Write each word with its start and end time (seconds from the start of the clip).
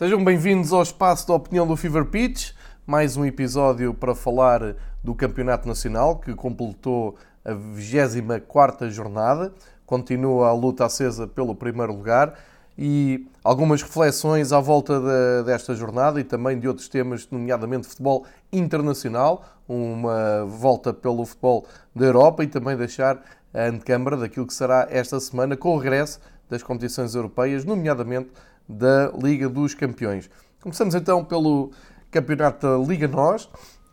Sejam 0.00 0.24
bem-vindos 0.24 0.72
ao 0.72 0.82
espaço 0.82 1.28
da 1.28 1.34
opinião 1.34 1.66
do 1.66 1.76
Fever 1.76 2.06
Pitch, 2.06 2.52
mais 2.86 3.18
um 3.18 3.24
episódio 3.26 3.92
para 3.92 4.14
falar 4.14 4.74
do 5.04 5.14
Campeonato 5.14 5.68
Nacional 5.68 6.16
que 6.16 6.34
completou 6.34 7.18
a 7.44 7.52
24 7.52 8.90
jornada, 8.90 9.52
continua 9.84 10.48
a 10.48 10.54
luta 10.54 10.86
acesa 10.86 11.26
pelo 11.26 11.54
primeiro 11.54 11.92
lugar 11.92 12.32
e 12.78 13.28
algumas 13.44 13.82
reflexões 13.82 14.54
à 14.54 14.58
volta 14.58 14.98
de, 14.98 15.44
desta 15.44 15.74
jornada 15.74 16.18
e 16.18 16.24
também 16.24 16.58
de 16.58 16.66
outros 16.66 16.88
temas, 16.88 17.28
nomeadamente 17.30 17.86
futebol 17.86 18.24
internacional, 18.50 19.44
uma 19.68 20.46
volta 20.46 20.94
pelo 20.94 21.26
futebol 21.26 21.66
da 21.94 22.06
Europa 22.06 22.42
e 22.42 22.46
também 22.46 22.74
deixar 22.74 23.22
a 23.52 23.64
antecâmara 23.64 24.16
daquilo 24.16 24.46
que 24.46 24.54
será 24.54 24.88
esta 24.88 25.20
semana 25.20 25.58
com 25.58 25.74
o 25.74 25.78
regresso 25.78 26.20
das 26.48 26.62
competições 26.62 27.14
europeias, 27.14 27.66
nomeadamente 27.66 28.30
da 28.70 29.12
Liga 29.20 29.48
dos 29.48 29.74
Campeões. 29.74 30.30
Começamos 30.60 30.94
então 30.94 31.24
pelo 31.24 31.70
Campeonato 32.10 32.66
da 32.66 32.86
Liga 32.86 33.08
NOS, 33.08 33.48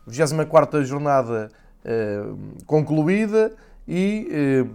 24 0.05 0.83
jornada 0.85 1.49
eh, 1.83 2.23
concluída 2.65 3.53
e 3.87 4.27
eh, 4.31 4.65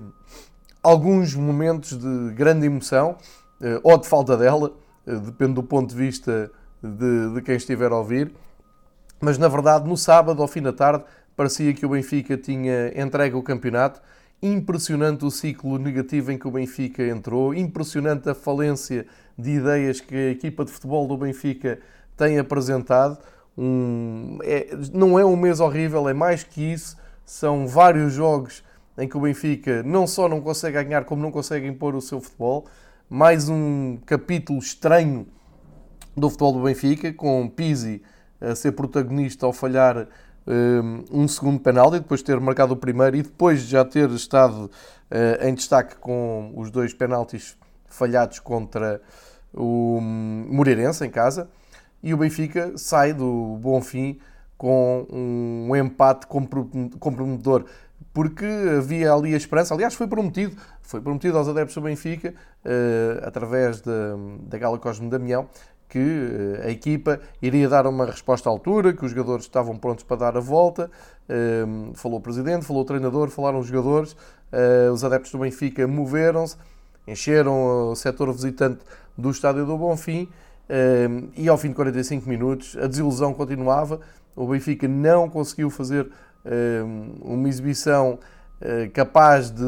alguns 0.82 1.34
momentos 1.34 1.96
de 1.96 2.34
grande 2.34 2.66
emoção, 2.66 3.16
eh, 3.60 3.78
ou 3.82 3.98
de 3.98 4.08
falta 4.08 4.36
dela, 4.36 4.72
eh, 5.06 5.14
depende 5.14 5.54
do 5.54 5.62
ponto 5.62 5.90
de 5.90 5.96
vista 5.96 6.50
de, 6.82 7.34
de 7.34 7.42
quem 7.42 7.56
estiver 7.56 7.92
a 7.92 7.96
ouvir. 7.96 8.32
Mas 9.20 9.38
na 9.38 9.48
verdade, 9.48 9.88
no 9.88 9.96
sábado, 9.96 10.42
ao 10.42 10.48
fim 10.48 10.62
da 10.62 10.72
tarde, 10.72 11.04
parecia 11.36 11.72
que 11.72 11.86
o 11.86 11.90
Benfica 11.90 12.36
tinha 12.36 12.92
entregue 13.00 13.36
o 13.36 13.42
campeonato 13.42 14.00
Impressionante 14.44 15.24
o 15.24 15.30
ciclo 15.30 15.78
negativo 15.78 16.32
em 16.32 16.36
que 16.36 16.48
o 16.48 16.50
Benfica 16.50 17.06
entrou, 17.06 17.54
impressionante 17.54 18.28
a 18.28 18.34
falência 18.34 19.06
de 19.38 19.52
ideias 19.52 20.00
que 20.00 20.16
a 20.16 20.30
equipa 20.30 20.64
de 20.64 20.72
futebol 20.72 21.06
do 21.06 21.16
Benfica 21.16 21.78
tem 22.16 22.40
apresentado. 22.40 23.18
Um, 23.56 24.38
é, 24.42 24.76
não 24.92 25.16
é 25.16 25.24
um 25.24 25.36
mês 25.36 25.60
horrível, 25.60 26.08
é 26.08 26.12
mais 26.12 26.42
que 26.42 26.60
isso. 26.60 26.96
São 27.24 27.68
vários 27.68 28.14
jogos 28.14 28.64
em 28.98 29.08
que 29.08 29.16
o 29.16 29.20
Benfica 29.20 29.80
não 29.84 30.08
só 30.08 30.28
não 30.28 30.40
consegue 30.40 30.82
ganhar, 30.82 31.04
como 31.04 31.22
não 31.22 31.30
consegue 31.30 31.68
impor 31.68 31.94
o 31.94 32.00
seu 32.00 32.20
futebol. 32.20 32.66
Mais 33.08 33.48
um 33.48 33.96
capítulo 34.04 34.58
estranho 34.58 35.24
do 36.16 36.28
futebol 36.28 36.54
do 36.54 36.62
Benfica, 36.64 37.12
com 37.12 37.48
Pizzi 37.48 38.02
a 38.40 38.56
ser 38.56 38.72
protagonista 38.72 39.46
ao 39.46 39.52
falhar 39.52 40.08
um 41.10 41.28
segundo 41.28 41.60
penalti, 41.60 42.00
depois 42.00 42.20
de 42.20 42.26
ter 42.26 42.40
marcado 42.40 42.74
o 42.74 42.76
primeiro 42.76 43.16
e 43.16 43.22
depois 43.22 43.62
de 43.62 43.70
já 43.70 43.84
ter 43.84 44.10
estado 44.10 44.70
uh, 45.10 45.46
em 45.46 45.54
destaque 45.54 45.96
com 45.96 46.52
os 46.56 46.70
dois 46.70 46.92
penaltis 46.92 47.56
falhados 47.86 48.38
contra 48.38 49.00
o 49.54 50.00
Moreirense 50.00 51.04
em 51.04 51.10
casa. 51.10 51.48
E 52.02 52.12
o 52.12 52.16
Benfica 52.16 52.72
sai 52.76 53.12
do 53.12 53.58
Bonfim 53.60 54.18
com 54.58 55.06
um 55.10 55.74
empate 55.76 56.26
comprometedor, 56.26 57.64
porque 58.12 58.46
havia 58.78 59.12
ali 59.12 59.34
a 59.34 59.36
esperança, 59.36 59.74
aliás, 59.74 59.94
foi 59.94 60.06
prometido, 60.06 60.56
foi 60.80 61.00
prometido 61.00 61.38
aos 61.38 61.48
adeptos 61.48 61.74
do 61.74 61.80
Benfica, 61.80 62.34
uh, 62.64 63.26
através 63.26 63.80
da 63.80 64.58
Gala 64.58 64.78
Cosme 64.78 65.08
Damião, 65.08 65.48
que 65.92 65.98
eh, 65.98 66.68
a 66.68 66.70
equipa 66.70 67.20
iria 67.42 67.68
dar 67.68 67.86
uma 67.86 68.06
resposta 68.06 68.48
à 68.48 68.50
altura, 68.50 68.94
que 68.94 69.04
os 69.04 69.10
jogadores 69.10 69.44
estavam 69.44 69.76
prontos 69.76 70.02
para 70.04 70.16
dar 70.16 70.36
a 70.38 70.40
volta. 70.40 70.90
Ehm, 71.28 71.92
falou 71.92 72.18
o 72.18 72.22
presidente, 72.22 72.64
falou 72.64 72.80
o 72.80 72.84
treinador, 72.86 73.28
falaram 73.28 73.58
os 73.58 73.66
jogadores, 73.66 74.16
eh, 74.50 74.88
os 74.90 75.04
adeptos 75.04 75.30
do 75.32 75.38
Benfica 75.38 75.86
moveram-se, 75.86 76.56
encheram 77.06 77.90
o 77.90 77.94
setor 77.94 78.32
visitante 78.32 78.80
do 79.18 79.30
estádio 79.30 79.66
do 79.66 79.76
Bonfim 79.76 80.26
ehm, 80.66 81.28
e 81.36 81.46
ao 81.46 81.58
fim 81.58 81.68
de 81.68 81.74
45 81.74 82.26
minutos 82.26 82.74
a 82.80 82.86
desilusão 82.86 83.34
continuava. 83.34 84.00
O 84.34 84.46
Benfica 84.46 84.88
não 84.88 85.28
conseguiu 85.28 85.68
fazer 85.68 86.10
ehm, 86.46 87.16
uma 87.20 87.50
exibição 87.50 88.18
eh, 88.62 88.88
capaz 88.94 89.50
de 89.50 89.62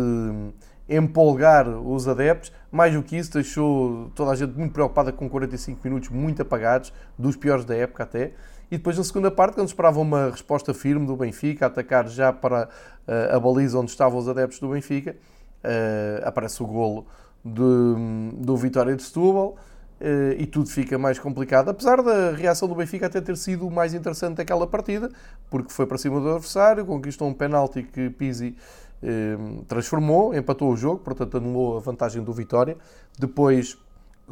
empolgar 0.89 1.69
os 1.69 2.09
adeptos. 2.09 2.51
Mais 2.75 2.93
do 2.93 3.05
que 3.05 3.17
isso, 3.17 3.33
deixou 3.33 4.11
toda 4.17 4.33
a 4.33 4.35
gente 4.35 4.53
muito 4.59 4.73
preocupada 4.73 5.13
com 5.13 5.31
45 5.31 5.79
minutos 5.85 6.09
muito 6.09 6.43
apagados, 6.43 6.93
dos 7.17 7.37
piores 7.37 7.65
da 7.65 7.77
época 7.77 8.03
até. 8.03 8.33
E 8.69 8.77
depois, 8.77 8.99
na 8.99 9.05
segunda 9.05 9.31
parte, 9.31 9.55
quando 9.55 9.69
esperava 9.69 10.01
uma 10.01 10.31
resposta 10.31 10.75
firme 10.75 11.07
do 11.07 11.15
Benfica, 11.15 11.67
atacar 11.67 12.09
já 12.09 12.33
para 12.33 12.69
uh, 13.07 13.37
a 13.37 13.39
baliza 13.39 13.79
onde 13.79 13.93
estavam 13.93 14.19
os 14.19 14.29
adeptos 14.29 14.59
do 14.59 14.71
Benfica, 14.71 15.15
uh, 15.63 16.27
aparece 16.27 16.65
o 16.65 16.67
golo 16.67 17.07
do 17.45 18.57
Vitória 18.57 18.97
de 18.97 19.05
Setúbal 19.05 19.57
uh, 20.01 20.33
e 20.37 20.45
tudo 20.45 20.69
fica 20.69 20.99
mais 20.99 21.17
complicado. 21.17 21.69
Apesar 21.69 22.03
da 22.03 22.33
reação 22.33 22.67
do 22.67 22.75
Benfica 22.75 23.07
até 23.07 23.21
ter 23.21 23.37
sido 23.37 23.71
mais 23.71 23.95
interessante 23.95 24.39
daquela 24.39 24.67
partida, 24.67 25.11
porque 25.49 25.73
foi 25.73 25.87
para 25.87 25.97
cima 25.97 26.19
do 26.19 26.29
adversário, 26.29 26.85
conquistou 26.85 27.29
um 27.29 27.35
penalti 27.35 27.85
que 27.85 28.11
Pizzi 28.11 28.57
transformou, 29.69 30.35
empatou 30.35 30.73
o 30.73 30.77
jogo, 30.77 30.99
portanto 30.99 31.37
anulou 31.37 31.77
a 31.77 31.81
vantagem 31.81 32.23
do 32.23 32.33
Vitória. 32.33 32.77
Depois 33.19 33.77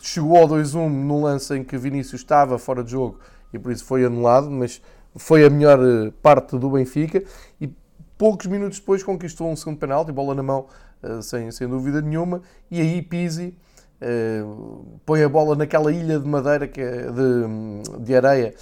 chegou 0.00 0.36
ao 0.36 0.48
2-1 0.48 0.88
num 0.88 1.22
lance 1.22 1.54
em 1.54 1.64
que 1.64 1.76
Vinícius 1.76 2.22
estava 2.22 2.58
fora 2.58 2.82
de 2.82 2.92
jogo 2.92 3.18
e 3.52 3.58
por 3.58 3.70
isso 3.72 3.84
foi 3.84 4.04
anulado, 4.04 4.50
mas 4.50 4.80
foi 5.16 5.44
a 5.44 5.50
melhor 5.50 5.78
eh, 5.80 6.12
parte 6.22 6.58
do 6.58 6.70
Benfica 6.70 7.22
e 7.60 7.70
poucos 8.16 8.46
minutos 8.46 8.78
depois 8.78 9.02
conquistou 9.02 9.50
um 9.50 9.56
segundo 9.56 9.78
penalti, 9.78 10.10
bola 10.10 10.34
na 10.34 10.42
mão, 10.42 10.66
eh, 11.02 11.20
sem, 11.20 11.50
sem 11.50 11.68
dúvida 11.68 12.00
nenhuma, 12.00 12.40
e 12.70 12.80
aí 12.80 13.02
Pizzi 13.02 13.54
uh, 14.00 15.00
põe 15.04 15.22
a 15.22 15.28
bola 15.28 15.54
naquela 15.54 15.92
ilha 15.92 16.18
de 16.18 16.26
madeira, 16.26 16.66
que 16.66 16.80
é 16.80 17.10
de, 17.10 18.04
de 18.04 18.16
areia, 18.16 18.54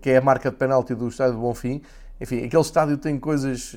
que 0.00 0.10
é 0.10 0.16
a 0.16 0.20
marca 0.22 0.50
de 0.50 0.56
penalti 0.56 0.94
do 0.94 1.08
estádio 1.08 1.34
de 1.34 1.40
Bonfim. 1.40 1.82
Enfim, 2.20 2.44
aquele 2.44 2.62
estádio 2.62 2.96
tem 2.96 3.18
coisas 3.18 3.76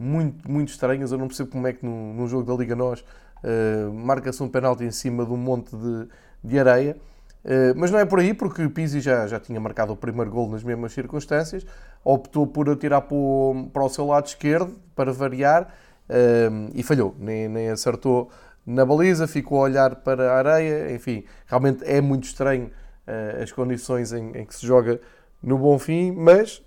muito, 0.00 0.50
muito 0.50 0.70
estranhas. 0.70 1.12
Eu 1.12 1.18
não 1.18 1.28
percebo 1.28 1.50
como 1.50 1.66
é 1.66 1.74
que 1.74 1.84
num, 1.84 2.26
jogo 2.26 2.50
da 2.50 2.58
Liga 2.58 2.74
Nós 2.74 3.00
uh, 3.00 3.92
marca-se 3.92 4.42
um 4.42 4.48
penalti 4.48 4.82
em 4.84 4.90
cima 4.90 5.26
de 5.26 5.32
um 5.32 5.36
monte 5.36 5.76
de, 5.76 6.08
de 6.42 6.58
areia. 6.58 6.96
Uh, 7.44 7.76
mas 7.76 7.90
não 7.90 7.98
é 7.98 8.04
por 8.06 8.18
aí, 8.18 8.32
porque 8.32 8.66
Pizzi 8.70 9.00
já, 9.00 9.26
já 9.26 9.38
tinha 9.38 9.60
marcado 9.60 9.92
o 9.92 9.96
primeiro 9.96 10.30
gol 10.30 10.48
nas 10.48 10.62
mesmas 10.62 10.92
circunstâncias, 10.92 11.66
optou 12.02 12.46
por 12.46 12.68
atirar 12.68 13.02
para 13.02 13.14
o, 13.14 13.68
para 13.72 13.84
o 13.84 13.88
seu 13.88 14.06
lado 14.06 14.26
esquerdo, 14.26 14.78
para 14.94 15.12
variar, 15.12 15.72
uh, 16.08 16.70
e 16.74 16.82
falhou, 16.82 17.14
nem, 17.18 17.48
nem 17.48 17.68
acertou 17.68 18.30
na 18.66 18.84
baliza, 18.84 19.26
ficou 19.26 19.58
a 19.58 19.62
olhar 19.62 19.96
para 19.96 20.32
a 20.32 20.36
areia, 20.36 20.94
enfim, 20.94 21.24
realmente 21.46 21.82
é 21.84 22.00
muito 22.00 22.24
estranho 22.24 22.70
as 23.42 23.50
condições 23.50 24.12
em, 24.12 24.30
em, 24.36 24.44
que 24.44 24.54
se 24.54 24.64
joga 24.64 25.00
no 25.42 25.58
Bonfim, 25.58 26.12
mas 26.12 26.62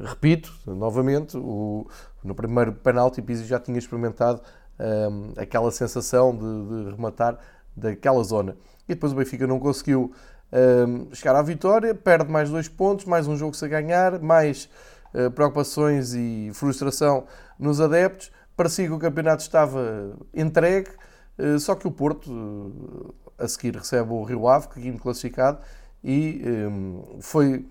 repito 0.00 0.52
novamente, 0.66 1.36
o, 1.36 1.86
no 2.24 2.34
primeiro 2.34 2.72
penalti 2.72 3.20
Pizzi 3.20 3.44
já 3.44 3.60
tinha 3.60 3.78
experimentado 3.78 4.40
um, 4.80 5.32
aquela 5.36 5.70
sensação 5.70 6.34
de, 6.34 6.84
de, 6.84 6.90
rematar 6.90 7.38
daquela 7.76 8.22
zona. 8.24 8.56
E 8.88 8.94
depois 8.94 9.12
o 9.12 9.16
Benfica 9.16 9.46
não 9.46 9.60
conseguiu 9.60 10.12
um, 10.52 11.14
chegar 11.14 11.36
à 11.36 11.42
vitória, 11.42 11.94
perde 11.94 12.30
mais 12.30 12.50
dois 12.50 12.68
pontos, 12.68 13.04
mais 13.04 13.28
um 13.28 13.36
jogo 13.36 13.54
sem 13.54 13.68
ganhar, 13.68 14.18
mais 14.20 14.68
uh, 15.14 15.30
preocupações 15.30 16.14
e 16.14 16.50
frustração 16.54 17.24
nos 17.58 17.80
adeptos. 17.80 18.32
Parecia 18.56 18.86
que 18.86 18.92
o 18.92 18.98
campeonato 18.98 19.42
estava 19.42 20.16
entregue, 20.32 20.90
uh, 21.38 21.58
só 21.58 21.74
que 21.74 21.86
o 21.86 21.90
Porto, 21.90 22.30
uh, 22.30 23.14
a 23.38 23.46
seguir, 23.46 23.76
recebe 23.76 24.12
o 24.12 24.22
Rio 24.22 24.48
Ave, 24.48 24.68
que 24.68 24.80
é 24.80 24.82
quinto 24.82 25.02
classificado, 25.02 25.58
e 26.02 26.42
um, 26.46 27.20
foi 27.20 27.66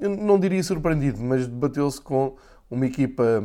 eu 0.00 0.10
não 0.10 0.38
diria 0.38 0.62
surpreendido, 0.62 1.22
mas 1.22 1.46
debateu-se 1.46 2.00
com 2.00 2.36
uma 2.68 2.86
equipa 2.86 3.42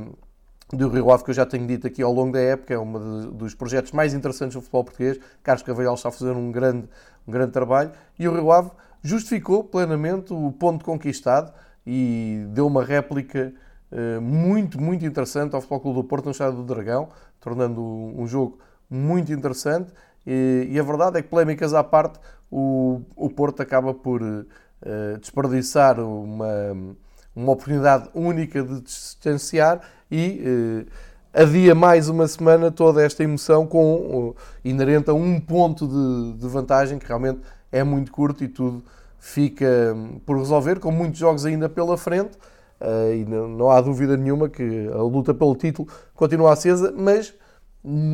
do 0.75 0.89
Rio 0.89 1.11
Ave, 1.11 1.23
que 1.23 1.29
eu 1.29 1.33
já 1.33 1.45
tenho 1.45 1.65
dito 1.65 1.87
aqui 1.87 2.01
ao 2.01 2.11
longo 2.11 2.33
da 2.33 2.39
época, 2.39 2.73
é 2.73 2.79
um 2.79 3.31
dos 3.31 3.53
projetos 3.53 3.91
mais 3.91 4.13
interessantes 4.13 4.55
do 4.55 4.61
futebol 4.61 4.83
português. 4.83 5.19
Carlos 5.43 5.63
Cavalhal 5.63 5.95
está 5.95 6.09
a 6.09 6.11
fazer 6.11 6.31
um 6.31 6.51
grande, 6.51 6.87
um 7.27 7.31
grande 7.31 7.51
trabalho 7.51 7.91
e 8.17 8.27
o 8.27 8.33
Rio 8.33 8.51
Ave 8.51 8.71
justificou 9.01 9.63
plenamente 9.63 10.33
o 10.33 10.51
ponto 10.51 10.83
conquistado 10.83 11.53
e 11.85 12.45
deu 12.49 12.65
uma 12.65 12.83
réplica 12.83 13.53
uh, 13.91 14.21
muito, 14.21 14.81
muito 14.81 15.05
interessante 15.05 15.53
ao 15.53 15.61
Futebol 15.61 15.79
Clube 15.79 16.01
do 16.01 16.03
Porto 16.03 16.25
no 16.25 16.31
Estádio 16.31 16.57
do 16.57 16.63
Dragão, 16.63 17.09
tornando 17.39 17.81
um 17.81 18.25
jogo 18.25 18.57
muito 18.89 19.31
interessante. 19.31 19.93
E, 20.25 20.67
e 20.71 20.79
a 20.79 20.83
verdade 20.83 21.19
é 21.19 21.21
que, 21.21 21.27
polémicas 21.27 21.73
à 21.73 21.83
parte, 21.83 22.19
o, 22.49 23.01
o 23.15 23.29
Porto 23.29 23.61
acaba 23.61 23.93
por 23.93 24.23
uh, 24.23 25.17
desperdiçar 25.19 25.99
uma, 25.99 26.95
uma 27.35 27.51
oportunidade 27.51 28.09
única 28.13 28.63
de 28.63 28.81
distanciar 28.81 29.81
e 30.09 30.41
uh, 30.41 30.91
adia 31.33 31.75
mais 31.75 32.07
uma 32.07 32.27
semana 32.27 32.71
toda 32.71 33.03
esta 33.03 33.23
emoção 33.23 33.67
com 33.67 33.95
uh, 33.95 34.35
inerente 34.63 35.09
a 35.09 35.13
um 35.13 35.39
ponto 35.39 35.87
de, 35.87 36.39
de, 36.39 36.47
vantagem 36.47 36.97
que 36.97 37.05
realmente 37.05 37.41
é 37.71 37.83
muito 37.83 38.11
curto 38.11 38.43
e 38.43 38.47
tudo 38.47 38.83
fica 39.19 39.93
um, 39.93 40.19
por 40.19 40.37
resolver, 40.37 40.79
com 40.79 40.91
muitos 40.91 41.19
jogos 41.19 41.45
ainda 41.45 41.67
pela 41.67 41.97
frente. 41.97 42.37
Uh, 42.79 43.13
e 43.13 43.25
não, 43.25 43.47
não, 43.47 43.69
há 43.71 43.81
dúvida 43.81 44.15
nenhuma 44.15 44.47
que 44.47 44.87
a 44.93 45.01
luta 45.01 45.33
pelo 45.33 45.55
título 45.55 45.87
continua 46.13 46.53
acesa, 46.53 46.93
mas 46.95 47.33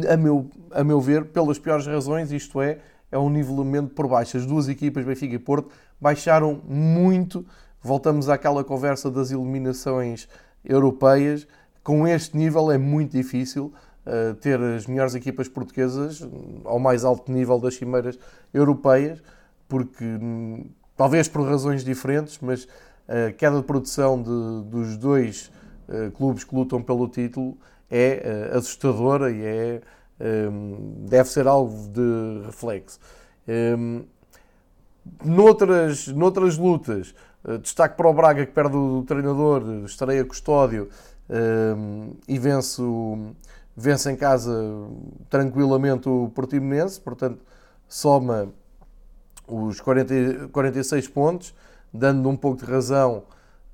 a 0.10 0.18
meu, 0.18 0.50
a 0.72 0.84
meu 0.84 1.00
ver, 1.00 1.26
pelas 1.26 1.58
piores 1.58 1.86
razões, 1.86 2.32
isto 2.32 2.62
é, 2.62 2.80
é 3.12 3.18
um 3.18 3.30
nivelamento 3.30 3.94
por 3.94 4.08
baixo. 4.08 4.38
As 4.38 4.46
duas 4.46 4.68
equipas, 4.68 5.06
Benfica 5.06 5.36
e 5.36 5.40
Porto, 5.40 5.70
baixaram 6.00 6.62
muito. 6.68 7.46
Voltamos 7.82 8.30
àquela 8.30 8.64
conversa 8.64 9.10
das 9.10 9.32
eliminações 9.32 10.28
europeias. 10.64 11.48
Com 11.84 12.08
este 12.08 12.38
nível 12.38 12.72
é 12.72 12.78
muito 12.78 13.12
difícil 13.12 13.74
uh, 14.06 14.36
ter 14.36 14.60
as 14.60 14.86
melhores 14.86 15.16
equipas 15.16 15.48
portuguesas 15.48 16.22
ao 16.64 16.80
mais 16.80 17.04
alto 17.04 17.32
nível 17.32 17.60
das 17.60 17.76
cimeiras 17.76 18.20
europeias, 18.54 19.22
porque 19.68 20.04
hum, 20.04 20.70
talvez 20.96 21.28
por 21.28 21.48
razões 21.48 21.84
diferentes, 21.84 22.38
mas 22.42 22.68
a 23.08 23.32
queda 23.32 23.58
de 23.58 23.64
produção 23.64 24.22
de, 24.22 24.70
dos 24.70 24.96
dois 24.98 25.52
uh, 25.90 26.12
clubes 26.12 26.44
que 26.44 26.56
lutam 26.56 26.82
pelo 26.82 27.08
título 27.08 27.58
é 27.90 28.52
uh, 28.54 28.58
assustadora 28.58 29.32
e 29.32 29.44
é, 29.44 29.82
um, 30.50 31.06
deve 31.10 31.30
ser 31.30 31.48
alvo 31.48 31.90
de 31.90 32.46
reflexo. 32.46 33.00
Um, 33.48 34.04
noutras, 35.26 36.08
noutras 36.08 36.58
lutas, 36.58 37.14
destaque 37.62 37.98
para 37.98 38.08
o 38.08 38.14
Braga 38.14 38.46
que 38.46 38.52
perde 38.52 38.76
o 38.76 39.04
treinador, 39.04 39.64
estreia 39.86 40.24
Custódio 40.24 40.90
um, 41.30 42.14
e 42.28 42.38
vence, 42.38 42.82
vence 43.76 44.12
em 44.12 44.16
casa 44.16 44.52
tranquilamente 45.30 46.08
o 46.08 46.30
Portimonense, 46.30 47.00
portanto 47.00 47.40
soma 47.88 48.50
os 49.48 49.82
40, 49.82 50.50
46 50.50 51.08
pontos, 51.08 51.54
dando 51.92 52.30
um 52.30 52.38
pouco 52.38 52.64
de 52.64 52.72
razão 52.72 53.24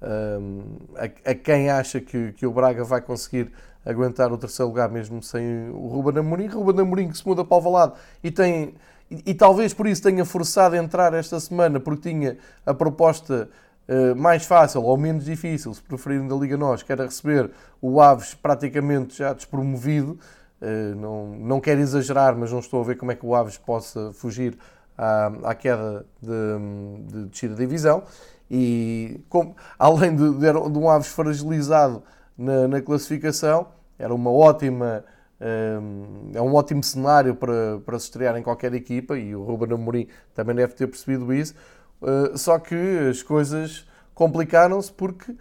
um, 0.02 0.78
a, 0.96 1.32
a, 1.32 1.36
quem 1.36 1.70
acha 1.70 2.00
que, 2.00 2.32
que 2.34 2.46
o 2.46 2.52
Braga 2.52 2.84
vai 2.84 3.02
conseguir 3.02 3.52
aguentar 3.86 4.32
o 4.32 4.38
terceiro 4.38 4.70
lugar 4.70 4.90
mesmo 4.90 5.24
sem 5.24 5.70
o 5.72 5.88
Ruben 5.88 6.20
Amorim. 6.20 6.48
Ruben 6.48 6.82
Amorim 6.82 7.10
que 7.10 7.18
se 7.18 7.28
muda 7.28 7.44
para 7.44 7.58
o 7.58 7.62
Valado 7.62 7.94
e 8.24 8.30
tem 8.30 8.76
e, 9.10 9.32
e, 9.32 9.34
talvez 9.34 9.74
por 9.74 9.88
isso 9.88 10.04
tenha 10.04 10.26
forçado 10.26 10.76
a 10.76 10.78
entrar 10.78 11.14
esta 11.14 11.40
semana 11.40 11.80
porque 11.80 12.10
tinha 12.10 12.38
a 12.66 12.74
proposta 12.74 13.50
uh, 13.88 14.16
mais 14.16 14.46
fácil 14.46 14.84
ou 14.84 14.98
menos 14.98 15.26
difícil, 15.26 15.74
se 15.74 15.82
preferirem 15.82 16.28
da 16.28 16.36
Liga 16.36 16.58
Nós, 16.58 16.84
que 16.84 16.92
era 16.92 17.06
receber 17.06 17.50
o 17.82 18.02
Aves 18.02 18.34
praticamente 18.34 19.18
já 19.18 19.34
despromovido. 19.34 20.20
Uh, 20.62 20.96
não, 20.96 21.28
não 21.38 21.60
quero 21.62 21.80
exagerar, 21.80 22.36
mas 22.36 22.52
não 22.52 22.60
estou 22.60 22.82
a 22.82 22.84
ver 22.84 22.98
como 22.98 23.12
é 23.12 23.16
que 23.16 23.26
o 23.26 23.34
Aves 23.34 23.58
possa 23.58 24.12
fugir 24.14 24.58
à, 24.98 25.32
à 25.44 25.56
queda 25.56 26.06
de, 26.22 27.12
de 27.14 27.26
descida 27.28 27.54
de 27.54 27.60
divisão. 27.60 28.04
E 28.50 29.22
com, 29.30 29.56
além 29.78 30.16
de, 30.16 30.32
de, 30.34 30.52
de 30.52 30.78
um 30.78 30.90
Aves 30.90 31.08
fragilizado 31.08 32.04
na, 32.38 32.68
na 32.68 32.82
classificação, 32.82 33.68
era 34.00 34.14
uma 34.14 34.32
ótima 34.32 35.04
é 35.40 36.42
um 36.42 36.56
ótimo 36.56 36.84
cenário 36.84 37.36
para, 37.36 37.80
para 37.86 38.00
se 38.00 38.06
estrear 38.06 38.36
em 38.38 38.42
qualquer 38.42 38.74
equipa 38.74 39.18
e 39.18 39.36
o 39.36 39.44
Ruben 39.44 39.74
Amorim 39.74 40.08
também 40.34 40.56
deve 40.56 40.74
ter 40.74 40.88
percebido 40.88 41.32
isso. 41.34 41.54
Ah, 42.02 42.36
só 42.36 42.58
que 42.60 42.76
as 43.10 43.22
coisas 43.24 43.86
complicaram-se 44.14 44.92
porque, 44.92 45.36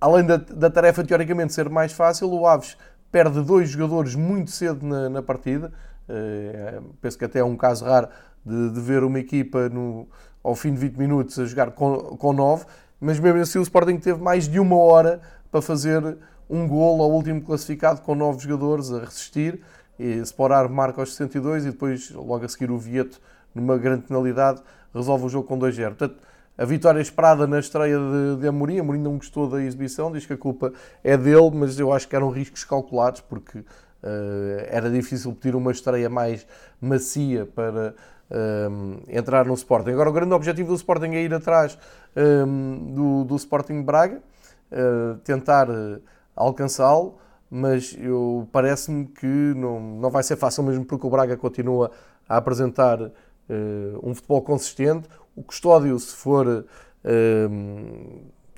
além 0.00 0.24
da, 0.24 0.36
da, 0.36 0.70
tarefa 0.70 1.02
teoricamente 1.02 1.52
ser 1.52 1.68
mais 1.68 1.92
fácil, 1.92 2.30
o 2.30 2.46
Aves 2.46 2.76
perde 3.10 3.42
dois 3.42 3.70
jogadores 3.70 4.14
muito 4.14 4.50
cedo 4.50 4.86
na, 4.86 5.08
na 5.08 5.22
partida. 5.22 5.72
Ah, 6.08 6.80
penso 7.00 7.18
que 7.18 7.24
até 7.24 7.40
é 7.40 7.44
um 7.44 7.56
caso 7.56 7.84
raro 7.84 8.08
de, 8.44 8.70
de 8.70 8.80
ver 8.80 9.02
uma 9.02 9.18
equipa 9.18 9.68
no, 9.68 10.08
ao 10.42 10.54
fim 10.54 10.72
de 10.72 10.78
20 10.78 10.96
minutos 10.96 11.38
a 11.38 11.44
jogar 11.44 11.72
com, 11.72 12.16
com 12.16 12.32
9, 12.32 12.64
mas 13.00 13.18
mesmo 13.18 13.40
assim 13.40 13.58
o 13.58 13.62
Sporting 13.62 13.98
teve 13.98 14.20
mais 14.20 14.48
de 14.48 14.58
uma 14.58 14.76
hora 14.76 15.20
para 15.50 15.62
fazer 15.62 16.18
um 16.48 16.66
golo 16.66 17.02
ao 17.02 17.10
último 17.10 17.42
classificado 17.42 18.00
com 18.00 18.14
nove 18.14 18.40
jogadores 18.40 18.92
a 18.92 19.00
resistir. 19.00 19.60
E 19.98 20.18
Sporar 20.18 20.68
marca 20.68 21.00
aos 21.00 21.14
62 21.14 21.66
e 21.66 21.70
depois, 21.70 22.10
logo 22.10 22.44
a 22.44 22.48
seguir, 22.48 22.70
o 22.70 22.78
Vieto, 22.78 23.20
numa 23.54 23.76
grande 23.76 24.02
penalidade, 24.02 24.62
resolve 24.94 25.26
o 25.26 25.28
jogo 25.28 25.46
com 25.46 25.58
2-0. 25.58 25.88
Portanto, 25.88 26.16
a 26.56 26.64
vitória 26.64 27.00
esperada 27.00 27.46
na 27.46 27.60
estreia 27.60 27.96
de, 27.96 28.40
de 28.40 28.48
Amorim. 28.48 28.80
Amorim 28.80 29.00
não 29.00 29.16
gostou 29.16 29.48
da 29.48 29.62
exibição, 29.62 30.10
diz 30.10 30.26
que 30.26 30.32
a 30.32 30.36
culpa 30.36 30.72
é 31.04 31.16
dele, 31.16 31.50
mas 31.52 31.78
eu 31.78 31.92
acho 31.92 32.08
que 32.08 32.16
eram 32.16 32.30
riscos 32.30 32.64
calculados, 32.64 33.20
porque 33.20 33.58
uh, 33.58 33.64
era 34.68 34.90
difícil 34.90 35.32
pedir 35.32 35.54
uma 35.54 35.70
estreia 35.70 36.10
mais 36.10 36.44
macia 36.80 37.46
para 37.46 37.94
uh, 38.28 39.02
entrar 39.08 39.46
no 39.46 39.54
Sporting. 39.54 39.90
Agora, 39.90 40.10
o 40.10 40.12
grande 40.12 40.34
objetivo 40.34 40.70
do 40.70 40.74
Sporting 40.74 41.10
é 41.10 41.22
ir 41.22 41.32
atrás 41.32 41.78
uh, 42.16 42.92
do, 42.92 43.24
do 43.24 43.36
Sporting 43.36 43.82
Braga, 43.82 44.20
tentar 45.24 45.66
alcançá-lo, 46.38 47.16
mas 47.50 47.96
parece-me 48.52 49.06
que 49.06 49.26
não, 49.26 49.80
não 49.80 50.10
vai 50.10 50.22
ser 50.22 50.36
fácil 50.36 50.62
mesmo 50.62 50.84
porque 50.84 51.06
o 51.06 51.10
Braga 51.10 51.36
continua 51.36 51.90
a 52.28 52.36
apresentar 52.36 53.00
uh, 53.00 53.12
um 54.02 54.14
futebol 54.14 54.42
consistente. 54.42 55.08
O 55.34 55.42
Custódio, 55.42 55.98
se 55.98 56.14
for 56.14 56.46
uh, 56.46 56.64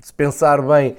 se 0.01 0.13
pensar 0.13 0.61
bem, 0.61 0.97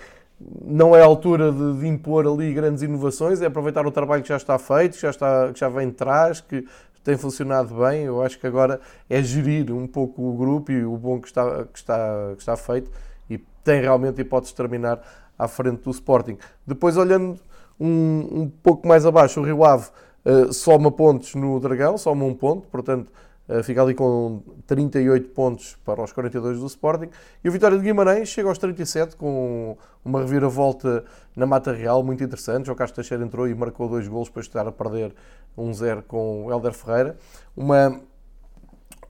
não 0.65 0.97
é 0.97 1.03
a 1.03 1.05
altura 1.05 1.53
de, 1.53 1.81
de, 1.81 1.87
impor 1.87 2.27
ali 2.27 2.53
grandes 2.53 2.83
inovações, 2.83 3.41
é 3.43 3.47
aproveitar 3.47 3.87
o 3.87 3.91
trabalho 3.91 4.23
que 4.23 4.29
já 4.29 4.37
está 4.37 4.59
feito, 4.59 4.95
que 4.95 5.03
já, 5.03 5.11
está, 5.11 5.53
que 5.53 5.61
já 5.61 5.69
vem 5.69 5.89
de 5.89 5.95
trás, 5.95 6.41
que 6.41 6.67
tem 7.05 7.17
funcionado 7.17 7.75
bem. 7.75 8.05
Eu 8.05 8.23
acho 8.23 8.39
que 8.39 8.47
agora 8.47 8.81
é 9.09 9.23
gerir 9.23 9.73
um 9.73 9.87
pouco 9.87 10.23
o 10.23 10.37
grupo 10.37 10.73
e 10.73 10.85
o 10.85 10.97
bom 10.97 11.21
que 11.21 11.29
está, 11.29 11.65
que 11.65 11.79
está, 11.79 12.33
que 12.35 12.41
está 12.41 12.57
feito 12.57 12.91
e 13.29 13.39
tem 13.65 13.81
realmente 13.81 14.21
hipótese 14.21 14.53
de 14.53 14.57
terminar 14.57 15.01
à 15.43 15.49
frente 15.49 15.83
do 15.83 15.91
Sporting. 15.91 16.39
Depois, 16.67 16.97
olhando 16.97 17.39
um, 17.79 18.43
um 18.43 18.53
pouco 18.63 18.87
mais 18.87 19.05
abaixo, 19.05 19.41
o 19.41 19.45
Rio 19.45 19.65
Ave 19.65 19.89
uh, 20.25 20.53
soma 20.53 20.91
pontos 20.91 21.35
no 21.35 21.59
Dragão, 21.59 21.99
soma 21.99 22.25
um 22.25 22.35
ponto, 22.35 22.69
portanto 22.69 23.11
uh, 23.49 23.63
fica 23.63 23.83
ali 23.83 23.93
com 23.93 24.41
38 24.67 25.31
pontos 25.31 25.77
para 25.85 26.03
os 26.03 26.13
42 26.13 26.61
do 26.61 26.67
Sporting. 26.67 27.09
E 27.43 27.49
o 27.49 27.53
Vitória 27.53 27.77
de 27.77 27.83
Guimarães 27.83 28.29
chega 28.29 28.49
aos 28.49 28.59
37 28.59 29.17
com 29.17 29.77
uma 30.05 30.21
reviravolta 30.21 31.05
na 31.35 31.45
Mata 31.45 31.73
Real 31.73 32.03
muito 32.05 32.23
interessante. 32.23 32.71
O 32.71 32.75
Castro 32.77 33.03
Teixeira 33.03 33.25
entrou 33.25 33.49
e 33.49 33.55
marcou 33.55 33.89
dois 33.89 34.07
golos 34.07 34.29
para 34.29 34.43
estar 34.43 34.67
a 34.67 34.73
perder 34.73 35.13
1-0 35.59 36.03
com 36.03 36.47
o 36.47 36.53
Helder 36.53 36.73
Ferreira. 36.73 37.17
Uma, 37.57 38.01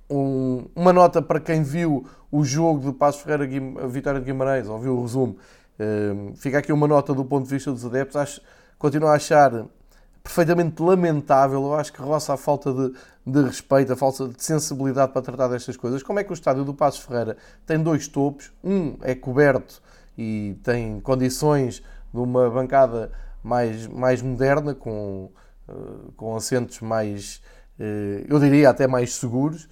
um, 0.08 0.64
uma 0.74 0.92
nota 0.92 1.20
para 1.20 1.40
quem 1.40 1.62
viu 1.62 2.06
o 2.30 2.42
jogo 2.42 2.90
de 2.90 2.96
Passos 2.96 3.20
Ferreira 3.20 3.46
Vitória 3.86 4.18
de 4.18 4.24
Guimarães, 4.24 4.66
ou 4.66 4.78
viu 4.78 4.96
o 4.96 5.02
resumo, 5.02 5.36
Ehm, 5.78 6.34
fica 6.34 6.58
aqui 6.58 6.72
uma 6.72 6.86
nota 6.86 7.14
do 7.14 7.24
ponto 7.24 7.44
de 7.44 7.50
vista 7.50 7.70
dos 7.70 7.84
adeptos. 7.84 8.16
Acho, 8.16 8.40
continuo 8.78 9.08
a 9.08 9.14
achar 9.14 9.66
perfeitamente 10.22 10.80
lamentável. 10.82 11.62
Eu 11.62 11.74
acho 11.74 11.92
que 11.92 12.00
roça 12.00 12.34
a 12.34 12.36
falta 12.36 12.72
de, 12.72 12.92
de, 13.26 13.42
respeito, 13.42 13.92
a 13.92 13.96
falta 13.96 14.28
de 14.28 14.42
sensibilidade 14.42 15.12
para 15.12 15.22
tratar 15.22 15.48
destas 15.48 15.76
coisas. 15.76 16.02
Como 16.02 16.18
é 16.18 16.24
que 16.24 16.30
o 16.30 16.34
estádio 16.34 16.64
do 16.64 16.74
Passos 16.74 17.04
Ferreira 17.04 17.36
tem 17.66 17.78
dois 17.82 18.06
topos? 18.08 18.52
Um 18.62 18.96
é 19.02 19.14
coberto 19.14 19.82
e 20.16 20.56
tem 20.62 21.00
condições 21.00 21.82
de 22.12 22.18
uma 22.20 22.48
bancada 22.50 23.10
mais, 23.42 23.86
mais 23.86 24.22
moderna, 24.22 24.74
com, 24.74 25.30
eh, 25.68 25.72
com 26.16 26.36
assentos 26.36 26.80
mais, 26.80 27.42
eh, 27.78 28.24
eu 28.28 28.38
diria, 28.38 28.70
até 28.70 28.86
mais 28.86 29.14
seguros. 29.14 29.68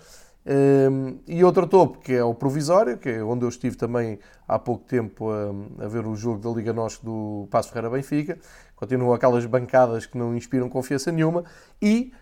E 1.27 1.45
outro 1.45 1.67
topo, 1.67 1.99
que 1.99 2.13
é 2.13 2.25
o 2.25 2.35
provisório, 2.35 2.99
que 2.99 3.09
é 3.09 3.23
onde 3.23 3.45
eu 3.45 3.49
estive 3.49 3.77
também 3.77 4.19
há 4.49 4.59
pouco 4.59 4.85
tempo 4.85 5.31
a, 5.31 5.85
a 5.85 5.89
ver 5.89 6.07
o 6.07 6.17
jogo 6.17 6.41
da 6.41 6.51
Liga 6.51 6.73
Norte 6.73 7.05
do 7.05 7.47
Passo 7.51 7.69
Ferreira 7.69 7.91
Benfica. 7.91 8.39
Continuam 8.75 9.13
aquelas 9.13 9.47
bancadas 9.47 10.07
que 10.07 10.19
não 10.19 10.37
inspiram 10.37 10.69
confiança 10.69 11.13
nenhuma. 11.13 11.45
E 11.81 12.13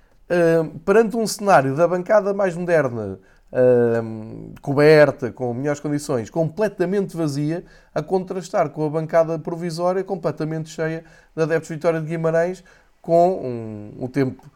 perante 0.84 1.16
um 1.16 1.26
cenário 1.26 1.74
da 1.74 1.88
bancada 1.88 2.34
mais 2.34 2.54
moderna, 2.54 3.18
coberta, 4.60 5.32
com 5.32 5.54
melhores 5.54 5.80
condições, 5.80 6.28
completamente 6.28 7.16
vazia, 7.16 7.64
a 7.94 8.02
contrastar 8.02 8.68
com 8.68 8.84
a 8.84 8.90
bancada 8.90 9.38
provisória 9.38 10.04
completamente 10.04 10.68
cheia 10.68 11.02
da 11.34 11.44
Adeptos 11.44 11.70
Vitória 11.70 11.98
de 12.00 12.06
Guimarães, 12.06 12.62
com 13.00 13.40
um, 13.42 14.04
um 14.04 14.06
tempo 14.06 14.50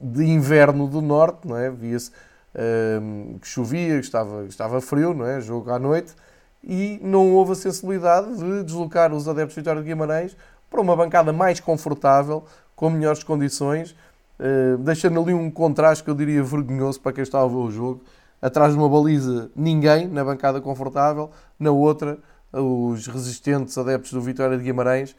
de 0.00 0.24
inverno 0.24 0.86
do 0.88 1.00
norte, 1.00 1.46
não 1.46 1.56
é? 1.56 1.70
Via-se 1.70 2.10
que 3.40 3.46
chovia, 3.46 3.98
que 4.00 4.04
estava, 4.04 4.42
que 4.42 4.50
estava 4.50 4.80
frio, 4.80 5.14
não 5.14 5.26
é? 5.26 5.40
Jogo 5.40 5.70
à 5.70 5.78
noite, 5.78 6.14
e 6.62 6.98
não 7.02 7.32
houve 7.34 7.52
a 7.52 7.54
sensibilidade 7.54 8.36
de 8.36 8.64
deslocar 8.64 9.12
os 9.12 9.28
adeptos 9.28 9.54
de 9.54 9.60
Vitória 9.60 9.80
de 9.80 9.88
Guimarães 9.88 10.36
para 10.68 10.80
uma 10.80 10.96
bancada 10.96 11.32
mais 11.32 11.60
confortável, 11.60 12.44
com 12.74 12.90
melhores 12.90 13.22
condições, 13.22 13.94
deixando 14.80 15.20
ali 15.20 15.32
um 15.32 15.50
contraste 15.50 16.04
que 16.04 16.10
eu 16.10 16.14
diria 16.14 16.42
vergonhoso 16.42 17.00
para 17.00 17.12
quem 17.12 17.22
estava 17.22 17.44
a 17.44 17.48
ver 17.48 17.54
o 17.54 17.70
jogo. 17.70 18.02
Atrás 18.40 18.72
de 18.72 18.78
uma 18.78 18.88
baliza, 18.88 19.50
ninguém 19.56 20.06
na 20.06 20.24
bancada 20.24 20.60
confortável, 20.60 21.30
na 21.58 21.70
outra, 21.70 22.18
os 22.52 23.06
resistentes 23.06 23.76
adeptos 23.76 24.12
do 24.12 24.20
Vitória 24.20 24.56
de 24.56 24.64
Guimarães, 24.64 25.16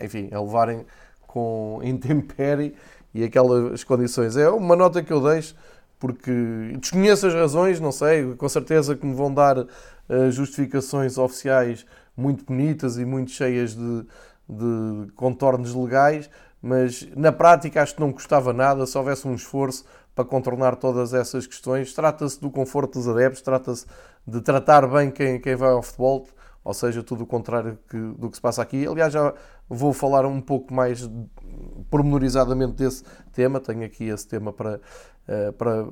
enfim, 0.00 0.28
a 0.32 0.40
levarem 0.40 0.84
com 1.26 1.80
intempérie 1.82 2.74
e 3.14 3.24
aquelas 3.24 3.82
condições. 3.84 4.36
É 4.36 4.48
uma 4.48 4.76
nota 4.76 5.02
que 5.02 5.12
eu 5.12 5.22
deixo 5.22 5.54
porque 5.98 6.76
desconheço 6.78 7.26
as 7.26 7.34
razões, 7.34 7.80
não 7.80 7.92
sei, 7.92 8.34
com 8.34 8.48
certeza 8.48 8.94
que 8.94 9.06
me 9.06 9.14
vão 9.14 9.32
dar 9.32 9.58
uh, 9.58 9.66
justificações 10.30 11.16
oficiais 11.16 11.86
muito 12.16 12.44
bonitas 12.44 12.98
e 12.98 13.04
muito 13.04 13.30
cheias 13.30 13.74
de, 13.74 14.06
de 14.48 15.12
contornos 15.12 15.74
legais, 15.74 16.28
mas 16.60 17.08
na 17.16 17.32
prática 17.32 17.82
acho 17.82 17.94
que 17.94 18.00
não 18.00 18.12
custava 18.12 18.52
nada 18.52 18.86
se 18.86 18.96
houvesse 18.96 19.26
um 19.26 19.34
esforço 19.34 19.84
para 20.14 20.24
contornar 20.24 20.76
todas 20.76 21.12
essas 21.12 21.46
questões. 21.46 21.92
Trata-se 21.92 22.40
do 22.40 22.50
conforto 22.50 22.98
dos 22.98 23.06
adeptos, 23.06 23.42
trata-se 23.42 23.86
de 24.26 24.40
tratar 24.40 24.86
bem 24.86 25.10
quem, 25.10 25.38
quem 25.38 25.54
vai 25.54 25.70
ao 25.70 25.82
futebol, 25.82 26.26
ou 26.66 26.74
seja, 26.74 27.00
tudo 27.00 27.22
o 27.22 27.26
contrário 27.26 27.78
que, 27.88 27.96
do 27.96 28.28
que 28.28 28.36
se 28.36 28.40
passa 28.40 28.60
aqui. 28.60 28.84
Aliás, 28.88 29.12
já 29.12 29.32
vou 29.68 29.92
falar 29.92 30.26
um 30.26 30.40
pouco 30.40 30.74
mais 30.74 31.08
pormenorizadamente 31.88 32.72
desse 32.72 33.04
tema, 33.32 33.60
tenho 33.60 33.84
aqui 33.84 34.04
esse 34.08 34.26
tema 34.26 34.52
para, 34.52 34.80
uh, 35.28 35.52
para 35.52 35.86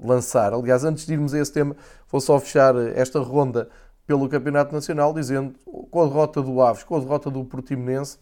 lançar. 0.00 0.54
Aliás, 0.54 0.84
antes 0.84 1.06
de 1.06 1.12
irmos 1.12 1.34
a 1.34 1.40
esse 1.40 1.52
tema, 1.52 1.74
vou 2.08 2.20
só 2.20 2.38
fechar 2.38 2.76
esta 2.94 3.18
ronda 3.18 3.68
pelo 4.06 4.28
Campeonato 4.28 4.72
Nacional, 4.72 5.12
dizendo 5.12 5.54
com 5.90 6.02
a 6.02 6.06
derrota 6.06 6.40
do 6.40 6.62
Aves, 6.62 6.84
com 6.84 6.94
a 6.94 7.00
derrota 7.00 7.28
do 7.28 7.44
Portimonense, 7.44 8.16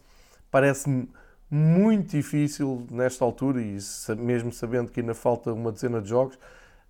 parece-me 0.49 1.07
muito 1.51 2.11
difícil 2.11 2.87
nesta 2.89 3.23
altura, 3.23 3.61
e 3.61 3.77
mesmo 4.17 4.51
sabendo 4.51 4.89
que 4.89 5.01
ainda 5.01 5.13
falta 5.13 5.53
uma 5.53 5.71
dezena 5.71 6.01
de 6.01 6.09
jogos, 6.09 6.39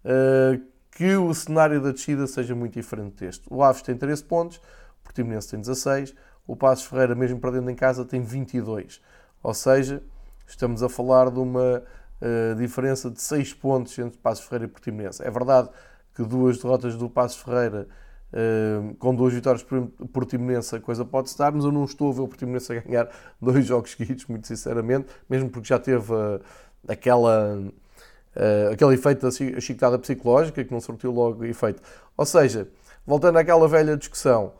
eh, 0.06 0.60
que 0.92 1.16
o 1.16 1.34
cenário 1.34 1.82
da 1.82 1.92
descida 1.92 2.28
seja 2.28 2.56
muito 2.56 2.74
diferente 2.74 3.26
deste. 3.26 3.44
O 3.50 3.62
Aves 3.64 3.82
tem 3.82 3.98
13 3.98 4.24
pontos, 4.24 4.62
o 5.02 5.04
Portimonense 5.04 5.50
tem 5.50 5.60
16, 5.60 6.16
o 6.48 6.56
Passos 6.56 6.86
Ferreira, 6.86 7.16
mesmo 7.16 7.40
perdendo 7.40 7.70
em 7.70 7.76
casa, 7.76 8.06
tem 8.06 8.22
22. 8.22 9.02
Ou 9.44 9.54
seja, 9.54 10.02
estamos 10.48 10.84
a 10.84 10.90
falar 10.90 11.30
de 11.30 11.40
uma 11.40 11.84
uh, 12.22 12.56
diferença 12.56 13.10
de 13.10 13.22
6 13.22 13.54
pontos 13.56 13.98
entre 14.00 14.18
Passos 14.18 14.46
Ferreira 14.46 14.66
e 14.66 14.68
Portimonense. 14.68 15.24
É 15.24 15.30
verdade 15.30 15.70
que 16.16 16.24
duas 16.24 16.58
derrotas 16.58 16.96
do 16.96 17.10
Passos 17.10 17.42
Ferreira 17.42 17.88
Uh, 18.32 18.96
com 18.96 19.14
duas 19.14 19.34
vitórias 19.34 19.62
por 19.62 19.88
Portimonense 20.14 20.74
a 20.74 20.80
coisa 20.80 21.04
pode 21.04 21.28
estar, 21.28 21.52
mas 21.52 21.66
eu 21.66 21.72
não 21.72 21.84
estou 21.84 22.12
a 22.12 22.14
ver 22.14 22.22
o 22.22 22.28
Portimonense 22.30 22.72
a 22.72 22.80
ganhar 22.80 23.10
dois 23.42 23.66
jogos 23.66 23.92
seguidos, 23.92 24.26
muito 24.26 24.48
sinceramente, 24.48 25.08
mesmo 25.30 25.50
porque 25.50 25.68
já 25.68 25.78
teve 25.78 26.14
uh, 26.14 26.40
aquela, 26.88 27.58
uh, 27.58 28.72
aquele 28.72 28.94
efeito 28.94 29.28
da 29.28 29.60
chicotada 29.60 30.00
psicológica 30.00 30.64
que 30.64 30.72
não 30.72 30.80
surtiu 30.80 31.12
logo 31.12 31.44
efeito. 31.44 31.82
Ou 32.16 32.26
seja, 32.26 32.70
voltando 33.06 33.38
àquela 33.38 33.68
velha 33.68 33.98
discussão, 33.98 34.54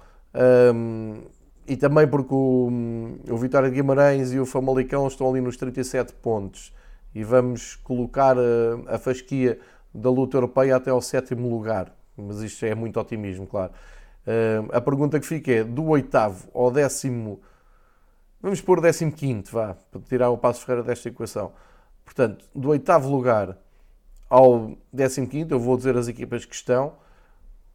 um, 0.74 1.22
e 1.68 1.78
também 1.78 2.08
porque 2.08 2.34
o, 2.34 2.70
o 3.30 3.38
Vitória 3.38 3.70
de 3.70 3.76
Guimarães 3.76 4.32
e 4.32 4.40
o 4.40 4.46
Famalicão 4.46 5.08
estão 5.08 5.30
ali 5.30 5.42
nos 5.42 5.58
37 5.58 6.14
pontos 6.14 6.74
e 7.14 7.24
vamos 7.24 7.76
colocar 7.78 8.38
a, 8.38 8.96
a 8.96 8.98
fasquia 8.98 9.60
da 9.94 10.10
luta 10.10 10.38
europeia 10.38 10.76
até 10.76 10.90
ao 10.90 11.02
sétimo 11.02 11.50
lugar 11.50 11.94
mas 12.22 12.42
isto 12.42 12.66
é 12.66 12.76
muito 12.76 13.00
otimismo, 13.00 13.48
claro. 13.48 13.72
A 14.72 14.82
pergunta 14.82 15.20
que 15.20 15.26
fica 15.26 15.52
é: 15.52 15.64
do 15.64 15.88
oitavo 15.88 16.48
ao 16.54 16.72
décimo, 16.72 17.42
vamos 18.42 18.62
pôr 18.62 18.82
décimo 18.82 19.12
quinto, 19.12 19.52
vá, 19.52 19.76
para 19.92 20.02
tirar 20.02 20.30
o 20.30 20.38
Passo 20.38 20.66
Ferreira 20.66 20.84
desta 20.84 21.10
equação. 21.10 21.54
Portanto, 22.06 22.46
do 22.54 22.70
oitavo 22.70 23.10
lugar 23.10 23.58
ao 24.30 24.78
décimo 24.92 25.28
quinto, 25.28 25.54
eu 25.54 25.60
vou 25.60 25.76
dizer 25.78 25.98
as 25.98 26.08
equipas 26.08 26.46
que 26.46 26.56
estão: 26.56 26.94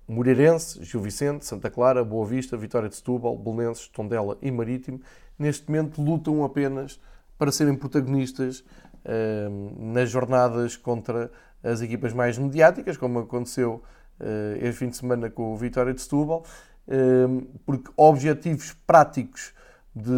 Moreirense, 0.09 0.83
Gil 0.85 1.01
Vicente, 1.01 1.45
Santa 1.45 1.71
Clara, 1.71 2.05
Boa 2.05 2.27
Vista, 2.27 2.57
Vitória 2.57 2.89
de 2.89 2.97
Setúbal, 2.97 3.37
Belenenses, 3.37 3.89
Tondela 3.89 4.39
e 4.41 4.51
Marítimo. 4.51 5.01
Neste 5.39 5.69
momento 5.69 6.01
lutam 6.01 6.45
apenas 6.45 7.01
para 7.37 7.51
serem 7.51 7.75
protagonistas 7.75 8.61
uh, 8.61 9.93
nas 9.93 10.09
jornadas 10.09 10.77
contra 10.77 11.31
as 11.63 11.81
equipas 11.81 12.13
mais 12.13 12.39
mediáticas, 12.39 12.97
como 12.97 13.19
aconteceu 13.19 13.83
eh, 14.21 14.59
este 14.61 14.79
fim 14.79 14.89
de 14.89 14.97
semana 14.97 15.31
com 15.31 15.53
o 15.53 15.57
Vitória 15.57 15.93
de 15.93 16.01
Setúbal, 16.01 16.45
eh, 16.89 17.27
porque 17.65 17.91
objetivos 17.97 18.73
práticos 18.87 19.53
de, 19.95 20.13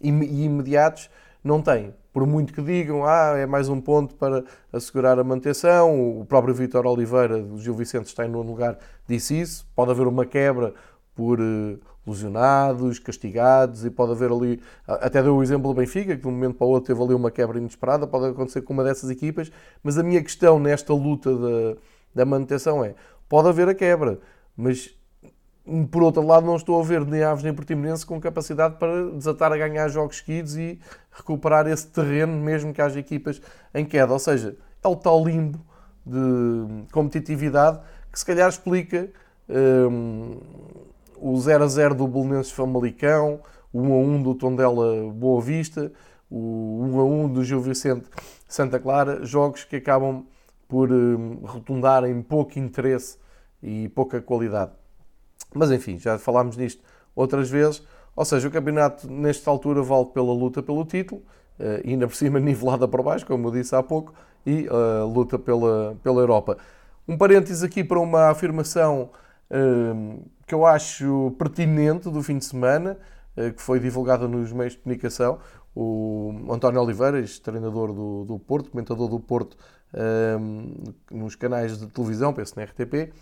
e 0.00 0.44
imediatos 0.44 1.10
não 1.42 1.62
têm. 1.62 1.94
Por 2.18 2.26
muito 2.26 2.52
que 2.52 2.60
digam, 2.60 3.06
ah, 3.06 3.34
é 3.36 3.46
mais 3.46 3.68
um 3.68 3.80
ponto 3.80 4.16
para 4.16 4.42
assegurar 4.72 5.20
a 5.20 5.22
manutenção, 5.22 6.18
o 6.18 6.24
próprio 6.24 6.52
Vitor 6.52 6.84
Oliveira, 6.84 7.40
do 7.40 7.60
Gil 7.60 7.74
Vicente, 7.74 8.06
está 8.06 8.26
em 8.26 8.28
nono 8.28 8.50
lugar, 8.50 8.76
disse 9.06 9.40
isso. 9.40 9.64
Pode 9.72 9.92
haver 9.92 10.04
uma 10.08 10.26
quebra 10.26 10.74
por 11.14 11.38
uh, 11.38 11.78
lesionados, 12.04 12.98
castigados, 12.98 13.84
e 13.84 13.90
pode 13.90 14.10
haver 14.10 14.32
ali, 14.32 14.60
até 14.84 15.22
deu 15.22 15.36
o 15.36 15.42
exemplo 15.44 15.72
do 15.72 15.78
Benfica, 15.78 16.16
que 16.16 16.22
de 16.22 16.26
um 16.26 16.32
momento 16.32 16.56
para 16.56 16.66
o 16.66 16.70
outro 16.70 16.92
teve 16.92 17.00
ali 17.04 17.14
uma 17.14 17.30
quebra 17.30 17.56
inesperada, 17.56 18.04
pode 18.04 18.26
acontecer 18.26 18.62
com 18.62 18.72
uma 18.72 18.82
dessas 18.82 19.10
equipas, 19.10 19.48
mas 19.80 19.96
a 19.96 20.02
minha 20.02 20.20
questão 20.20 20.58
nesta 20.58 20.92
luta 20.92 21.32
da 21.36 21.76
da 22.14 22.24
manutenção 22.24 22.84
é, 22.84 22.94
pode 23.28 23.48
haver 23.48 23.68
a 23.68 23.74
quebra, 23.74 24.18
mas 24.56 24.97
por 25.90 26.02
outro 26.02 26.26
lado 26.26 26.46
não 26.46 26.56
estou 26.56 26.80
a 26.80 26.84
ver 26.84 27.04
nem 27.04 27.22
Aves 27.22 27.44
nem 27.44 27.52
Portimonense 27.52 28.06
com 28.06 28.20
capacidade 28.20 28.76
para 28.76 29.10
desatar 29.10 29.52
a 29.52 29.56
ganhar 29.56 29.88
jogos 29.88 30.18
seguidos 30.18 30.56
e 30.56 30.78
recuperar 31.12 31.66
esse 31.66 31.86
terreno 31.86 32.32
mesmo 32.32 32.72
que 32.72 32.80
haja 32.80 32.98
equipas 32.98 33.40
em 33.74 33.84
queda. 33.84 34.12
Ou 34.12 34.18
seja, 34.18 34.56
é 34.82 34.88
o 34.88 34.96
tal 34.96 35.24
limbo 35.24 35.60
de 36.04 36.86
competitividade 36.90 37.80
que 38.10 38.18
se 38.18 38.24
calhar 38.24 38.48
explica 38.48 39.10
um, 39.90 40.38
o 41.16 41.36
0 41.38 41.64
a 41.64 41.66
0 41.66 41.94
do 41.94 42.08
Belenenses 42.08 42.52
Famalicão, 42.52 43.40
o 43.72 43.80
1 43.80 43.92
a 43.92 43.96
1 43.96 44.22
do 44.22 44.34
Tondela 44.34 45.12
Boa 45.12 45.42
Vista, 45.42 45.92
o 46.30 46.80
1 46.82 47.00
a 47.00 47.04
1 47.04 47.28
do 47.32 47.44
Gil 47.44 47.60
Vicente 47.60 48.06
Santa 48.48 48.78
Clara, 48.78 49.24
jogos 49.24 49.64
que 49.64 49.76
acabam 49.76 50.24
por 50.66 50.90
hum, 50.90 51.40
rotundar 51.42 52.04
em 52.04 52.22
pouco 52.22 52.58
interesse 52.58 53.18
e 53.62 53.88
pouca 53.90 54.20
qualidade. 54.20 54.72
Mas 55.54 55.70
enfim, 55.70 55.98
já 55.98 56.18
falámos 56.18 56.56
nisto 56.56 56.82
outras 57.14 57.50
vezes. 57.50 57.82
Ou 58.14 58.24
seja, 58.24 58.48
o 58.48 58.50
campeonato 58.50 59.10
nesta 59.10 59.50
altura 59.50 59.82
vale 59.82 60.06
pela 60.06 60.32
luta 60.32 60.62
pelo 60.62 60.84
título, 60.84 61.22
uh, 61.58 61.86
ainda 61.86 62.06
por 62.06 62.16
cima 62.16 62.38
nivelada 62.40 62.86
para 62.88 63.02
baixo, 63.02 63.26
como 63.26 63.48
eu 63.48 63.52
disse 63.52 63.74
há 63.74 63.82
pouco, 63.82 64.12
e 64.44 64.66
uh, 64.68 65.06
luta 65.06 65.38
pela, 65.38 65.96
pela 66.02 66.20
Europa. 66.20 66.56
Um 67.06 67.16
parênteses 67.16 67.62
aqui 67.62 67.84
para 67.84 68.00
uma 68.00 68.30
afirmação 68.30 69.10
uh, 69.50 70.24
que 70.46 70.54
eu 70.54 70.64
acho 70.64 71.34
pertinente 71.38 72.10
do 72.10 72.22
fim 72.22 72.38
de 72.38 72.44
semana, 72.44 72.98
uh, 73.36 73.52
que 73.52 73.60
foi 73.60 73.78
divulgada 73.78 74.26
nos 74.26 74.52
meios 74.52 74.72
de 74.72 74.78
comunicação. 74.78 75.38
O 75.76 76.34
António 76.50 76.80
Oliveira, 76.80 77.22
treinador 77.42 77.92
do, 77.92 78.24
do 78.24 78.38
Porto, 78.38 78.70
comentador 78.70 79.08
do 79.08 79.20
Porto, 79.20 79.56
nos 81.08 81.36
canais 81.36 81.78
de 81.78 81.86
televisão, 81.86 82.32
penso 82.32 82.54
na 82.56 82.64
RTP, 82.64 83.12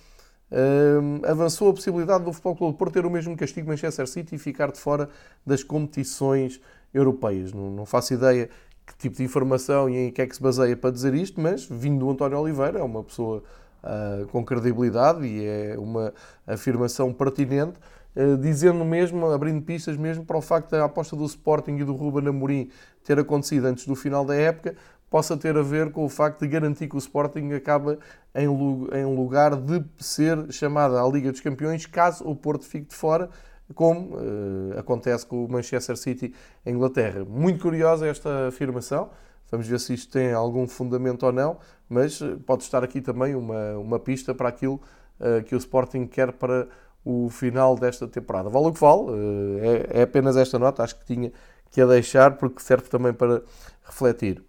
avançou 1.28 1.70
a 1.70 1.74
possibilidade 1.74 2.24
do 2.24 2.32
Futebol 2.32 2.56
Clube 2.56 2.72
do 2.74 2.78
Porto 2.78 2.92
ter 2.92 3.04
o 3.04 3.10
mesmo 3.10 3.36
castigo 3.36 3.68
Manchester 3.68 4.06
City 4.06 4.36
e 4.36 4.38
ficar 4.38 4.70
de 4.70 4.78
fora 4.78 5.08
das 5.44 5.64
competições 5.64 6.60
europeias. 6.94 7.52
Não, 7.52 7.70
não 7.70 7.84
faço 7.84 8.14
ideia 8.14 8.48
que 8.86 8.96
tipo 8.96 9.16
de 9.16 9.24
informação 9.24 9.90
e 9.90 9.96
em 9.96 10.12
que 10.12 10.22
é 10.22 10.26
que 10.26 10.34
se 10.36 10.42
baseia 10.42 10.76
para 10.76 10.90
dizer 10.90 11.14
isto, 11.14 11.40
mas 11.40 11.64
vindo 11.64 11.98
do 11.98 12.10
António 12.10 12.38
Oliveira, 12.38 12.78
é 12.78 12.82
uma 12.82 13.02
pessoa 13.02 13.42
uh, 13.82 14.26
com 14.28 14.44
credibilidade 14.44 15.26
e 15.26 15.44
é 15.44 15.74
uma 15.76 16.14
afirmação 16.46 17.12
pertinente, 17.12 17.78
uh, 18.14 18.36
dizendo 18.38 18.84
mesmo, 18.84 19.26
abrindo 19.26 19.60
pistas 19.62 19.96
mesmo 19.96 20.24
para 20.24 20.36
o 20.36 20.40
facto 20.40 20.70
da 20.70 20.84
aposta 20.84 21.16
do 21.16 21.24
Sporting 21.24 21.78
e 21.78 21.84
do 21.84 21.94
Ruben 21.94 22.28
Amorim 22.28 22.70
ter 23.04 23.18
acontecido 23.18 23.66
antes 23.66 23.86
do 23.86 23.96
final 23.96 24.24
da 24.24 24.34
época, 24.34 24.76
possa 25.10 25.36
ter 25.36 25.56
a 25.56 25.62
ver 25.62 25.90
com 25.92 26.04
o 26.04 26.08
facto 26.08 26.40
de 26.40 26.48
garantir 26.48 26.88
que 26.88 26.96
o 26.96 26.98
Sporting 26.98 27.52
acaba 27.52 27.98
em 28.34 28.46
lugar 28.46 29.56
de 29.56 29.84
ser 29.98 30.52
chamada 30.52 31.00
à 31.00 31.08
Liga 31.08 31.30
dos 31.30 31.40
Campeões 31.40 31.86
caso 31.86 32.24
o 32.24 32.34
Porto 32.34 32.64
fique 32.64 32.88
de 32.88 32.94
fora, 32.94 33.30
como 33.74 34.16
uh, 34.16 34.78
acontece 34.78 35.26
com 35.26 35.44
o 35.44 35.48
Manchester 35.48 35.96
City 35.96 36.34
em 36.64 36.74
Inglaterra. 36.74 37.24
Muito 37.24 37.60
curiosa 37.60 38.06
esta 38.06 38.48
afirmação. 38.48 39.10
Vamos 39.50 39.66
ver 39.66 39.78
se 39.78 39.94
isto 39.94 40.12
tem 40.12 40.32
algum 40.32 40.66
fundamento 40.66 41.24
ou 41.24 41.32
não, 41.32 41.58
mas 41.88 42.20
eh, 42.20 42.36
pode 42.44 42.64
estar 42.64 42.82
aqui 42.82 43.00
também 43.00 43.36
uma, 43.36 43.76
uma 43.76 43.98
pista 44.00 44.34
para 44.34 44.48
aquilo 44.48 44.80
uh, 45.20 45.42
que 45.44 45.54
o 45.54 45.58
Sporting 45.58 46.04
quer 46.06 46.32
para 46.32 46.66
o 47.04 47.28
final 47.30 47.76
desta 47.76 48.08
temporada. 48.08 48.48
Vale 48.48 48.66
o 48.66 48.72
que 48.72 48.80
vale, 48.80 49.02
uh, 49.02 49.58
é, 49.92 50.00
é 50.00 50.02
apenas 50.02 50.36
esta 50.36 50.58
nota, 50.58 50.82
acho 50.82 50.98
que 50.98 51.04
tinha 51.04 51.32
que 51.70 51.80
a 51.80 51.86
deixar 51.86 52.36
porque 52.36 52.60
serve 52.60 52.88
também 52.88 53.12
para 53.12 53.40
refletir. 53.84 54.42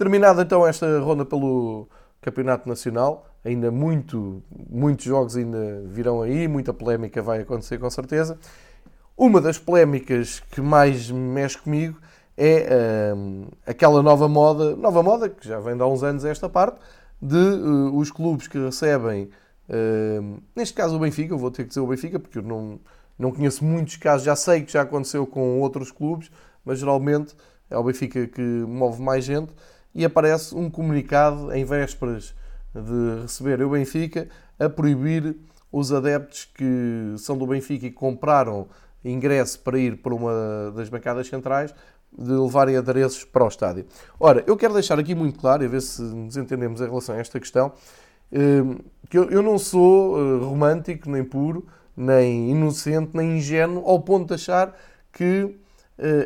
Terminada 0.00 0.40
então 0.40 0.66
esta 0.66 0.98
ronda 0.98 1.26
pelo 1.26 1.86
Campeonato 2.22 2.66
Nacional, 2.66 3.26
ainda 3.44 3.70
muito, 3.70 4.42
muitos 4.50 5.04
jogos 5.04 5.36
ainda 5.36 5.82
virão 5.88 6.22
aí, 6.22 6.48
muita 6.48 6.72
polémica 6.72 7.20
vai 7.20 7.42
acontecer 7.42 7.76
com 7.76 7.90
certeza. 7.90 8.38
Uma 9.14 9.42
das 9.42 9.58
polémicas 9.58 10.40
que 10.52 10.62
mais 10.62 11.10
mexe 11.10 11.58
comigo 11.58 12.00
é 12.34 13.12
hum, 13.14 13.48
aquela 13.66 14.02
nova 14.02 14.26
moda, 14.26 14.74
nova 14.74 15.02
moda 15.02 15.28
que 15.28 15.46
já 15.46 15.60
vem 15.60 15.76
de 15.76 15.82
há 15.82 15.86
uns 15.86 16.02
anos 16.02 16.24
esta 16.24 16.48
parte, 16.48 16.80
de 17.20 17.36
uh, 17.36 17.94
os 17.94 18.10
clubes 18.10 18.48
que 18.48 18.56
recebem, 18.56 19.28
uh, 19.68 20.42
neste 20.56 20.72
caso 20.72 20.96
o 20.96 20.98
Benfica, 20.98 21.34
eu 21.34 21.38
vou 21.38 21.50
ter 21.50 21.64
que 21.64 21.68
dizer 21.68 21.80
o 21.80 21.86
Benfica 21.86 22.18
porque 22.18 22.38
eu 22.38 22.42
não, 22.42 22.80
não 23.18 23.30
conheço 23.30 23.62
muitos 23.62 23.96
casos, 23.96 24.24
já 24.24 24.34
sei 24.34 24.62
que 24.62 24.72
já 24.72 24.80
aconteceu 24.80 25.26
com 25.26 25.60
outros 25.60 25.92
clubes, 25.92 26.30
mas 26.64 26.78
geralmente 26.78 27.36
é 27.68 27.76
o 27.76 27.84
Benfica 27.84 28.26
que 28.26 28.40
move 28.40 29.02
mais 29.02 29.26
gente 29.26 29.52
e 29.94 30.04
aparece 30.04 30.54
um 30.54 30.70
comunicado 30.70 31.52
em 31.52 31.64
vésperas 31.64 32.34
de 32.74 33.22
receber 33.22 33.62
o 33.62 33.70
Benfica 33.70 34.28
a 34.58 34.68
proibir 34.68 35.36
os 35.72 35.92
adeptos 35.92 36.44
que 36.54 37.14
são 37.18 37.36
do 37.36 37.46
Benfica 37.46 37.86
e 37.86 37.90
compraram 37.90 38.68
ingresso 39.04 39.58
para 39.60 39.78
ir 39.78 39.96
para 39.96 40.14
uma 40.14 40.72
das 40.74 40.88
bancadas 40.88 41.26
centrais 41.26 41.74
de 42.12 42.32
levarem 42.32 42.76
adereços 42.76 43.24
para 43.24 43.44
o 43.44 43.48
estádio. 43.48 43.86
Ora, 44.18 44.42
eu 44.46 44.56
quero 44.56 44.74
deixar 44.74 44.98
aqui 44.98 45.14
muito 45.14 45.38
claro, 45.38 45.62
e 45.62 45.68
ver 45.68 45.80
se 45.80 46.02
nos 46.02 46.36
entendemos 46.36 46.80
em 46.80 46.84
relação 46.84 47.14
a 47.14 47.18
esta 47.18 47.38
questão, 47.38 47.72
que 49.08 49.16
eu 49.16 49.42
não 49.42 49.58
sou 49.58 50.40
romântico, 50.40 51.08
nem 51.08 51.24
puro, 51.24 51.66
nem 51.96 52.50
inocente, 52.50 53.10
nem 53.14 53.38
ingênuo, 53.38 53.84
ao 53.86 54.00
ponto 54.00 54.28
de 54.28 54.34
achar 54.34 54.76
que 55.12 55.56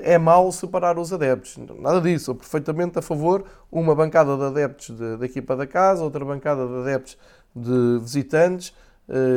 é 0.02 0.16
mau 0.19 0.52
separar 0.52 0.99
os 0.99 1.12
adeptos. 1.12 1.57
Nada 1.78 2.00
disso. 2.00 2.26
Sou 2.26 2.35
perfeitamente 2.35 2.99
a 2.99 3.02
favor. 3.02 3.45
Uma 3.71 3.95
bancada 3.95 4.37
de 4.37 4.45
adeptos 4.45 4.90
da 5.19 5.25
equipa 5.25 5.57
da 5.57 5.66
casa, 5.66 6.04
outra 6.04 6.25
bancada 6.25 6.66
de 6.66 6.75
adeptos 6.75 7.19
de 7.54 7.99
visitantes. 8.00 8.73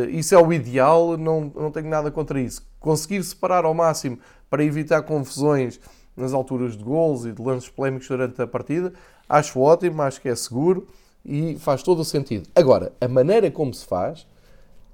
Isso 0.09 0.35
é 0.35 0.37
o 0.37 0.53
ideal, 0.53 1.17
não, 1.17 1.51
não 1.55 1.71
tenho 1.71 1.89
nada 1.89 2.11
contra 2.11 2.39
isso. 2.39 2.65
Conseguir 2.79 3.23
separar 3.23 3.65
ao 3.65 3.73
máximo 3.73 4.19
para 4.49 4.63
evitar 4.63 5.01
confusões 5.01 5.79
nas 6.15 6.33
alturas 6.33 6.75
de 6.75 6.83
gols 6.83 7.25
e 7.25 7.31
de 7.31 7.41
lances 7.41 7.69
polémicos 7.69 8.07
durante 8.07 8.41
a 8.41 8.47
partida, 8.47 8.91
acho 9.29 9.59
ótimo, 9.59 10.01
acho 10.01 10.19
que 10.19 10.27
é 10.27 10.35
seguro 10.35 10.87
e 11.23 11.57
faz 11.59 11.83
todo 11.83 11.99
o 11.99 12.05
sentido. 12.05 12.49
Agora, 12.55 12.91
a 12.99 13.07
maneira 13.07 13.51
como 13.51 13.73
se 13.73 13.85
faz 13.85 14.25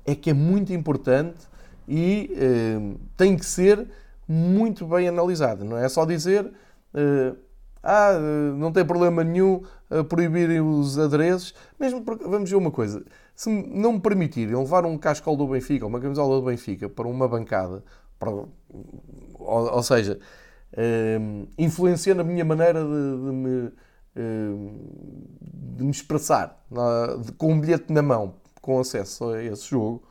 é 0.05 0.15
que 0.15 0.31
é 0.31 0.33
muito 0.33 0.73
importante 0.73 1.37
e 1.87 2.31
eh, 2.35 2.97
tem 3.15 3.37
que 3.37 3.45
ser 3.45 3.87
muito 4.27 4.85
bem 4.85 5.07
analisada. 5.07 5.63
Não 5.63 5.77
é 5.77 5.87
só 5.89 6.05
dizer 6.05 6.51
eh, 6.93 7.33
ah, 7.83 8.13
não 8.55 8.71
tem 8.71 8.85
problema 8.85 9.23
nenhum 9.23 9.61
a 9.89 10.03
proibirem 10.03 10.61
os 10.61 10.97
adereços, 10.97 11.53
mesmo 11.79 12.01
porque, 12.01 12.23
vamos 12.23 12.49
ver 12.49 12.55
uma 12.55 12.71
coisa, 12.71 13.03
se 13.35 13.49
não 13.49 13.93
me 13.93 13.99
permitirem 13.99 14.55
levar 14.55 14.85
um 14.85 14.97
cascal 14.97 15.35
do 15.35 15.47
Benfica, 15.47 15.85
uma 15.85 15.99
camisola 15.99 16.39
do 16.39 16.45
Benfica 16.45 16.87
para 16.87 17.07
uma 17.07 17.27
bancada, 17.27 17.83
para, 18.17 18.31
ou, 18.31 18.47
ou, 19.39 19.83
seja, 19.83 20.19
eh, 20.73 21.19
influenciando 21.57 22.21
a 22.21 22.23
minha 22.23 22.45
maneira 22.45 22.81
de, 22.83 22.87
de 22.87 23.31
me 23.31 23.71
de 24.15 25.83
me 25.83 25.89
expressar 25.89 26.63
com 27.37 27.53
um 27.53 27.59
bilhete 27.59 27.91
na 27.91 28.03
mão, 28.03 28.35
com 28.61 28.79
acesso 28.79 29.31
a 29.31 29.43
esse 29.43 29.67
jogo, 29.67 30.03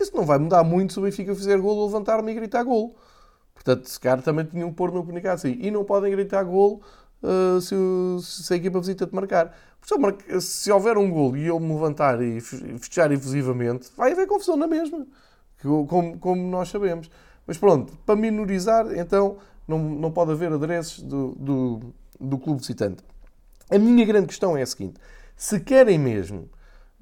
isso 0.00 0.16
não 0.16 0.24
vai 0.24 0.38
mudar 0.38 0.64
muito 0.64 0.94
se 0.94 0.98
o 0.98 1.02
Benfica 1.02 1.34
fizer 1.34 1.58
golo, 1.58 1.86
levantar-me 1.86 2.32
e 2.32 2.34
gritar 2.34 2.62
golo. 2.62 2.94
Portanto, 3.68 3.86
se 3.86 4.00
calhar 4.00 4.22
também 4.22 4.46
tinham 4.46 4.70
que 4.70 4.76
pôr 4.76 4.90
no 4.90 5.02
comunicado 5.02 5.34
assim. 5.34 5.58
E 5.60 5.70
não 5.70 5.84
podem 5.84 6.10
gritar 6.10 6.42
golo 6.42 6.80
uh, 7.22 7.60
se, 7.60 7.74
se, 8.22 8.54
a 8.54 8.56
equipa 8.56 8.80
visita 8.80 9.06
te 9.06 9.14
marcar. 9.14 9.54
Porque 9.86 10.40
se 10.40 10.72
houver 10.72 10.96
um 10.96 11.10
golo 11.10 11.36
e 11.36 11.46
eu 11.46 11.60
me 11.60 11.74
levantar 11.74 12.22
e 12.22 12.40
festejar 12.40 13.12
efusivamente, 13.12 13.90
vai 13.94 14.12
haver 14.12 14.26
confusão 14.26 14.56
na 14.56 14.66
mesma. 14.66 15.06
Como, 15.60 16.18
como 16.18 16.50
nós 16.50 16.70
sabemos. 16.70 17.10
Mas 17.46 17.58
pronto, 17.58 17.92
para 18.06 18.16
minorizar, 18.16 18.86
então 18.96 19.36
não, 19.66 19.78
não 19.78 20.10
pode 20.10 20.32
haver 20.32 20.50
adereços 20.50 21.02
do, 21.02 21.34
do, 21.34 21.80
do 22.18 22.38
clube 22.38 22.60
visitante. 22.60 23.04
A 23.70 23.78
minha 23.78 24.04
grande 24.06 24.28
questão 24.28 24.56
é 24.56 24.62
a 24.62 24.66
seguinte: 24.66 24.98
se 25.36 25.60
querem 25.60 25.98
mesmo, 25.98 26.48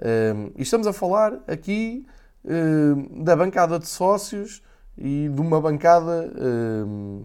um, 0.00 0.50
e 0.56 0.62
estamos 0.62 0.88
a 0.88 0.92
falar 0.92 1.38
aqui 1.46 2.04
um, 2.44 3.22
da 3.22 3.36
bancada 3.36 3.78
de 3.78 3.86
sócios 3.86 4.62
e 4.96 5.28
de 5.28 5.40
uma 5.40 5.60
bancada 5.60 6.32
um, 6.38 7.24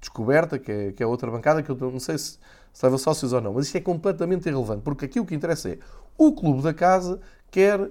descoberta, 0.00 0.58
que 0.58 0.70
é, 0.70 0.92
que 0.92 1.02
é 1.02 1.06
outra 1.06 1.30
bancada, 1.30 1.62
que 1.62 1.70
eu 1.70 1.76
não 1.76 2.00
sei 2.00 2.16
se, 2.18 2.38
se 2.72 2.84
leva 2.84 2.98
sócios 2.98 3.32
ou 3.32 3.40
não, 3.40 3.54
mas 3.54 3.66
isto 3.66 3.76
é 3.76 3.80
completamente 3.80 4.48
irrelevante, 4.48 4.82
porque 4.82 5.04
aqui 5.04 5.20
o 5.20 5.26
que 5.26 5.34
interessa 5.34 5.70
é 5.70 5.78
o 6.16 6.32
clube 6.32 6.62
da 6.62 6.72
casa 6.72 7.20
quer 7.50 7.80
uh, 7.80 7.90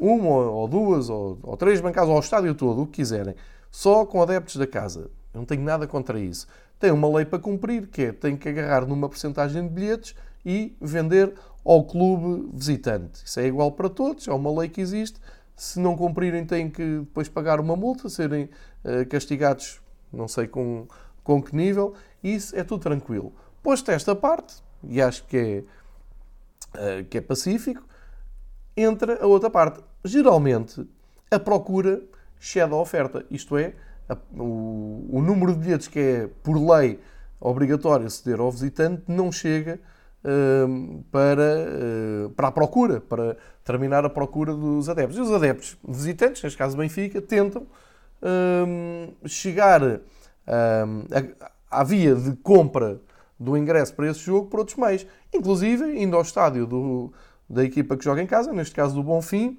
uma 0.00 0.36
ou 0.50 0.68
duas 0.68 1.08
ou, 1.08 1.38
ou 1.42 1.56
três 1.56 1.80
bancadas, 1.80 2.10
ou 2.10 2.16
o 2.16 2.20
estádio 2.20 2.54
todo, 2.54 2.82
o 2.82 2.86
que 2.86 2.94
quiserem, 2.94 3.34
só 3.70 4.04
com 4.04 4.20
adeptos 4.20 4.56
da 4.56 4.66
casa. 4.66 5.10
Eu 5.32 5.38
não 5.38 5.44
tenho 5.44 5.62
nada 5.62 5.86
contra 5.86 6.18
isso 6.18 6.46
tem 6.80 6.90
uma 6.90 7.14
lei 7.14 7.26
para 7.26 7.38
cumprir, 7.38 7.86
que 7.88 8.04
é 8.04 8.12
tem 8.12 8.36
que 8.36 8.48
agarrar 8.48 8.86
numa 8.86 9.06
porcentagem 9.06 9.62
de 9.62 9.68
bilhetes 9.68 10.14
e 10.44 10.74
vender 10.80 11.34
ao 11.62 11.84
clube 11.84 12.48
visitante. 12.54 13.22
Isso 13.22 13.38
é 13.38 13.46
igual 13.46 13.70
para 13.72 13.90
todos, 13.90 14.26
é 14.26 14.32
uma 14.32 14.50
lei 14.58 14.70
que 14.70 14.80
existe. 14.80 15.20
Se 15.60 15.78
não 15.78 15.94
cumprirem, 15.94 16.46
têm 16.46 16.70
que 16.70 17.00
depois 17.00 17.28
pagar 17.28 17.60
uma 17.60 17.76
multa, 17.76 18.08
serem 18.08 18.48
uh, 18.82 19.06
castigados, 19.10 19.78
não 20.10 20.26
sei 20.26 20.48
com, 20.48 20.88
com 21.22 21.42
que 21.42 21.54
nível. 21.54 21.92
Isso 22.24 22.56
é 22.56 22.64
tudo 22.64 22.80
tranquilo. 22.80 23.30
Posto 23.62 23.90
esta 23.90 24.16
parte, 24.16 24.54
e 24.82 25.02
acho 25.02 25.22
que 25.26 25.36
é, 25.36 27.00
uh, 27.02 27.04
que 27.04 27.18
é 27.18 27.20
pacífico, 27.20 27.86
entra 28.74 29.22
a 29.22 29.26
outra 29.26 29.50
parte. 29.50 29.84
Geralmente, 30.02 30.88
a 31.30 31.38
procura 31.38 32.00
cede 32.40 32.72
a 32.72 32.76
oferta. 32.76 33.26
Isto 33.30 33.58
é, 33.58 33.74
o, 34.32 35.08
o, 35.10 35.20
número 35.20 35.52
de 35.52 35.58
bilhetes 35.58 35.88
que 35.88 35.98
é, 35.98 36.30
por 36.42 36.56
lei, 36.56 36.98
obrigatório 37.38 38.08
ceder 38.08 38.40
ao 38.40 38.50
visitante 38.50 39.02
não 39.06 39.30
chega 39.30 39.78
para, 41.10 41.66
uh, 42.26 42.30
para 42.30 42.48
a 42.48 42.52
procura, 42.52 43.00
para 43.00 43.36
terminar 43.64 44.04
a 44.04 44.10
procura 44.10 44.54
dos 44.54 44.88
adeptos. 44.88 45.16
E 45.16 45.20
os 45.20 45.32
adeptos 45.32 45.76
visitantes, 45.86 46.42
neste 46.42 46.58
caso 46.58 46.76
Benfica, 46.76 47.20
tentam 47.20 47.62
uh, 47.62 49.28
chegar 49.28 49.80
à 51.70 51.84
via 51.84 52.14
de 52.14 52.34
compra 52.36 53.00
do 53.38 53.56
ingresso 53.56 53.94
para 53.94 54.10
esse 54.10 54.20
jogo 54.20 54.48
por 54.48 54.60
outros 54.60 54.76
meios, 54.76 55.06
inclusive 55.32 56.02
indo 56.02 56.16
ao 56.16 56.22
estádio 56.22 56.66
do, 56.66 57.12
da 57.48 57.64
equipa 57.64 57.96
que 57.96 58.04
joga 58.04 58.20
em 58.20 58.26
casa, 58.26 58.52
neste 58.52 58.74
caso 58.74 58.94
do 58.94 59.02
Bonfim, 59.02 59.58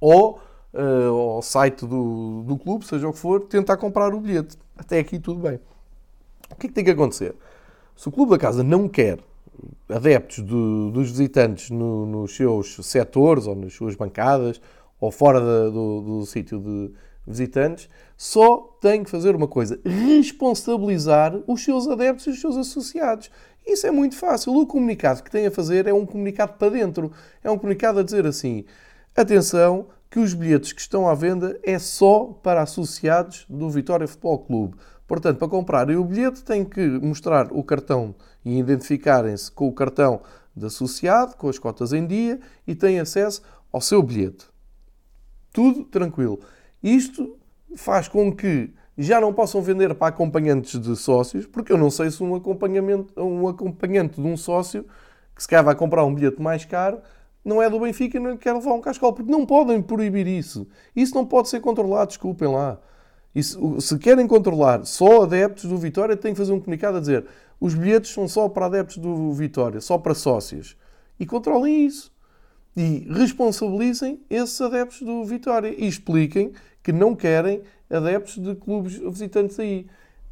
ou 0.00 0.40
uh, 0.74 1.14
ao 1.36 1.42
site 1.42 1.86
do, 1.86 2.42
do 2.42 2.58
clube, 2.58 2.84
seja 2.84 3.08
o 3.08 3.12
que 3.12 3.18
for, 3.18 3.40
tentar 3.40 3.78
comprar 3.78 4.12
o 4.12 4.20
bilhete. 4.20 4.58
Até 4.76 4.98
aqui 4.98 5.18
tudo 5.18 5.40
bem. 5.40 5.58
O 6.50 6.56
que 6.56 6.66
é 6.66 6.68
que 6.68 6.74
tem 6.74 6.84
que 6.84 6.90
acontecer? 6.90 7.34
Se 7.96 8.08
o 8.08 8.12
clube 8.12 8.32
da 8.32 8.38
casa 8.38 8.62
não 8.62 8.88
quer 8.88 9.18
adeptos 9.88 10.38
do, 10.38 10.90
dos 10.90 11.10
visitantes 11.10 11.70
no, 11.70 12.06
nos 12.06 12.36
seus 12.36 12.76
setores 12.82 13.46
ou 13.46 13.54
nas 13.54 13.72
suas 13.72 13.94
bancadas 13.94 14.60
ou 15.00 15.10
fora 15.10 15.40
da, 15.40 15.70
do, 15.70 16.00
do 16.00 16.26
sítio 16.26 16.58
de 16.60 16.92
visitantes, 17.26 17.88
só 18.16 18.76
tem 18.80 19.02
que 19.02 19.10
fazer 19.10 19.34
uma 19.34 19.48
coisa: 19.48 19.80
responsabilizar 19.84 21.38
os 21.46 21.62
seus 21.64 21.88
adeptos 21.88 22.26
e 22.26 22.30
os 22.30 22.40
seus 22.40 22.56
associados. 22.56 23.30
Isso 23.66 23.86
é 23.86 23.90
muito 23.90 24.16
fácil. 24.16 24.54
O 24.54 24.66
comunicado 24.66 25.22
que 25.22 25.30
tem 25.30 25.46
a 25.46 25.50
fazer 25.50 25.86
é 25.86 25.94
um 25.94 26.04
comunicado 26.04 26.54
para 26.54 26.70
dentro. 26.70 27.10
É 27.42 27.50
um 27.50 27.58
comunicado 27.58 27.98
a 27.98 28.02
dizer 28.02 28.26
assim: 28.26 28.64
atenção, 29.16 29.86
que 30.10 30.20
os 30.20 30.32
bilhetes 30.32 30.72
que 30.72 30.80
estão 30.80 31.08
à 31.08 31.14
venda 31.14 31.58
é 31.62 31.78
só 31.78 32.38
para 32.42 32.62
associados 32.62 33.46
do 33.48 33.68
Vitória 33.68 34.06
Futebol 34.06 34.38
Clube. 34.38 34.76
Portanto, 35.06 35.38
para 35.38 35.48
comprarem 35.48 35.96
o 35.96 36.04
bilhete 36.04 36.42
têm 36.42 36.64
que 36.64 36.80
mostrar 36.80 37.52
o 37.52 37.62
cartão 37.62 38.14
e 38.44 38.58
identificarem-se 38.58 39.50
com 39.50 39.68
o 39.68 39.72
cartão 39.72 40.22
de 40.56 40.66
associado, 40.66 41.36
com 41.36 41.48
as 41.48 41.58
cotas 41.58 41.92
em 41.92 42.06
dia 42.06 42.40
e 42.66 42.74
têm 42.74 43.00
acesso 43.00 43.42
ao 43.72 43.80
seu 43.80 44.02
bilhete. 44.02 44.46
Tudo 45.52 45.84
tranquilo. 45.84 46.40
Isto 46.82 47.36
faz 47.76 48.08
com 48.08 48.34
que 48.34 48.72
já 48.96 49.20
não 49.20 49.32
possam 49.32 49.60
vender 49.60 49.94
para 49.94 50.08
acompanhantes 50.08 50.80
de 50.80 50.96
sócios, 50.96 51.46
porque 51.46 51.72
eu 51.72 51.78
não 51.78 51.90
sei 51.90 52.10
se 52.10 52.22
um, 52.22 52.34
acompanhamento, 52.34 53.12
um 53.20 53.48
acompanhante 53.48 54.20
de 54.20 54.26
um 54.26 54.36
sócio 54.36 54.84
que 55.34 55.42
se 55.42 55.48
calhar 55.48 55.64
vai 55.64 55.74
comprar 55.74 56.04
um 56.04 56.14
bilhete 56.14 56.40
mais 56.40 56.64
caro 56.64 57.00
não 57.44 57.62
é 57.62 57.68
do 57.68 57.78
Benfica 57.78 58.16
e 58.16 58.20
não 58.20 58.36
quer 58.36 58.54
levar 58.54 58.72
um 58.72 58.80
cascal, 58.80 59.12
porque 59.12 59.30
não 59.30 59.44
podem 59.44 59.82
proibir 59.82 60.26
isso. 60.26 60.66
Isso 60.96 61.14
não 61.14 61.26
pode 61.26 61.48
ser 61.48 61.60
controlado, 61.60 62.08
desculpem 62.08 62.48
lá. 62.48 62.78
Isso, 63.34 63.80
se 63.80 63.98
querem 63.98 64.26
controlar 64.26 64.84
só 64.84 65.22
adeptos 65.22 65.64
do 65.64 65.76
Vitória, 65.76 66.16
têm 66.16 66.32
que 66.32 66.38
fazer 66.38 66.52
um 66.52 66.60
comunicado 66.60 66.98
a 66.98 67.00
dizer 67.00 67.26
os 67.60 67.74
bilhetes 67.74 68.12
são 68.12 68.28
só 68.28 68.48
para 68.48 68.66
adeptos 68.66 68.98
do 68.98 69.32
Vitória, 69.32 69.80
só 69.80 69.96
para 69.96 70.14
sócios. 70.14 70.76
E 71.18 71.24
controlem 71.24 71.86
isso. 71.86 72.12
E 72.76 73.06
responsabilizem 73.10 74.20
esses 74.28 74.60
adeptos 74.60 75.00
do 75.02 75.24
Vitória. 75.24 75.74
E 75.76 75.86
expliquem 75.86 76.52
que 76.82 76.92
não 76.92 77.14
querem 77.14 77.62
adeptos 77.88 78.36
de 78.36 78.54
clubes 78.54 78.98
visitantes 78.98 79.58
aí. 79.58 79.86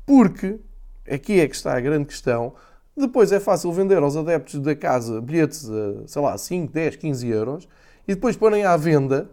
Porque, 0.05 0.59
aqui 1.11 1.41
é 1.41 1.49
que 1.49 1.55
está 1.55 1.77
a 1.77 1.81
grande 1.81 2.07
questão, 2.07 2.55
depois 2.95 3.33
é 3.33 3.41
fácil 3.41 3.73
vender 3.73 4.03
aos 4.03 4.17
adeptos 4.17 4.61
da 4.61 4.77
casa 4.77 5.21
bilhetes 5.21 5.67
a, 5.71 6.07
sei 6.07 6.21
lá, 6.21 6.37
5, 6.37 6.73
10, 6.73 6.97
15 6.97 7.29
euros 7.29 7.69
e 8.07 8.15
depois 8.15 8.37
porem 8.37 8.65
à 8.65 8.77
venda, 8.77 9.31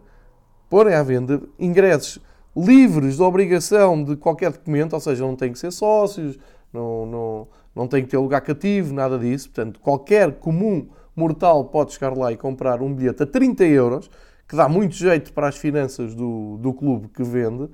porem 0.70 0.94
à 0.94 1.02
venda 1.02 1.42
ingressos 1.58 2.18
livres 2.56 3.16
de 3.16 3.22
obrigação 3.22 4.02
de 4.02 4.16
qualquer 4.16 4.52
documento, 4.52 4.94
ou 4.94 5.00
seja, 5.00 5.24
não 5.24 5.36
têm 5.36 5.52
que 5.52 5.58
ser 5.58 5.70
sócios, 5.70 6.38
não, 6.72 7.06
não, 7.06 7.48
não 7.74 7.86
têm 7.88 8.02
que 8.02 8.10
ter 8.10 8.18
lugar 8.18 8.40
cativo, 8.40 8.92
nada 8.94 9.18
disso. 9.18 9.50
Portanto, 9.50 9.80
qualquer 9.80 10.32
comum 10.32 10.88
mortal 11.14 11.64
pode 11.64 11.92
chegar 11.92 12.16
lá 12.16 12.32
e 12.32 12.36
comprar 12.36 12.82
um 12.82 12.92
bilhete 12.92 13.22
a 13.22 13.26
30 13.26 13.64
euros, 13.64 14.10
que 14.48 14.56
dá 14.56 14.68
muito 14.68 14.94
jeito 14.94 15.32
para 15.32 15.48
as 15.48 15.56
finanças 15.56 16.14
do, 16.14 16.56
do 16.58 16.72
clube 16.72 17.08
que 17.08 17.22
vende, 17.22 17.68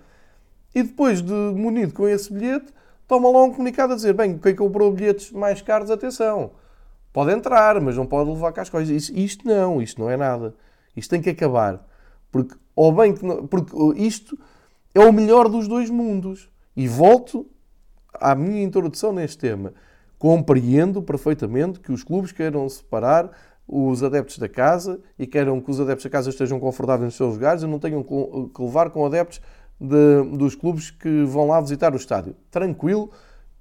e 0.74 0.82
depois 0.82 1.22
de 1.22 1.32
munido 1.32 1.94
com 1.94 2.06
esse 2.06 2.30
bilhete, 2.30 2.66
toma 3.08 3.30
lá 3.30 3.44
um 3.44 3.50
comunicado 3.50 3.94
a 3.94 3.96
dizer: 3.96 4.12
bem, 4.12 4.36
quem 4.36 4.54
comprou 4.54 4.92
bilhetes 4.92 5.32
mais 5.32 5.62
caros, 5.62 5.90
atenção, 5.90 6.50
pode 7.12 7.32
entrar, 7.32 7.80
mas 7.80 7.96
não 7.96 8.04
pode 8.04 8.28
levar 8.28 8.52
cá 8.52 8.60
as 8.62 8.68
coisas. 8.68 8.94
Isto, 8.94 9.18
isto 9.18 9.48
não, 9.48 9.80
isto 9.80 9.98
não 9.98 10.10
é 10.10 10.18
nada. 10.18 10.54
Isto 10.94 11.10
tem 11.10 11.22
que 11.22 11.30
acabar. 11.30 11.82
Porque, 12.30 12.54
ou 12.74 12.92
bem 12.92 13.14
que 13.14 13.24
não, 13.24 13.46
porque 13.46 13.74
isto 13.96 14.38
é 14.96 15.00
o 15.00 15.12
melhor 15.12 15.48
dos 15.48 15.68
dois 15.68 15.90
mundos. 15.90 16.48
E 16.74 16.88
volto 16.88 17.46
à 18.14 18.34
minha 18.34 18.62
introdução 18.62 19.12
neste 19.12 19.38
tema. 19.38 19.74
Compreendo 20.18 21.02
perfeitamente 21.02 21.80
que 21.80 21.92
os 21.92 22.02
clubes 22.02 22.32
queiram 22.32 22.66
separar 22.68 23.30
os 23.68 24.02
adeptos 24.02 24.38
da 24.38 24.48
casa 24.48 25.00
e 25.18 25.26
queiram 25.26 25.60
que 25.60 25.70
os 25.70 25.80
adeptos 25.80 26.04
da 26.04 26.10
casa 26.10 26.30
estejam 26.30 26.58
confortáveis 26.58 27.06
nos 27.06 27.16
seus 27.16 27.34
lugares 27.34 27.62
e 27.62 27.66
não 27.66 27.78
tenham 27.78 28.02
que 28.02 28.62
levar 28.62 28.90
com 28.90 29.04
adeptos 29.04 29.40
de, 29.78 30.36
dos 30.36 30.54
clubes 30.54 30.90
que 30.90 31.24
vão 31.24 31.48
lá 31.48 31.60
visitar 31.60 31.92
o 31.92 31.96
estádio. 31.96 32.34
Tranquilo, 32.50 33.10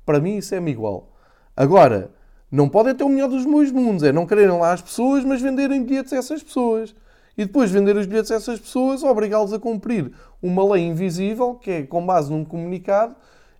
para 0.05 0.21
mim 0.21 0.37
isso 0.37 0.55
é-me 0.55 0.71
igual. 0.71 1.11
Agora, 1.55 2.11
não 2.49 2.69
podem 2.69 2.95
ter 2.95 3.03
o 3.03 3.09
melhor 3.09 3.27
dos 3.27 3.43
dois 3.45 3.71
mundos, 3.71 4.03
é 4.03 4.13
não 4.13 4.25
quererem 4.25 4.57
lá 4.57 4.71
as 4.71 4.81
pessoas, 4.81 5.25
mas 5.25 5.41
venderem 5.41 5.83
bilhetes 5.83 6.13
a 6.13 6.17
essas 6.17 6.41
pessoas. 6.41 6.95
E 7.37 7.45
depois 7.45 7.69
vender 7.69 7.95
os 7.97 8.05
bilhetes 8.05 8.31
a 8.31 8.35
essas 8.35 8.59
pessoas, 8.59 9.03
obrigá-los 9.03 9.51
a 9.51 9.59
cumprir 9.59 10.11
uma 10.41 10.73
lei 10.73 10.85
invisível, 10.85 11.55
que 11.55 11.71
é 11.71 11.83
com 11.83 12.05
base 12.05 12.31
num 12.31 12.45
comunicado, 12.45 13.15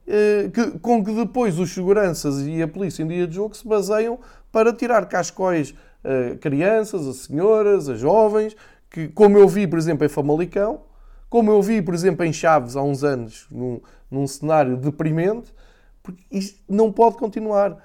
eh, 0.07 0.49
que, 0.53 0.79
com 0.79 1.03
que 1.03 1.11
depois 1.13 1.59
os 1.59 1.71
seguranças 1.71 2.45
e 2.47 2.61
a 2.61 2.67
polícia 2.67 3.03
em 3.03 3.07
dia 3.07 3.27
de 3.27 3.35
jogo 3.35 3.55
se 3.55 3.67
baseiam 3.67 4.19
para 4.51 4.71
tirar 4.71 5.05
cascóis 5.07 5.73
a 6.03 6.37
crianças, 6.37 7.07
a 7.07 7.13
senhoras, 7.13 7.89
a 7.89 7.95
jovens, 7.95 8.55
que, 8.89 9.07
como 9.09 9.37
eu 9.37 9.47
vi, 9.47 9.67
por 9.67 9.79
exemplo, 9.79 10.05
em 10.05 10.09
Famalicão, 10.09 10.81
como 11.29 11.51
eu 11.51 11.61
vi, 11.61 11.81
por 11.81 11.93
exemplo, 11.93 12.23
em 12.23 12.31
Chaves 12.31 12.75
há 12.75 12.81
uns 12.83 13.03
anos, 13.03 13.47
num, 13.51 13.81
num 14.09 14.27
cenário 14.27 14.77
deprimente, 14.77 15.53
porque 16.01 16.23
isto 16.31 16.61
não 16.69 16.91
pode 16.91 17.17
continuar. 17.17 17.77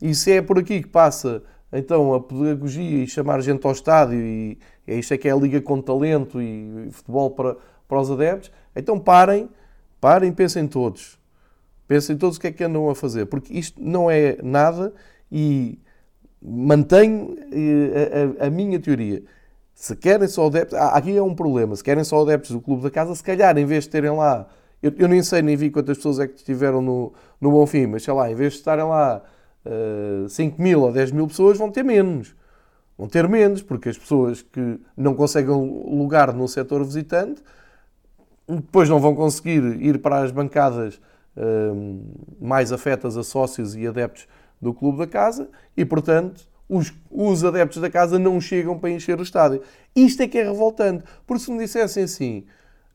E 0.00 0.14
se 0.14 0.32
é 0.32 0.42
por 0.42 0.58
aqui 0.58 0.82
que 0.82 0.88
passa 0.88 1.42
então 1.72 2.14
a 2.14 2.20
pedagogia 2.20 3.04
e 3.04 3.06
chamar 3.06 3.40
gente 3.42 3.64
ao 3.66 3.72
estádio, 3.72 4.18
e 4.18 4.58
isto 4.96 5.14
é 5.14 5.18
que 5.18 5.28
é 5.28 5.32
a 5.32 5.36
liga 5.36 5.60
com 5.60 5.80
talento 5.80 6.40
e, 6.40 6.88
futebol 6.90 7.30
para, 7.30 7.56
para 7.86 8.00
os 8.00 8.10
adeptos, 8.10 8.50
então 8.74 8.98
parem, 8.98 9.48
parem, 10.00 10.32
pensem 10.32 10.66
todos. 10.66 11.18
Pensem 11.86 12.16
todos 12.16 12.36
o 12.36 12.40
que 12.40 12.48
é 12.48 12.52
que 12.52 12.64
andam 12.64 12.88
a 12.90 12.94
fazer, 12.94 13.26
porque 13.26 13.52
isto 13.54 13.82
não 13.82 14.10
é 14.10 14.36
nada 14.42 14.92
e 15.32 15.78
mantenho 16.40 17.36
eh, 17.52 18.36
a, 18.40 18.44
a, 18.44 18.46
a 18.46 18.50
minha 18.50 18.78
teoria. 18.78 19.22
Se 19.74 19.94
querem 19.94 20.26
só 20.26 20.46
adeptos. 20.46 20.76
Aqui 20.76 21.16
é 21.16 21.22
um 21.22 21.34
problema. 21.34 21.76
Se 21.76 21.84
querem 21.84 22.02
só 22.02 22.20
adeptos 22.22 22.50
do 22.50 22.60
Clube 22.60 22.82
da 22.82 22.90
Casa, 22.90 23.14
se 23.14 23.22
calhar, 23.22 23.56
em 23.56 23.64
vez 23.64 23.84
de 23.84 23.90
terem 23.90 24.10
lá. 24.10 24.48
Eu, 24.82 24.92
eu 24.98 25.06
nem 25.06 25.22
sei, 25.22 25.40
nem 25.40 25.56
vi 25.56 25.70
quantas 25.70 25.96
pessoas 25.98 26.18
é 26.18 26.26
que 26.26 26.36
estiveram 26.36 26.82
no, 26.82 27.12
no 27.40 27.50
Bonfim, 27.52 27.86
mas 27.86 28.02
sei 28.02 28.12
lá, 28.12 28.30
em 28.30 28.34
vez 28.34 28.54
de 28.54 28.58
estarem 28.58 28.84
lá 28.84 29.22
uh, 29.64 30.24
eh, 30.24 30.28
5 30.28 30.60
mil 30.60 30.82
ou 30.82 30.92
10 30.92 31.12
mil 31.12 31.26
pessoas, 31.28 31.58
vão 31.58 31.70
ter 31.70 31.84
menos. 31.84 32.34
Vão 32.98 33.06
ter 33.06 33.28
menos, 33.28 33.62
porque 33.62 33.88
as 33.88 33.96
pessoas 33.96 34.42
que 34.42 34.80
não 34.96 35.14
conseguem 35.14 35.54
lugar 35.54 36.34
no 36.34 36.48
setor 36.48 36.84
visitante 36.84 37.40
depois 38.48 38.88
não 38.88 38.98
vão 38.98 39.14
conseguir 39.14 39.62
ir 39.80 39.98
para 39.98 40.22
as 40.22 40.30
bancadas 40.30 41.00
uh, 41.36 42.02
mais 42.40 42.72
afetas 42.72 43.16
a 43.16 43.22
sócios 43.22 43.76
e 43.76 43.86
adeptos 43.86 44.26
do 44.60 44.72
clube 44.72 44.98
da 44.98 45.06
casa 45.06 45.48
e, 45.76 45.84
portanto, 45.84 46.48
os, 46.68 46.92
os 47.10 47.44
adeptos 47.44 47.80
da 47.80 47.90
casa 47.90 48.18
não 48.18 48.40
chegam 48.40 48.78
para 48.78 48.90
encher 48.90 49.18
o 49.18 49.22
estádio. 49.22 49.62
Isto 49.94 50.22
é 50.22 50.28
que 50.28 50.38
é 50.38 50.44
revoltante, 50.44 51.04
porque 51.26 51.44
se 51.44 51.50
me 51.50 51.58
dissessem 51.58 52.04
assim, 52.04 52.44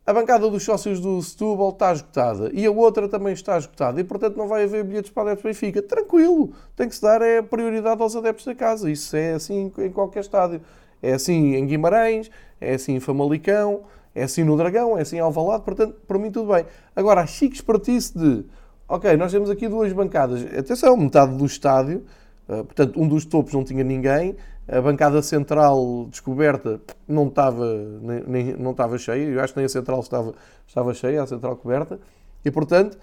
a 0.06 0.14
bancada 0.14 0.50
dos 0.50 0.64
sócios 0.64 1.00
do 1.00 1.22
Setúbal 1.22 1.70
está 1.70 1.94
esgotada 1.94 2.52
e 2.54 2.66
a 2.66 2.72
outra 2.72 3.08
também 3.08 3.34
está 3.34 3.58
esgotada 3.58 4.02
e, 4.02 4.04
portanto, 4.04 4.36
não 4.36 4.48
vai 4.48 4.64
haver 4.64 4.84
bilhetes 4.84 5.12
para 5.12 5.32
adeptos 5.32 5.44
Benfica. 5.44 5.82
Tranquilo, 5.82 6.52
tem 6.76 6.90
que 6.90 6.96
se 6.96 7.02
dar 7.02 7.22
é, 7.22 7.42
prioridade 7.42 8.02
aos 8.02 8.16
adeptos 8.16 8.46
da 8.46 8.54
casa. 8.54 8.92
Isso 8.92 9.16
é 9.16 9.34
assim 9.34 9.72
em 9.78 9.92
qualquer 9.92 10.20
estádio. 10.20 10.62
É 11.02 11.14
assim 11.14 11.56
em 11.56 11.66
Guimarães, 11.66 12.30
é 12.60 12.74
assim 12.74 12.96
em 12.96 13.00
Famalicão, 13.00 13.84
é 14.14 14.24
assim 14.24 14.44
no 14.44 14.58
Dragão, 14.58 14.98
é 14.98 15.02
assim 15.02 15.18
em 15.18 15.20
Alvalade, 15.20 15.64
portanto, 15.64 15.96
para 16.08 16.18
mim 16.18 16.32
tudo 16.32 16.54
bem. 16.54 16.66
Agora, 16.96 17.22
a 17.22 17.26
chique 17.26 17.56
espertice 17.56 18.18
de, 18.18 18.46
ok, 18.88 19.16
nós 19.18 19.32
temos 19.32 19.50
aqui 19.50 19.68
duas 19.68 19.92
bancadas. 19.94 20.44
Atenção, 20.58 20.98
metade 20.98 21.36
do 21.36 21.46
estádio 21.46 22.04
ah, 22.48 22.64
portanto, 22.64 23.02
um 23.02 23.08
dos 23.08 23.26
topos 23.26 23.54
não 23.54 23.64
tinha 23.64 23.84
ninguém, 23.84 24.36
a 24.68 24.82
bancada 24.82 25.22
central 25.22 26.08
descoberta 26.10 26.80
não 27.08 27.28
estava, 27.28 27.66
nem, 28.02 28.24
nem, 28.26 28.54
não 28.54 28.72
estava 28.72 28.98
cheia, 28.98 29.24
eu 29.24 29.42
acho 29.42 29.54
que 29.54 29.60
nem 29.60 29.66
a 29.66 29.70
central 29.70 30.00
estava, 30.00 30.34
estava 30.66 30.94
cheia, 30.94 31.22
a 31.22 31.28
central 31.28 31.56
coberta, 31.58 32.00
e 32.46 32.52
portanto 32.52 32.98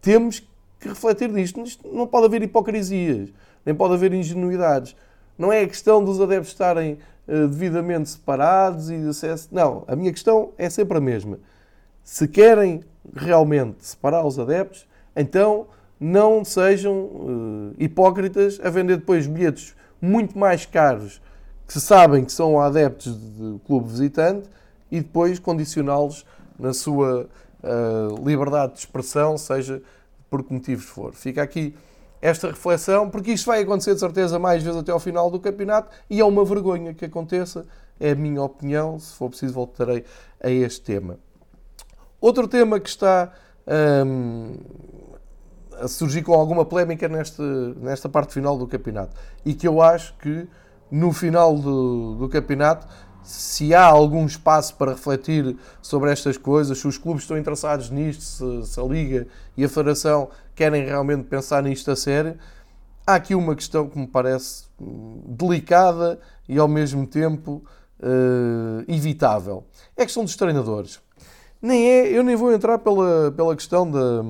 temos 0.00 0.40
que 0.80 0.88
refletir 0.88 1.30
nisto. 1.30 1.62
Não 1.92 2.06
pode 2.06 2.26
haver 2.26 2.42
hipocrisias, 2.42 3.30
nem 3.64 3.74
pode 3.74 3.94
haver 3.94 4.12
ingenuidades. 4.12 4.96
Não 5.38 5.52
é 5.52 5.62
a 5.62 5.66
questão 5.66 6.04
dos 6.04 6.20
adeptos 6.20 6.50
estarem 6.50 6.98
uh, 7.28 7.46
devidamente 7.48 8.10
separados 8.10 8.90
e 8.90 8.96
acesso. 9.08 9.48
Não, 9.52 9.84
a 9.86 9.94
minha 9.94 10.12
questão 10.12 10.50
é 10.58 10.68
sempre 10.68 10.98
a 10.98 11.00
mesma. 11.00 11.38
Se 12.02 12.26
querem 12.26 12.82
realmente 13.14 13.86
separar 13.86 14.26
os 14.26 14.38
adeptos, 14.38 14.86
então 15.14 15.66
não 16.00 16.44
sejam 16.44 16.94
uh, 16.94 17.74
hipócritas 17.78 18.60
a 18.62 18.68
vender 18.68 18.96
depois 18.96 19.26
bilhetes 19.26 19.74
muito 20.02 20.36
mais 20.36 20.66
caros 20.66 21.22
que 21.66 21.72
se 21.72 21.80
sabem 21.80 22.24
que 22.24 22.32
são 22.32 22.60
adeptos 22.60 23.14
do 23.14 23.60
clube 23.64 23.88
visitante 23.88 24.48
e 24.90 25.00
depois 25.00 25.38
condicioná-los 25.38 26.26
na 26.58 26.74
sua 26.74 27.28
uh, 27.62 28.28
liberdade 28.28 28.74
de 28.74 28.80
expressão, 28.80 29.38
seja 29.38 29.80
por 30.28 30.42
que 30.42 30.52
motivos 30.52 30.84
for. 30.84 31.14
Fica 31.14 31.40
aqui 31.40 31.74
esta 32.20 32.48
reflexão, 32.48 33.08
porque 33.08 33.32
isto 33.32 33.46
vai 33.46 33.62
acontecer 33.62 33.94
de 33.94 34.00
certeza 34.00 34.38
mais 34.38 34.62
vezes 34.62 34.78
até 34.78 34.92
ao 34.92 35.00
final 35.00 35.30
do 35.30 35.40
campeonato 35.40 35.88
e 36.10 36.20
é 36.20 36.24
uma 36.24 36.44
vergonha 36.44 36.92
que 36.92 37.04
aconteça, 37.04 37.64
é 37.98 38.10
a 38.10 38.14
minha 38.14 38.42
opinião, 38.42 38.98
se 38.98 39.14
for 39.14 39.28
preciso 39.28 39.54
voltarei 39.54 40.04
a 40.42 40.50
este 40.50 40.82
tema. 40.82 41.18
Outro 42.20 42.46
tema 42.46 42.78
que 42.78 42.88
está 42.88 43.32
hum, 44.06 44.56
a 45.80 45.88
surgir 45.88 46.22
com 46.22 46.34
alguma 46.34 46.64
polémica 46.64 47.08
nesta, 47.08 47.42
nesta 47.74 48.08
parte 48.08 48.34
final 48.34 48.56
do 48.56 48.66
campeonato. 48.66 49.16
E 49.44 49.54
que 49.54 49.66
eu 49.66 49.80
acho 49.80 50.14
que 50.18 50.46
no 50.90 51.12
final 51.12 51.56
do, 51.56 52.16
do 52.16 52.28
campeonato, 52.28 52.86
se 53.22 53.74
há 53.74 53.84
algum 53.84 54.26
espaço 54.26 54.74
para 54.76 54.92
refletir 54.92 55.56
sobre 55.80 56.10
estas 56.10 56.36
coisas, 56.36 56.78
se 56.78 56.86
os 56.86 56.98
clubes 56.98 57.22
estão 57.22 57.38
interessados 57.38 57.88
nisto, 57.88 58.22
se, 58.22 58.66
se 58.66 58.80
a 58.80 58.82
Liga 58.82 59.26
e 59.56 59.64
a 59.64 59.68
Federação 59.68 60.28
querem 60.54 60.84
realmente 60.84 61.24
pensar 61.24 61.62
nisto 61.62 61.90
a 61.90 61.96
sério, 61.96 62.36
há 63.06 63.14
aqui 63.14 63.34
uma 63.34 63.54
questão 63.54 63.88
que 63.88 63.98
me 63.98 64.06
parece 64.06 64.64
hum, 64.80 65.22
delicada 65.26 66.20
e 66.48 66.58
ao 66.58 66.68
mesmo 66.68 67.06
tempo 67.06 67.64
uh, 68.00 68.84
evitável. 68.86 69.64
É 69.96 70.02
a 70.02 70.04
questão 70.04 70.24
dos 70.24 70.36
treinadores. 70.36 71.00
Nem 71.60 71.88
é, 71.88 72.08
eu 72.08 72.22
nem 72.22 72.34
vou 72.34 72.52
entrar 72.52 72.78
pela, 72.78 73.32
pela 73.32 73.54
questão 73.54 73.88
da 73.88 74.24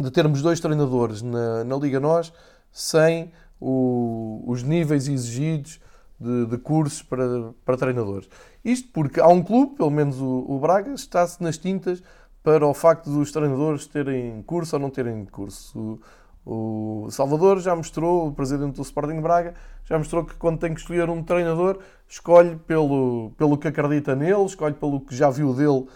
de 0.00 0.10
termos 0.10 0.42
dois 0.42 0.60
treinadores 0.60 1.22
na, 1.22 1.64
na 1.64 1.76
Liga 1.76 2.00
Nós 2.00 2.32
sem 2.70 3.30
o, 3.60 4.42
os 4.46 4.62
níveis 4.62 5.08
exigidos 5.08 5.80
de, 6.18 6.46
de, 6.46 6.58
cursos 6.58 7.02
para, 7.02 7.52
para 7.64 7.76
treinadores. 7.76 8.28
Isto 8.64 8.88
porque 8.92 9.20
há 9.20 9.28
um 9.28 9.42
clube, 9.42 9.76
pelo 9.76 9.90
menos 9.90 10.20
o, 10.20 10.44
o 10.48 10.58
Braga, 10.58 10.92
está-se 10.92 11.42
nas 11.42 11.56
tintas 11.56 12.02
para 12.42 12.66
o 12.66 12.74
facto 12.74 13.08
dos 13.10 13.32
treinadores 13.32 13.86
terem 13.86 14.42
curso 14.42 14.76
ou 14.76 14.82
não 14.82 14.90
terem 14.90 15.24
curso. 15.24 16.00
O, 16.44 17.04
o 17.06 17.10
Salvador 17.10 17.60
já 17.60 17.74
mostrou, 17.74 18.28
o 18.28 18.32
presidente 18.32 18.76
do 18.76 18.82
Sporting 18.82 19.20
Braga, 19.20 19.54
já 19.84 19.96
mostrou 19.96 20.24
que 20.24 20.34
quando 20.34 20.58
tem 20.58 20.74
que 20.74 20.80
escolher 20.80 21.08
um 21.08 21.22
treinador, 21.22 21.78
escolhe 22.08 22.56
pelo, 22.56 23.32
pelo 23.36 23.56
que 23.56 23.68
acredita 23.68 24.14
nele, 24.14 24.44
escolhe 24.44 24.74
pelo 24.74 25.00
que 25.00 25.14
já 25.14 25.30
viu 25.30 25.54
dele 25.54 25.86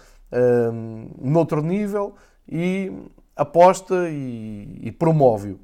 um, 0.73 1.11
noutro 1.21 1.63
nível 1.63 2.15
e 2.49 2.93
aposta 3.39 4.09
e, 4.11 4.81
e 4.83 4.93
promove-o. 4.93 5.61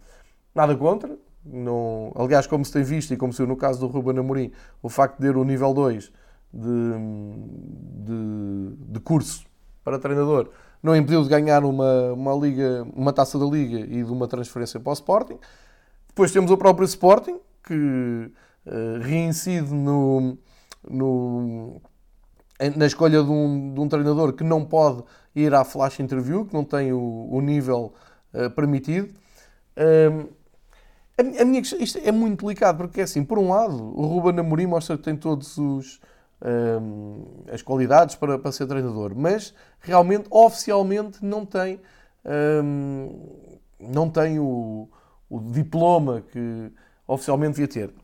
Nada 0.55 0.77
contra. 0.77 1.19
Não, 1.45 2.13
aliás, 2.15 2.47
como 2.47 2.65
se 2.65 2.73
tem 2.73 2.83
visto 2.83 3.13
e 3.13 3.17
como 3.17 3.33
se 3.33 3.39
viu 3.39 3.49
no 3.49 3.57
caso 3.57 3.81
do 3.81 3.87
Ruben 3.89 4.19
Amorim, 4.19 4.53
o 4.83 4.89
facto 4.89 5.19
de 5.19 5.27
ter 5.27 5.37
o 5.37 5.45
nível 5.45 5.75
2 5.75 6.11
de, 6.55 6.71
de, 8.05 8.93
de, 8.93 9.01
curso 9.01 9.45
para 9.83 9.99
treinador 9.99 10.49
não 10.83 10.97
impediu 10.97 11.23
de 11.23 11.29
ganhar 11.29 11.65
uma, 11.65 12.13
uma, 12.13 12.33
liga, 12.35 12.87
uma 12.95 13.13
taça 13.13 13.39
da 13.39 13.45
Liga 13.45 13.81
e 13.81 14.03
de 14.03 14.11
uma 14.11 14.29
transferência 14.29 14.81
para 14.81 14.91
o 14.91 14.93
Sporting. 14.95 15.39
Depois 16.09 16.31
temos 16.31 16.51
o 16.51 16.57
próprio 16.57 16.85
Sporting, 16.85 17.39
que 17.63 17.75
uh, 17.75 19.01
reincide 19.03 19.75
no, 19.75 20.39
no, 20.89 21.81
na 22.77 22.87
escolha 22.87 23.23
de 23.23 23.31
um, 23.31 23.75
de 23.75 23.81
um 23.81 23.89
treinador 23.89 24.33
que 24.33 24.45
não 24.45 24.65
pode 24.65 25.03
ir 25.35 25.55
à 25.55 25.65
flash 25.65 26.01
interview, 26.01 26.45
que 26.45 26.55
não 26.55 26.65
tem 26.65 26.93
o, 26.93 27.29
o 27.31 27.41
nível 27.41 27.93
uh, 28.33 28.51
permitido. 28.51 29.15
Um, 29.77 30.29
a, 31.17 31.43
a, 31.43 31.45
minha 31.45 31.61
isto 31.61 31.99
é 32.03 32.13
muito 32.13 32.45
delicado, 32.45 32.79
porque 32.79 33.01
é 33.01 33.05
assim, 33.05 33.25
por 33.25 33.39
um 33.39 33.51
lado, 33.51 33.75
o 33.75 34.07
Ruben 34.07 34.39
Amorim 34.41 34.67
mostra 34.67 34.97
que 34.97 35.03
tem 35.03 35.17
todos 35.17 35.57
os 35.59 36.01
um, 36.45 37.25
as 37.51 37.63
qualidades 37.63 38.15
para, 38.17 38.39
para 38.39 38.53
ser 38.53 38.67
treinador, 38.67 39.13
mas 39.17 39.55
realmente, 39.81 40.27
oficialmente, 40.31 41.25
não 41.25 41.47
tem, 41.47 41.81
um, 42.63 43.49
não 43.81 44.11
tem 44.11 44.39
o, 44.39 44.89
o 45.31 45.41
diploma 45.41 46.23
que 46.33 46.71
oficialmente 47.07 47.53
devia 47.53 47.69
ter. 47.69 47.95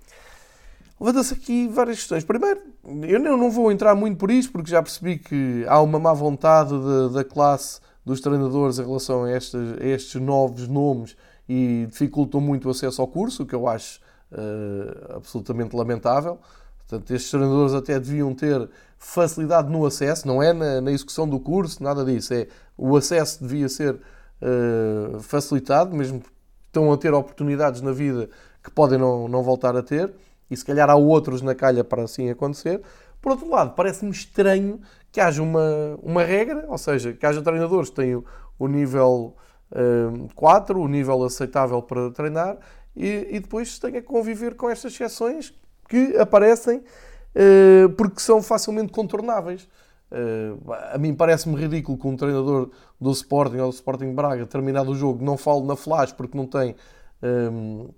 Levanta-se 1.00 1.32
aqui 1.32 1.66
várias 1.66 1.96
questões. 1.96 2.24
Primeiro, 2.24 2.60
eu 3.08 3.18
não 3.18 3.50
vou 3.50 3.72
entrar 3.72 3.94
muito 3.94 4.18
por 4.18 4.30
isto, 4.30 4.52
porque 4.52 4.70
já 4.70 4.82
percebi 4.82 5.18
que 5.18 5.64
há 5.66 5.80
uma 5.80 5.98
má 5.98 6.12
vontade 6.12 6.74
de, 6.78 7.14
da 7.14 7.24
classe 7.24 7.80
dos 8.04 8.20
treinadores 8.20 8.78
em 8.78 8.84
relação 8.84 9.24
a 9.24 9.32
estes, 9.32 9.54
a 9.54 9.84
estes 9.84 10.20
novos 10.20 10.68
nomes 10.68 11.16
e 11.48 11.86
dificultam 11.88 12.40
muito 12.40 12.68
o 12.68 12.70
acesso 12.70 13.00
ao 13.00 13.08
curso, 13.08 13.44
o 13.44 13.46
que 13.46 13.54
eu 13.54 13.66
acho 13.66 13.98
uh, 14.30 15.16
absolutamente 15.16 15.74
lamentável. 15.74 16.38
Portanto, 16.86 17.10
estes 17.12 17.30
treinadores 17.30 17.72
até 17.72 17.98
deviam 17.98 18.34
ter 18.34 18.68
facilidade 18.98 19.70
no 19.70 19.86
acesso, 19.86 20.28
não 20.28 20.42
é 20.42 20.52
na, 20.52 20.82
na 20.82 20.92
execução 20.92 21.26
do 21.26 21.40
curso, 21.40 21.82
nada 21.82 22.04
disso. 22.04 22.34
É 22.34 22.46
o 22.76 22.94
acesso 22.94 23.42
devia 23.42 23.70
ser 23.70 23.94
uh, 23.94 25.18
facilitado, 25.20 25.96
mesmo 25.96 26.22
estão 26.66 26.92
a 26.92 26.96
ter 26.98 27.14
oportunidades 27.14 27.80
na 27.80 27.90
vida 27.90 28.28
que 28.62 28.70
podem 28.70 28.98
não, 28.98 29.26
não 29.26 29.42
voltar 29.42 29.74
a 29.74 29.82
ter, 29.82 30.12
e 30.50 30.56
se 30.56 30.64
calhar 30.64 30.90
há 30.90 30.96
outros 30.96 31.42
na 31.42 31.54
calha 31.54 31.84
para 31.84 32.02
assim 32.02 32.30
acontecer. 32.30 32.82
Por 33.20 33.32
outro 33.32 33.48
lado, 33.48 33.74
parece-me 33.74 34.10
estranho 34.10 34.80
que 35.12 35.20
haja 35.20 35.42
uma, 35.42 35.98
uma 36.02 36.22
regra, 36.22 36.64
ou 36.68 36.78
seja, 36.78 37.12
que 37.12 37.24
haja 37.24 37.42
treinadores 37.42 37.90
que 37.90 37.96
tenham 37.96 38.24
o 38.58 38.66
nível 38.66 39.36
eh, 39.72 40.28
4, 40.34 40.80
o 40.80 40.88
nível 40.88 41.22
aceitável 41.24 41.82
para 41.82 42.10
treinar, 42.10 42.58
e, 42.96 43.28
e 43.30 43.40
depois 43.40 43.78
tenha 43.78 44.00
que 44.00 44.06
conviver 44.06 44.54
com 44.56 44.68
estas 44.68 44.92
exceções 44.92 45.54
que 45.88 46.16
aparecem 46.18 46.78
uh, 46.78 47.88
porque 47.96 48.20
são 48.20 48.42
facilmente 48.42 48.92
contornáveis. 48.92 49.68
Uh, 50.10 50.72
a 50.92 50.98
mim 50.98 51.14
parece-me 51.14 51.54
ridículo 51.54 51.96
que 51.96 52.06
um 52.06 52.16
treinador 52.16 52.70
do 53.00 53.10
Sporting 53.12 53.58
ou 53.58 53.70
do 53.70 53.74
Sporting 53.74 54.12
Braga, 54.12 54.44
terminado 54.46 54.90
o 54.90 54.94
jogo, 54.94 55.24
não 55.24 55.36
fale 55.36 55.62
na 55.62 55.76
flash 55.76 56.12
porque 56.12 56.36
não 56.36 56.46
tem 56.46 56.74
um, 57.22 57.88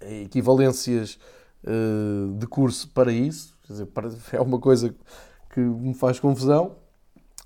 equivalências 0.00 1.18
de 2.38 2.46
curso 2.46 2.88
para 2.90 3.12
isso. 3.12 3.56
Quer 3.66 3.72
dizer, 3.72 3.88
é 4.32 4.40
uma 4.40 4.58
coisa 4.58 4.94
que 5.50 5.60
me 5.60 5.94
faz 5.94 6.20
confusão. 6.20 6.76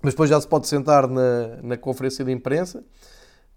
Mas 0.03 0.15
depois 0.15 0.31
já 0.31 0.41
se 0.41 0.49
pode 0.49 0.67
sentar 0.67 1.07
na, 1.09 1.59
na 1.63 1.77
conferência 1.77 2.25
de 2.25 2.33
imprensa. 2.33 2.85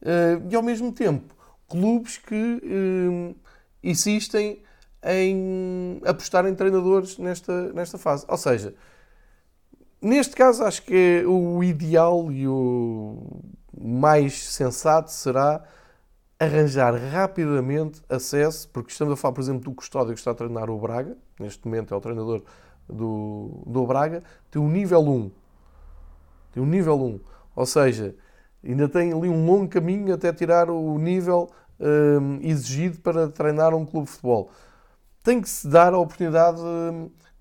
Uh, 0.01 0.45
e 0.49 0.55
ao 0.55 0.61
mesmo 0.61 0.91
tempo, 0.91 1.33
clubes 1.67 2.17
que 2.17 2.61
insistem 3.81 4.61
em 5.03 6.01
apostar 6.05 6.45
em 6.45 6.55
treinadores 6.55 7.17
nesta, 7.17 7.73
nesta 7.73 7.97
fase. 7.97 8.25
Ou 8.27 8.37
seja, 8.37 8.73
neste 10.01 10.35
caso 10.35 10.63
acho 10.63 10.83
que 10.83 11.21
é 11.21 11.27
o 11.27 11.63
ideal 11.63 12.31
e 12.31 12.47
o 12.47 13.41
mais 13.79 14.33
sensato 14.33 15.11
será 15.11 15.63
arranjar 16.43 16.95
rapidamente 16.95 18.01
acesso, 18.09 18.69
porque 18.69 18.91
estamos 18.91 19.13
a 19.13 19.17
falar, 19.17 19.33
por 19.33 19.41
exemplo, 19.41 19.63
do 19.63 19.71
Custódio 19.71 20.13
que 20.13 20.19
está 20.19 20.31
a 20.31 20.35
treinar 20.35 20.69
o 20.69 20.79
Braga, 20.79 21.17
neste 21.39 21.65
momento 21.65 21.93
é 21.93 21.97
o 21.97 22.01
treinador 22.01 22.43
do, 22.87 23.63
do 23.65 23.85
Braga, 23.85 24.21
tem 24.51 24.61
um 24.61 24.69
nível 24.69 25.01
1. 25.01 25.31
Tem 26.53 26.63
um 26.63 26.65
nível 26.65 27.01
1. 27.01 27.19
Ou 27.55 27.65
seja, 27.65 28.15
ainda 28.63 28.87
tem 28.87 29.13
ali 29.13 29.29
um 29.29 29.45
longo 29.45 29.67
caminho 29.67 30.13
até 30.13 30.31
tirar 30.31 30.69
o 30.69 30.97
nível 30.97 31.49
um, 31.79 32.39
exigido 32.41 32.99
para 32.99 33.27
treinar 33.27 33.73
um 33.73 33.85
clube 33.85 34.05
de 34.05 34.11
futebol 34.11 34.51
tem 35.23 35.41
que 35.41 35.49
se 35.49 35.67
dar 35.67 35.93
a 35.93 35.97
oportunidade 35.97 36.61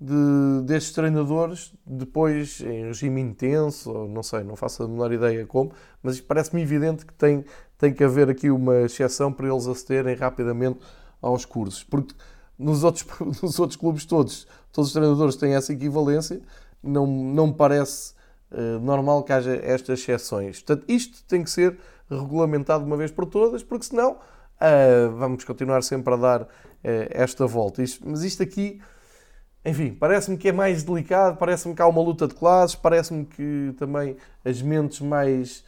de, 0.01 0.63
destes 0.65 0.93
treinadores, 0.93 1.75
depois 1.85 2.61
em 2.61 2.87
regime 2.87 3.21
intenso, 3.21 3.93
não 4.09 4.23
sei, 4.23 4.45
não 4.45 4.57
faço 4.57 4.85
a 4.85 4.89
menor 4.89 5.13
ideia 5.13 5.45
como, 5.45 5.73
mas 6.03 6.21
parece-me 6.21 6.63
evidente 6.63 7.05
que 7.05 7.13
tem, 7.13 7.45
tem 7.83 7.93
que 7.93 8.05
haver 8.05 8.31
aqui 8.31 8.49
uma 8.49 8.83
exceção 8.83 9.33
para 9.33 9.49
eles 9.49 9.67
acederem 9.67 10.15
rapidamente 10.15 10.79
aos 11.21 11.45
cursos. 11.45 11.83
Porque 11.83 12.15
nos 12.57 12.85
outros, 12.85 13.05
nos 13.43 13.59
outros 13.59 13.77
clubes 13.77 14.05
todos, 14.05 14.47
todos 14.71 14.91
os 14.91 14.95
treinadores 14.95 15.35
têm 15.35 15.57
essa 15.57 15.73
equivalência, 15.73 16.41
não, 16.81 17.09
não 17.09 17.49
me 17.49 17.55
parece 17.55 18.15
uh, 18.53 18.79
normal 18.79 19.25
que 19.25 19.33
haja 19.33 19.57
estas 19.65 19.99
exceções. 19.99 20.63
Portanto, 20.63 20.85
isto 20.89 21.25
tem 21.25 21.43
que 21.43 21.51
ser 21.51 21.77
regulamentado 22.09 22.85
uma 22.85 22.97
vez 22.97 23.11
por 23.11 23.27
todas, 23.27 23.65
porque 23.65 23.87
senão 23.87 24.13
uh, 24.13 25.17
vamos 25.17 25.43
continuar 25.43 25.83
sempre 25.83 26.15
a 26.15 26.17
dar 26.17 26.49
eh, 26.85 27.09
esta 27.11 27.49
volta. 27.49 27.83
Isto, 27.83 28.09
mas 28.09 28.23
isto 28.23 28.45
aqui, 28.45 28.81
enfim, 29.65 29.93
parece-me 29.93 30.37
que 30.37 30.49
é 30.49 30.53
mais 30.53 30.85
delicado, 30.85 31.37
parece-me 31.37 31.75
que 31.75 31.83
há 31.83 31.89
uma 31.89 32.01
luta 32.01 32.29
de 32.29 32.35
classes, 32.35 32.77
parece-me 32.77 33.25
que 33.25 33.75
também 33.77 34.17
as 34.45 34.63
mentes 34.63 35.01
mais 35.01 35.65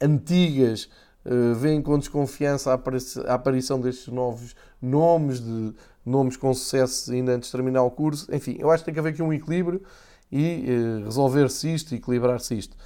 antigas 0.00 0.88
uh, 1.24 1.54
veem 1.54 1.82
com 1.82 1.98
desconfiança 1.98 2.70
a 2.70 3.34
aparição 3.34 3.80
destes 3.80 4.08
novos 4.08 4.54
nomes, 4.80 5.40
de 5.40 5.74
nomes 6.04 6.36
com 6.36 6.52
sucesso 6.54 7.12
ainda 7.12 7.32
antes 7.32 7.48
de 7.48 7.52
terminar 7.52 7.82
o 7.82 7.90
curso. 7.90 8.32
Enfim, 8.34 8.56
eu 8.58 8.70
acho 8.70 8.82
que 8.82 8.86
tem 8.86 8.94
que 8.94 9.00
haver 9.00 9.12
aqui 9.12 9.22
um 9.22 9.32
equilíbrio 9.32 9.82
e 10.30 10.64
uh, 10.68 11.04
resolver-se 11.04 11.72
isto, 11.72 11.94
equilibrar-se 11.94 12.56
isto. 12.56 12.76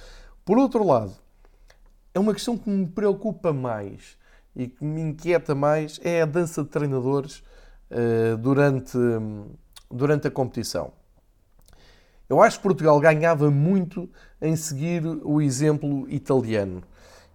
Por 0.43 0.57
outro 0.57 0.85
lado, 0.85 1.13
é 2.13 2.19
uma 2.19 2.33
questão 2.33 2.57
que 2.57 2.69
me 2.69 2.87
preocupa 2.87 3.53
mais 3.53 4.17
e 4.55 4.67
que 4.67 4.83
me 4.83 5.01
inquieta 5.01 5.55
mais 5.55 5.99
é 6.03 6.21
a 6.21 6.25
dança 6.25 6.63
de 6.63 6.69
treinadores 6.69 7.43
uh, 7.89 8.37
durante, 8.37 8.97
durante 9.89 10.27
a 10.27 10.31
competição. 10.31 10.91
Eu 12.27 12.41
acho 12.41 12.57
que 12.57 12.63
Portugal 12.63 12.99
ganhava 12.99 13.51
muito 13.51 14.09
em 14.41 14.55
seguir 14.55 15.05
o 15.05 15.41
exemplo 15.41 16.09
italiano 16.09 16.81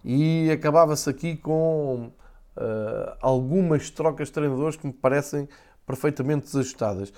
e 0.09 0.49
acabava-se 0.49 1.09
aqui 1.09 1.35
com 1.35 2.11
uh, 2.55 3.17
algumas 3.21 3.89
trocas 3.89 4.29
de 4.29 4.33
treinadores 4.33 4.77
que 4.77 4.87
me 4.87 4.93
parecem 4.93 5.49
perfeitamente 5.85 6.45
desajustadas. 6.45 7.11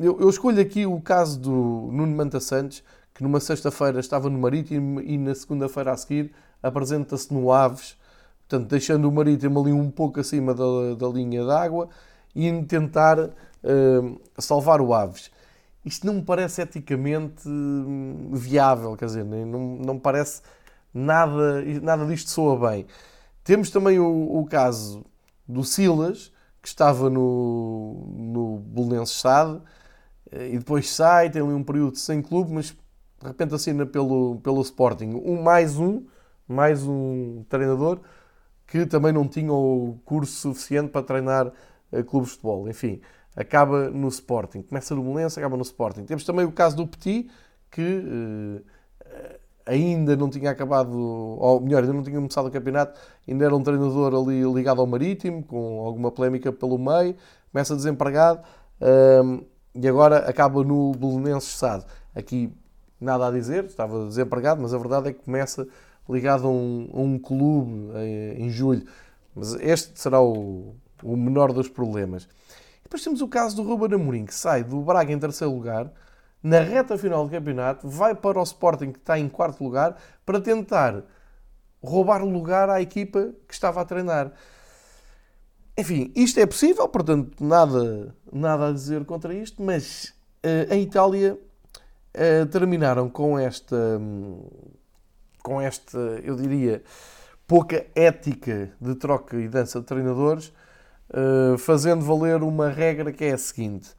Eu, 0.00 0.18
eu, 0.18 0.30
escolho 0.30 0.58
aqui 0.58 0.86
o 0.86 0.98
caso 0.98 1.38
do 1.38 1.50
Nuno 1.92 2.16
Manta 2.16 2.40
Santos, 2.40 2.82
que 3.12 3.22
numa 3.22 3.38
sexta-feira 3.38 4.00
estava 4.00 4.30
no 4.30 4.38
Marítimo 4.38 4.98
e 5.02 5.18
na 5.18 5.34
segunda-feira 5.34 5.92
a 5.92 5.96
seguir 5.96 6.32
apresenta-se 6.62 7.32
no 7.34 7.52
Aves 7.52 7.98
portanto, 8.48 8.70
deixando 8.70 9.08
o 9.08 9.12
Marítimo 9.12 9.60
ali 9.60 9.72
um 9.72 9.90
pouco 9.90 10.20
acima 10.20 10.54
da, 10.54 10.94
da 10.98 11.08
linha 11.08 11.44
d'água 11.44 11.90
e 12.34 12.50
tentar 12.64 13.18
uh, 13.18 14.20
salvar 14.38 14.80
o 14.80 14.94
Aves. 14.94 15.30
Isto 15.84 16.06
não 16.06 16.14
me 16.14 16.22
parece 16.22 16.62
eticamente 16.62 17.46
hum, 17.46 18.30
viável, 18.32 18.96
quer 18.96 19.06
dizer, 19.06 19.24
não, 19.24 19.60
não 19.60 19.94
me 19.94 20.00
parece 20.00 20.40
nada, 20.92 21.62
nada 21.80 22.06
disto 22.06 22.30
soa 22.30 22.70
bem. 22.70 22.86
Temos 23.44 23.70
também 23.70 23.98
o, 23.98 24.38
o 24.38 24.46
caso 24.46 25.04
do 25.48 25.64
Silas, 25.64 26.32
que 26.60 26.68
estava 26.68 27.10
no, 27.10 28.06
no 28.16 28.58
Belenenses 28.58 29.20
SAD 29.20 29.60
eh, 30.30 30.50
e 30.54 30.58
depois 30.58 30.88
sai, 30.90 31.28
tem 31.30 31.42
ali 31.42 31.52
um 31.52 31.64
período 31.64 31.96
sem 31.96 32.22
clube, 32.22 32.52
mas 32.52 32.66
de 32.70 33.26
repente 33.26 33.54
assina 33.54 33.84
pelo, 33.84 34.36
pelo 34.42 34.62
Sporting. 34.62 35.20
Um 35.24 35.42
mais 35.42 35.76
um, 35.76 36.06
mais 36.46 36.86
um 36.86 37.44
treinador 37.48 38.00
que 38.66 38.86
também 38.86 39.12
não 39.12 39.28
tinham 39.28 39.54
o 39.54 40.00
curso 40.04 40.32
suficiente 40.32 40.90
para 40.90 41.02
treinar 41.02 41.48
uh, 41.48 42.04
clubes 42.04 42.30
de 42.30 42.36
futebol. 42.36 42.68
Enfim, 42.68 43.00
acaba 43.36 43.90
no 43.90 44.08
Sporting. 44.08 44.62
Começa 44.62 44.94
no 44.94 45.02
Belenense, 45.02 45.38
acaba 45.38 45.56
no 45.56 45.62
Sporting. 45.62 46.04
Temos 46.04 46.24
também 46.24 46.44
o 46.44 46.52
caso 46.52 46.76
do 46.76 46.86
Petit, 46.86 47.28
que 47.70 47.82
uh, 47.82 48.64
ainda 49.66 50.16
não 50.16 50.28
tinha 50.28 50.50
acabado, 50.50 50.96
ou 50.96 51.60
melhor, 51.60 51.82
ainda 51.82 51.92
não 51.92 52.02
tinha 52.02 52.16
começado 52.16 52.46
o 52.46 52.50
campeonato, 52.50 52.98
ainda 53.28 53.44
era 53.44 53.54
um 53.54 53.62
treinador 53.62 54.14
ali 54.14 54.42
ligado 54.52 54.80
ao 54.80 54.86
Marítimo, 54.86 55.42
com 55.42 55.80
alguma 55.86 56.10
polémica 56.10 56.52
pelo 56.52 56.78
meio, 56.78 57.16
começa 57.50 57.76
desempregado 57.76 58.40
uh, 58.80 59.44
e 59.74 59.88
agora 59.88 60.18
acaba 60.18 60.62
no 60.64 60.92
Belenenses 60.92 61.54
SAD. 61.54 61.84
Aqui 62.14 62.52
nada 63.00 63.28
a 63.28 63.30
dizer, 63.30 63.64
estava 63.64 64.06
desempregado, 64.06 64.62
mas 64.62 64.72
a 64.72 64.78
verdade 64.78 65.08
é 65.08 65.12
que 65.12 65.24
começa 65.24 65.66
ligado 66.08 66.46
a 66.46 66.50
um, 66.50 66.90
a 66.92 67.00
um 67.00 67.18
clube 67.18 67.90
em, 67.96 68.44
em, 68.44 68.50
julho. 68.50 68.84
Mas 69.34 69.54
este 69.54 69.98
será 69.98 70.20
o, 70.20 70.74
o 71.02 71.16
menor 71.16 71.52
dos 71.52 71.68
problemas. 71.68 72.24
E 72.80 72.84
depois 72.84 73.02
temos 73.02 73.20
o 73.20 73.28
caso 73.28 73.56
do 73.56 73.62
Ruben 73.62 73.94
Amorim, 73.94 74.24
que 74.24 74.34
sai 74.34 74.62
do 74.62 74.80
Braga 74.82 75.12
em 75.12 75.18
terceiro 75.18 75.52
lugar, 75.52 75.90
na 76.42 76.60
reta 76.60 76.98
final 76.98 77.24
do 77.24 77.30
campeonato, 77.30 77.88
vai 77.88 78.14
para 78.14 78.38
o 78.38 78.42
Sporting, 78.42 78.92
que 78.92 78.98
está 78.98 79.18
em 79.18 79.28
quarto 79.28 79.62
lugar, 79.62 79.96
para 80.26 80.40
tentar 80.40 81.02
roubar 81.82 82.24
lugar 82.24 82.68
à 82.68 82.80
equipa 82.80 83.32
que 83.46 83.54
estava 83.54 83.80
a 83.80 83.84
treinar. 83.84 84.32
Enfim, 85.76 86.12
isto 86.14 86.38
é 86.38 86.46
possível, 86.46 86.86
portanto, 86.88 87.42
nada, 87.42 88.14
nada 88.32 88.68
a 88.68 88.72
dizer 88.72 89.04
contra 89.04 89.32
isto, 89.32 89.62
mas 89.62 90.12
uh, 90.44 90.72
em 90.72 90.82
Itália 90.82 91.34
uh, 91.34 92.46
terminaram 92.46 93.08
com 93.08 93.38
esta. 93.38 94.00
Com 95.42 95.60
esta, 95.60 95.98
eu 96.22 96.36
diria, 96.36 96.84
pouca 97.48 97.84
ética 97.96 98.70
de 98.80 98.94
troca 98.94 99.36
e 99.36 99.48
dança 99.48 99.80
de 99.80 99.86
treinadores, 99.86 100.52
eh, 101.12 101.58
fazendo 101.58 102.02
valer 102.02 102.42
uma 102.42 102.70
regra 102.70 103.12
que 103.12 103.24
é 103.24 103.32
a 103.32 103.38
seguinte: 103.38 103.90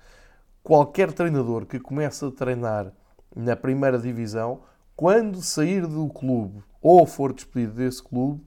qualquer 0.63 1.12
treinador 1.12 1.65
que 1.65 1.80
comece 1.80 2.26
a 2.26 2.32
treinar 2.32 2.91
na 3.36 3.56
primeira 3.56 3.99
divisão, 3.99 4.62
quando 4.95 5.41
sair 5.41 5.86
do 5.86 6.08
clube 6.08 6.63
ou 6.82 7.06
for 7.06 7.34
despedido 7.34 7.73
desse 7.73 8.02
clube, 8.02 8.41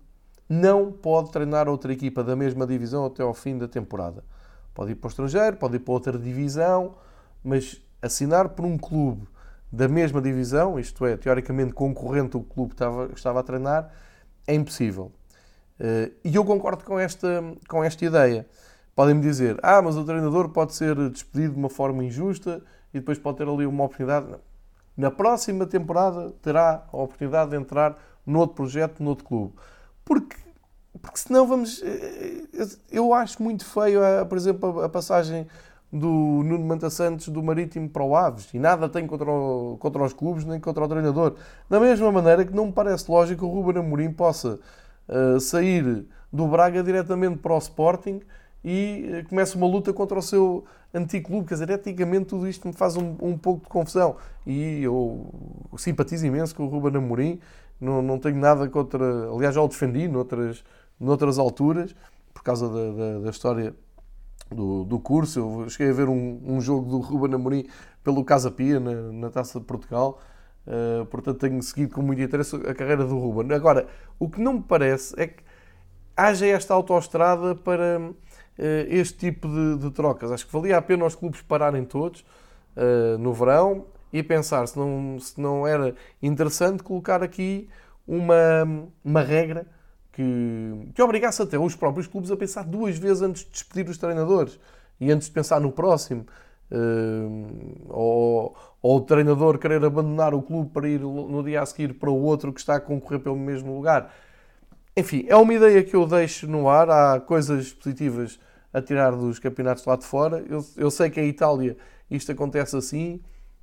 não 0.49 0.93
pode 0.93 1.31
treinar 1.31 1.69
outra 1.69 1.93
equipa 1.93 2.23
da 2.23 2.37
mesma 2.37 2.67
divisão 2.67 3.05
até 3.05 3.23
ao 3.23 3.35
fim 3.35 3.59
da 3.59 3.67
temporada. 3.67 4.25
Pode 4.73 4.93
ir 4.93 4.95
para 4.95 5.09
o 5.09 5.11
estrangeiro, 5.11 5.57
pode 5.57 5.77
ir 5.77 5.81
para 5.81 5.93
outra 5.93 6.19
divisão, 6.19 6.95
mas 7.43 7.83
assinar 8.01 8.51
por 8.51 8.65
um 8.65 8.79
clube 8.79 9.27
da 9.73 9.89
mesma 9.89 10.23
divisão, 10.23 10.79
isto 10.79 11.05
é, 11.05 11.17
teoricamente 11.17 11.73
concorrente 11.73 12.31
do 12.31 12.41
clube 12.41 12.71
que 12.71 12.75
estava, 12.77 13.11
estava 13.15 13.41
a 13.41 13.43
treinar, 13.43 13.91
é 14.47 14.55
impossível. 14.55 15.13
Uh, 15.79 16.13
e 16.25 16.35
eu 16.35 16.45
concordo 16.45 16.85
com 16.85 16.99
esta, 16.99 17.43
com 17.69 17.83
esta 17.83 18.05
ideia. 18.05 18.47
Podem-me 18.97 19.21
dizer, 19.21 19.59
ah, 19.63 19.83
mas 19.83 19.95
o 19.95 20.05
treinador 20.05 20.49
pode 20.49 20.75
ser 20.75 20.97
despedido 21.11 21.53
de 21.53 21.59
uma 21.59 21.69
forma 21.69 22.03
injusta 22.03 22.63
e 22.95 22.99
depois 22.99 23.19
pode 23.19 23.37
ter 23.37 23.47
ali 23.47 23.67
uma 23.67 23.85
oportunidade. 23.85 24.27
Não. 24.27 24.41
Na 24.97 25.11
próxima 25.11 25.67
temporada 25.67 26.33
terá 26.41 26.83
a 26.91 26.97
oportunidade 26.97 27.51
de 27.51 27.57
entrar 27.59 27.99
noutro 28.27 28.57
projeto, 28.57 29.03
noutro 29.03 29.27
clube. 29.27 29.53
Porque, 30.03 30.37
porque 31.03 31.19
senão 31.19 31.47
vamos. 31.47 31.83
Eh, 31.83 32.45
eh, 32.55 32.67
eu 32.91 33.13
acho 33.13 33.43
muito 33.43 33.67
feio, 33.67 34.03
a, 34.03 34.25
por 34.25 34.39
exemplo, 34.39 34.81
a 34.81 34.89
passagem 34.89 35.47
do 35.93 36.09
Nuno 36.09 36.65
Manta 36.65 36.89
Santos 36.89 37.29
do 37.29 37.43
Marítimo 37.43 37.91
para 37.91 38.03
o 38.03 38.17
Aves 38.17 38.49
e 38.55 38.59
nada 38.59 38.89
tem 38.89 39.07
contra, 39.07 39.31
o, 39.31 39.77
contra 39.79 40.03
os 40.03 40.15
clubes 40.15 40.47
nem 40.47 40.59
contra 40.59 40.83
o 40.83 40.89
treinador. 40.89 41.35
Da 41.69 41.79
mesma 41.79 42.11
maneira 42.11 42.47
que 42.47 42.55
não 42.55 42.67
me 42.67 42.73
parece 42.73 43.11
lógico 43.11 43.41
que 43.41 43.45
o 43.45 43.61
Ruben 43.61 43.83
Amorim 43.83 44.11
possa 44.11 44.59
uh, 45.07 45.39
sair 45.39 46.07
do 46.33 46.49
Braga 46.49 46.83
diretamente 46.83 47.37
para 47.39 47.55
o 47.55 47.59
Sporting 47.59 48.21
e 48.69 49.09
uh, 49.09 49.29
comece 49.29 49.55
uma 49.55 49.69
luta 49.69 49.93
contra 49.93 50.19
o 50.19 50.23
seu 50.23 50.65
antigo 50.93 51.29
clube. 51.29 51.47
Quer 51.47 51.55
dizer, 51.55 51.71
eticamente 51.71 52.25
tudo 52.27 52.49
isto 52.49 52.67
me 52.67 52.75
faz 52.75 52.97
um, 52.97 53.15
um 53.23 53.39
pouco 53.39 53.63
de 53.63 53.69
confusão. 53.69 54.17
E 54.45 54.83
eu 54.83 55.33
simpatizo 55.79 56.27
imenso 56.27 56.53
com 56.53 56.65
o 56.65 56.69
Ruben 56.69 56.97
Amorim, 56.97 57.39
não, 57.81 58.03
não 58.03 58.19
tenho 58.19 58.37
nada 58.37 58.69
contra. 58.69 59.31
Aliás, 59.31 59.55
já 59.55 59.63
o 59.63 59.69
defendi 59.69 60.09
noutras, 60.09 60.65
noutras 60.99 61.39
alturas, 61.39 61.95
por 62.35 62.43
causa 62.43 62.69
da, 62.69 62.93
da, 62.93 63.19
da 63.21 63.31
história 63.31 63.73
do, 64.51 64.83
do 64.83 64.99
curso. 64.99 65.63
Eu 65.63 65.71
cheguei 65.71 65.93
a 65.93 65.95
ver 65.95 66.09
um, 66.09 66.41
um 66.45 66.61
jogo 66.61 66.91
do 66.91 66.99
Ruben 66.99 67.37
Amorim 67.37 67.69
pelo 68.03 68.25
Casa 68.25 68.51
Pia, 68.51 68.81
na, 68.81 68.95
na 69.13 69.31
Taça 69.31 69.61
de 69.61 69.65
Portugal. 69.65 70.21
Uh, 70.67 71.07
portanto, 71.07 71.39
tenho 71.39 71.63
seguido 71.63 71.95
com 71.95 72.03
muito 72.03 72.21
interesse 72.21 72.57
a 72.57 72.75
carreira 72.75 73.05
do 73.05 73.17
Ruben. 73.17 73.55
Agora, 73.55 73.87
o 74.19 74.29
que 74.29 74.41
não 74.41 74.55
me 74.55 74.63
parece 74.63 75.15
é 75.17 75.29
que 75.29 75.45
haja 76.17 76.47
esta 76.47 76.75
autoestrada 76.75 77.55
para 77.55 78.01
este 78.59 79.19
tipo 79.19 79.49
de, 79.49 79.79
de, 79.79 79.91
trocas. 79.91 80.33
Acho 80.33 80.47
que 80.47 80.53
valia 80.53 80.79
a 80.79 80.83
pena 80.83 81.05
os 81.05 81.15
clubes 81.15 81.43
pararem 81.43 81.85
todos 81.85 82.25
uh, 82.77 83.19
no 83.19 83.33
verão 83.33 83.87
e 84.13 84.23
pensar 84.23 84.67
se 84.67 84.79
não, 84.79 85.19
se 85.21 85.41
não 85.41 85.67
era 85.67 85.95
interessante 86.23 86.83
colocar 86.83 87.23
aqui 87.23 87.69
uma, 88.07 88.89
uma 89.05 89.21
regra 89.21 89.67
que, 90.13 90.91
que 90.95 91.03
obrigasse 91.03 91.43
até 91.43 91.59
os 91.59 91.75
próprios 91.75 92.07
clubes 92.07 92.31
a 92.31 92.37
pensar 92.37 92.65
duas 92.65 92.97
vezes 92.97 93.23
antes 93.23 93.45
de 93.45 93.51
despedir 93.51 93.91
os 93.91 93.99
treinadores 93.99 94.59
e 94.99 95.11
antes 95.11 95.29
de 95.29 95.35
pensar 95.35 95.61
no 95.61 95.71
próximo. 95.71 96.25
Uh, 96.71 97.87
ou, 97.91 98.57
ou, 98.83 98.97
o 98.97 99.01
treinador 99.01 99.57
querer 99.59 99.85
abandonar 99.85 100.35
o 100.35 100.43
clube 100.43 100.71
para 100.71 100.89
ir 100.89 100.99
no 100.99 101.45
dia 101.45 101.63
a 101.63 101.67
seguir 101.67 101.95
para 101.95 102.11
o 102.11 102.21
outro 102.21 102.53
que 102.53 102.59
está 102.59 102.77
a 102.77 102.81
concorrer 102.81 103.21
pelo 103.21 103.37
mesmo 103.37 103.77
lugar. 103.77 104.13
Enfim, 104.99 105.27
é 105.29 105.37
uma 105.37 105.53
ideia 105.53 105.85
que 105.85 105.95
eu 105.95 106.07
deixo 106.07 106.47
no 106.47 106.69
ar. 106.69 106.89
Há 106.89 107.21
coisas 107.21 107.71
positivas 107.71 108.41
a 108.73 108.81
tirar 108.81 109.11
dos 109.13 109.39
campeonatos 109.39 109.85
lá 109.85 109.95
de 109.95 110.07
fora. 110.07 110.43
Eu, 110.49 110.65
eu 110.77 110.91
sei 110.91 111.11
que 111.11 111.21
em 111.21 111.29
Itália 111.29 111.77
isto 112.11 112.33
acontece 112.33 112.75
assim. 112.77 113.21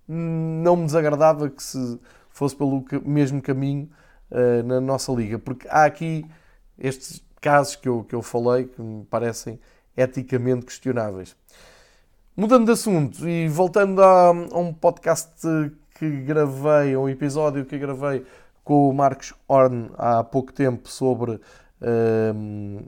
Não 0.08 0.76
me 0.76 0.86
desagradava 0.86 1.50
que 1.50 1.64
se 1.64 2.00
fosse 2.30 2.56
pelo 2.56 2.86
mesmo 3.04 3.42
caminho 3.42 3.90
uh, 4.30 4.64
na 4.64 4.80
nossa 4.80 5.12
liga, 5.12 5.40
porque 5.40 5.68
há 5.70 5.86
aqui 5.86 6.26
estes 6.78 7.24
casos 7.42 7.76
que 7.76 7.90
eu, 7.90 8.04
que 8.04 8.14
eu 8.14 8.22
falei 8.22 8.66
que 8.66 8.82
me 8.82 9.04
parecem 9.06 9.60
eticamente 9.98 10.66
questionáveis. 10.66 11.36
Mudando 12.36 12.66
de 12.66 12.72
assunto 12.72 13.28
e 13.28 13.48
voltando 13.48 14.04
a, 14.04 14.28
a 14.28 14.60
um 14.60 14.74
podcast 14.74 15.40
que 15.96 16.10
gravei, 16.22 16.96
um 16.98 17.08
episódio 17.08 17.66
que 17.66 17.78
gravei 17.78 18.26
com 18.64 18.90
o 18.90 18.94
Marcos 18.94 19.34
Horn 19.48 19.92
há 19.98 20.24
pouco 20.24 20.54
tempo 20.54 20.90
sobre 20.90 21.40
um, 21.82 22.80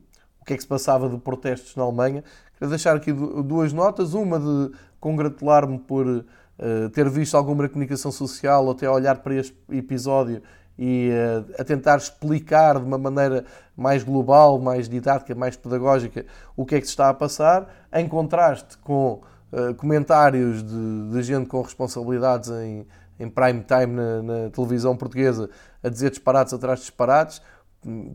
o 0.41 0.45
que 0.45 0.53
é 0.53 0.55
que 0.55 0.61
se 0.61 0.67
passava 0.67 1.09
de 1.09 1.17
protestos 1.17 1.75
na 1.75 1.83
Alemanha. 1.83 2.23
Quero 2.57 2.69
deixar 2.69 2.95
aqui 2.95 3.11
duas 3.11 3.73
notas. 3.73 4.13
Uma 4.13 4.39
de 4.39 4.71
congratular-me 4.99 5.77
por 5.79 6.07
uh, 6.07 6.89
ter 6.93 7.09
visto 7.09 7.35
alguma 7.35 7.67
comunicação 7.67 8.11
social 8.11 8.69
até 8.69 8.89
olhar 8.89 9.17
para 9.17 9.35
este 9.35 9.55
episódio 9.71 10.41
e 10.77 11.09
uh, 11.11 11.61
a 11.61 11.63
tentar 11.63 11.97
explicar 11.97 12.79
de 12.79 12.85
uma 12.85 12.97
maneira 12.97 13.45
mais 13.75 14.03
global, 14.03 14.59
mais 14.59 14.87
didática, 14.87 15.35
mais 15.35 15.55
pedagógica 15.55 16.25
o 16.55 16.65
que 16.65 16.75
é 16.75 16.79
que 16.79 16.85
se 16.85 16.91
está 16.91 17.09
a 17.09 17.13
passar, 17.13 17.67
em 17.93 18.07
contraste 18.07 18.77
com 18.79 19.21
uh, 19.51 19.73
comentários 19.75 20.63
de, 20.63 21.09
de, 21.11 21.23
gente 21.23 21.47
com 21.47 21.61
responsabilidades 21.61 22.49
em, 22.49 22.85
em 23.19 23.29
prime 23.29 23.63
time 23.63 23.93
na, 23.93 24.21
na, 24.21 24.49
televisão 24.49 24.95
portuguesa 24.95 25.49
a 25.83 25.89
dizer 25.89 26.09
disparates 26.09 26.53
atrás 26.53 26.79
de 26.79 26.85
disparates, 26.85 27.41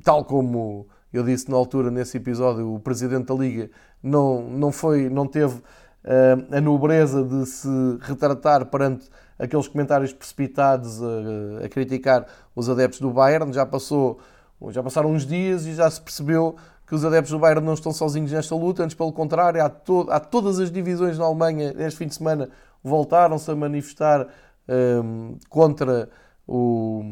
tal 0.04 0.24
como 0.24 0.86
eu 1.12 1.22
disse 1.24 1.50
na 1.50 1.56
altura 1.56 1.90
nesse 1.90 2.16
episódio, 2.16 2.74
o 2.74 2.78
presidente 2.78 3.26
da 3.26 3.34
Liga 3.34 3.70
não, 4.02 4.42
não, 4.42 4.70
foi, 4.72 5.08
não 5.08 5.26
teve 5.26 5.54
uh, 5.56 6.56
a 6.56 6.60
nobreza 6.60 7.24
de 7.24 7.46
se 7.46 7.68
retratar 8.00 8.66
perante 8.66 9.08
aqueles 9.38 9.66
comentários 9.66 10.12
precipitados 10.12 11.02
a, 11.02 11.64
a, 11.64 11.68
criticar 11.68 12.26
os 12.54 12.68
adeptos 12.68 13.00
do 13.00 13.10
Bayern. 13.10 13.52
Já, 13.52 13.66
passou, 13.66 14.20
já 14.68 14.82
passaram 14.82 15.10
uns 15.10 15.26
dias 15.26 15.66
e 15.66 15.74
já 15.74 15.90
se 15.90 16.00
percebeu 16.00 16.56
que 16.86 16.94
os 16.94 17.04
adeptos 17.04 17.30
do 17.30 17.38
Bayern 17.38 17.64
não 17.64 17.74
estão 17.74 17.92
sozinhos 17.92 18.32
nesta 18.32 18.54
luta, 18.54 18.82
antes 18.82 18.96
pelo 18.96 19.12
contrário, 19.12 19.64
há, 19.64 19.68
to 19.68 20.06
há 20.10 20.18
todas 20.18 20.58
as 20.58 20.70
divisões 20.70 21.16
na 21.16 21.24
Alemanha 21.24 21.72
neste 21.72 21.98
fim 21.98 22.06
de 22.06 22.14
semana 22.14 22.48
voltaram-se 22.82 23.50
a 23.50 23.54
manifestar 23.54 24.26
um, 24.70 25.36
contra 25.48 26.08
o, 26.46 27.02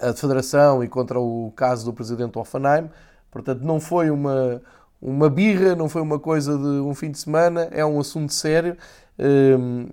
a 0.00 0.12
Federação 0.12 0.84
e 0.84 0.88
contra 0.88 1.18
o 1.18 1.52
caso 1.56 1.84
do 1.84 1.92
presidente 1.92 2.38
Offenheim. 2.38 2.90
Portanto, 3.30 3.62
não 3.62 3.80
foi 3.80 4.10
uma, 4.10 4.60
uma 5.00 5.30
birra, 5.30 5.74
não 5.74 5.88
foi 5.88 6.02
uma 6.02 6.18
coisa 6.18 6.56
de 6.56 6.80
um 6.80 6.94
fim 6.94 7.10
de 7.10 7.18
semana, 7.18 7.68
é 7.70 7.84
um 7.84 7.98
assunto 7.98 8.32
sério 8.32 8.76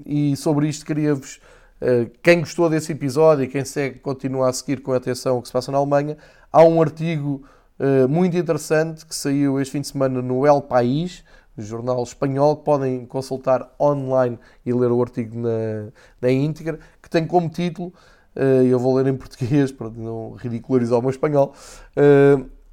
e 0.06 0.36
sobre 0.38 0.68
isto 0.68 0.86
queria-vos. 0.86 1.40
Ah, 1.82 2.10
quem 2.24 2.40
gostou 2.40 2.70
desse 2.70 2.92
episódio 2.92 3.44
e 3.44 3.48
quem 3.48 3.64
segue, 3.64 4.00
continua 4.00 4.50
a 4.50 4.54
seguir 4.54 4.82
com 4.82 4.94
atenção 4.94 5.38
o 5.38 5.42
que 5.42 5.48
se 5.48 5.54
passa 5.54 5.72
na 5.72 5.78
Alemanha, 5.78 6.18
há 6.52 6.64
um 6.64 6.82
artigo 6.82 7.44
ah, 7.80 8.08
muito 8.08 8.36
interessante 8.38 9.06
que 9.06 9.16
saiu 9.16 9.60
este 9.60 9.74
fim 9.74 9.82
de 9.82 9.88
semana 9.88 10.22
no 10.22 10.46
El 10.46 10.62
País, 10.62 11.24
jornal 11.58 12.04
espanhol, 12.04 12.58
podem 12.58 13.06
consultar 13.06 13.74
online 13.80 14.38
e 14.66 14.74
ler 14.74 14.92
o 14.92 15.02
artigo 15.02 15.38
na, 15.38 15.92
na 16.22 16.32
íntegra, 16.32 16.80
que 17.02 17.10
tem 17.10 17.26
como 17.26 17.50
título, 17.50 17.94
ah, 18.36 18.64
eu 18.64 18.78
vou 18.80 18.96
ler 18.96 19.08
em 19.08 19.18
português 19.18 19.72
para 19.74 19.90
não 19.90 20.34
ridicularizar 20.34 21.00
o 21.00 21.02
meu 21.02 21.12
espanhol, 21.12 21.54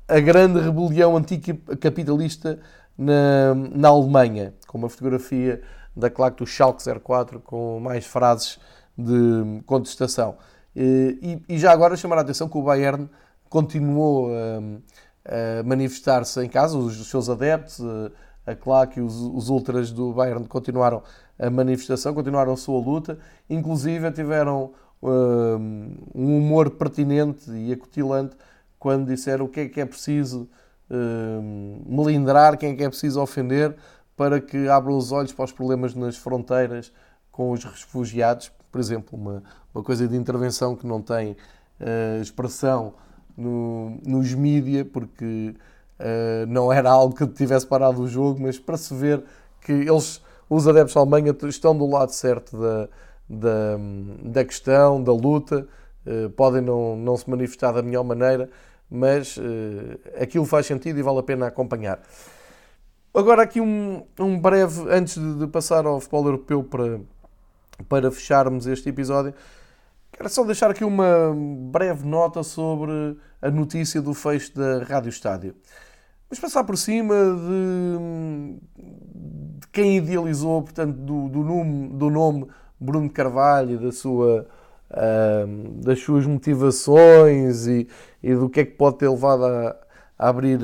A 0.06 0.20
Grande 0.20 0.60
Rebelião 0.60 1.16
Anticapitalista 1.16 2.58
na, 2.96 3.54
na 3.54 3.88
Alemanha, 3.88 4.54
com 4.66 4.78
uma 4.78 4.88
fotografia 4.88 5.62
da 5.96 6.10
claque 6.10 6.38
do 6.38 6.46
Schalke 6.46 6.82
04 7.00 7.40
com 7.40 7.80
mais 7.80 8.04
frases 8.04 8.58
de 8.96 9.62
contestação. 9.66 10.36
E, 10.76 11.40
e 11.48 11.58
já 11.58 11.72
agora 11.72 11.96
chamar 11.96 12.18
a 12.18 12.20
atenção 12.22 12.48
que 12.48 12.58
o 12.58 12.62
Bayern 12.62 13.08
continuou 13.48 14.30
a, 14.34 15.60
a 15.60 15.62
manifestar-se 15.62 16.40
em 16.44 16.48
casa, 16.48 16.76
os, 16.76 17.08
seus 17.08 17.28
adeptos, 17.28 17.80
a 18.46 18.54
claque 18.54 19.00
e 19.00 19.02
os, 19.02 19.14
os 19.14 19.48
ultras 19.48 19.90
do 19.90 20.12
Bayern 20.12 20.46
continuaram 20.46 21.02
a 21.38 21.50
manifestação, 21.50 22.14
continuaram 22.14 22.52
a 22.52 22.56
sua 22.56 22.80
luta, 22.80 23.18
inclusive 23.48 24.10
tiveram 24.12 24.72
um, 25.02 25.96
um 26.14 26.38
humor 26.38 26.70
pertinente 26.70 27.50
e 27.50 27.72
acutilante 27.72 28.36
quando 28.78 29.06
disseram 29.06 29.46
o 29.46 29.48
que 29.48 29.60
é 29.60 29.68
que 29.68 29.80
é 29.80 29.86
preciso 29.86 30.48
um, 30.90 31.82
melindrar, 31.86 32.56
quem 32.56 32.72
é 32.72 32.76
que 32.76 32.84
é 32.84 32.88
preciso 32.88 33.20
ofender 33.20 33.74
para 34.16 34.40
que 34.40 34.68
abram 34.68 34.96
os 34.96 35.10
olhos 35.10 35.32
para 35.32 35.44
os 35.44 35.52
problemas 35.52 35.94
nas 35.94 36.16
fronteiras 36.16 36.92
com 37.30 37.50
os 37.50 37.64
refugiados, 37.64 38.52
por 38.70 38.80
exemplo, 38.80 39.18
uma, 39.18 39.42
uma 39.74 39.82
coisa 39.82 40.06
de 40.06 40.16
intervenção 40.16 40.76
que 40.76 40.86
não 40.86 41.02
tem 41.02 41.32
uh, 41.80 42.22
expressão 42.22 42.94
no, 43.36 43.98
nos 44.06 44.32
mídia, 44.34 44.84
porque 44.84 45.54
uh, 46.00 46.46
não 46.46 46.72
era 46.72 46.90
algo 46.90 47.14
que 47.14 47.26
tivesse 47.26 47.66
parado 47.66 48.02
o 48.02 48.08
jogo, 48.08 48.40
mas 48.42 48.58
para 48.58 48.76
se 48.76 48.94
ver 48.94 49.22
que 49.60 49.72
eles, 49.72 50.22
os 50.48 50.68
adeptos 50.68 50.94
da 50.94 51.00
Alemanha, 51.00 51.36
estão 51.44 51.76
do 51.76 51.86
lado 51.86 52.10
certo 52.10 52.56
da, 52.58 52.88
da, 53.28 53.78
da 54.22 54.44
questão, 54.44 55.02
da 55.02 55.12
luta, 55.12 55.66
uh, 56.06 56.30
podem 56.30 56.60
não, 56.60 56.96
não 56.96 57.16
se 57.16 57.28
manifestar 57.28 57.72
da 57.72 57.82
melhor 57.82 58.04
maneira, 58.04 58.48
mas 58.90 59.36
aquilo 60.20 60.44
faz 60.44 60.66
sentido 60.66 60.98
e 60.98 61.02
vale 61.02 61.18
a 61.18 61.22
pena 61.22 61.46
acompanhar. 61.46 62.00
Agora 63.12 63.42
aqui 63.42 63.60
um, 63.60 64.04
um 64.18 64.38
breve, 64.38 64.86
antes 64.90 65.14
de, 65.14 65.38
de, 65.38 65.46
passar 65.46 65.86
ao 65.86 66.00
futebol 66.00 66.26
europeu 66.26 66.64
para, 66.64 67.00
para 67.88 68.10
fecharmos 68.10 68.66
este 68.66 68.88
episódio, 68.88 69.32
quero 70.16 70.28
só 70.28 70.44
deixar 70.44 70.70
aqui 70.70 70.84
uma 70.84 71.34
breve 71.70 72.06
nota 72.06 72.42
sobre 72.42 73.16
a 73.42 73.50
notícia 73.50 74.00
do 74.00 74.14
fecho 74.14 74.54
da 74.54 74.84
Rádio 74.84 75.08
Estádio. 75.08 75.54
Vamos 76.30 76.40
passar 76.40 76.64
por 76.64 76.76
cima 76.76 77.14
de, 77.14 78.58
de 79.58 79.68
quem 79.72 79.96
idealizou, 79.96 80.62
portanto, 80.62 80.96
do, 80.96 81.28
do, 81.28 81.42
nome, 81.42 81.88
do 81.88 82.10
nome 82.10 82.46
Bruno 82.78 83.10
Carvalho 83.10 83.72
e 83.72 83.78
da 83.78 83.92
sua, 83.92 84.46
uh, 84.90 85.82
das 85.82 86.00
suas 86.00 86.26
motivações 86.26 87.66
e, 87.66 87.88
e, 88.22 88.34
do 88.34 88.48
que 88.48 88.60
é 88.60 88.64
que 88.64 88.72
pode 88.72 88.98
ter 88.98 89.08
levado 89.08 89.44
a, 89.44 89.76
a 90.16 90.28
abrir 90.28 90.60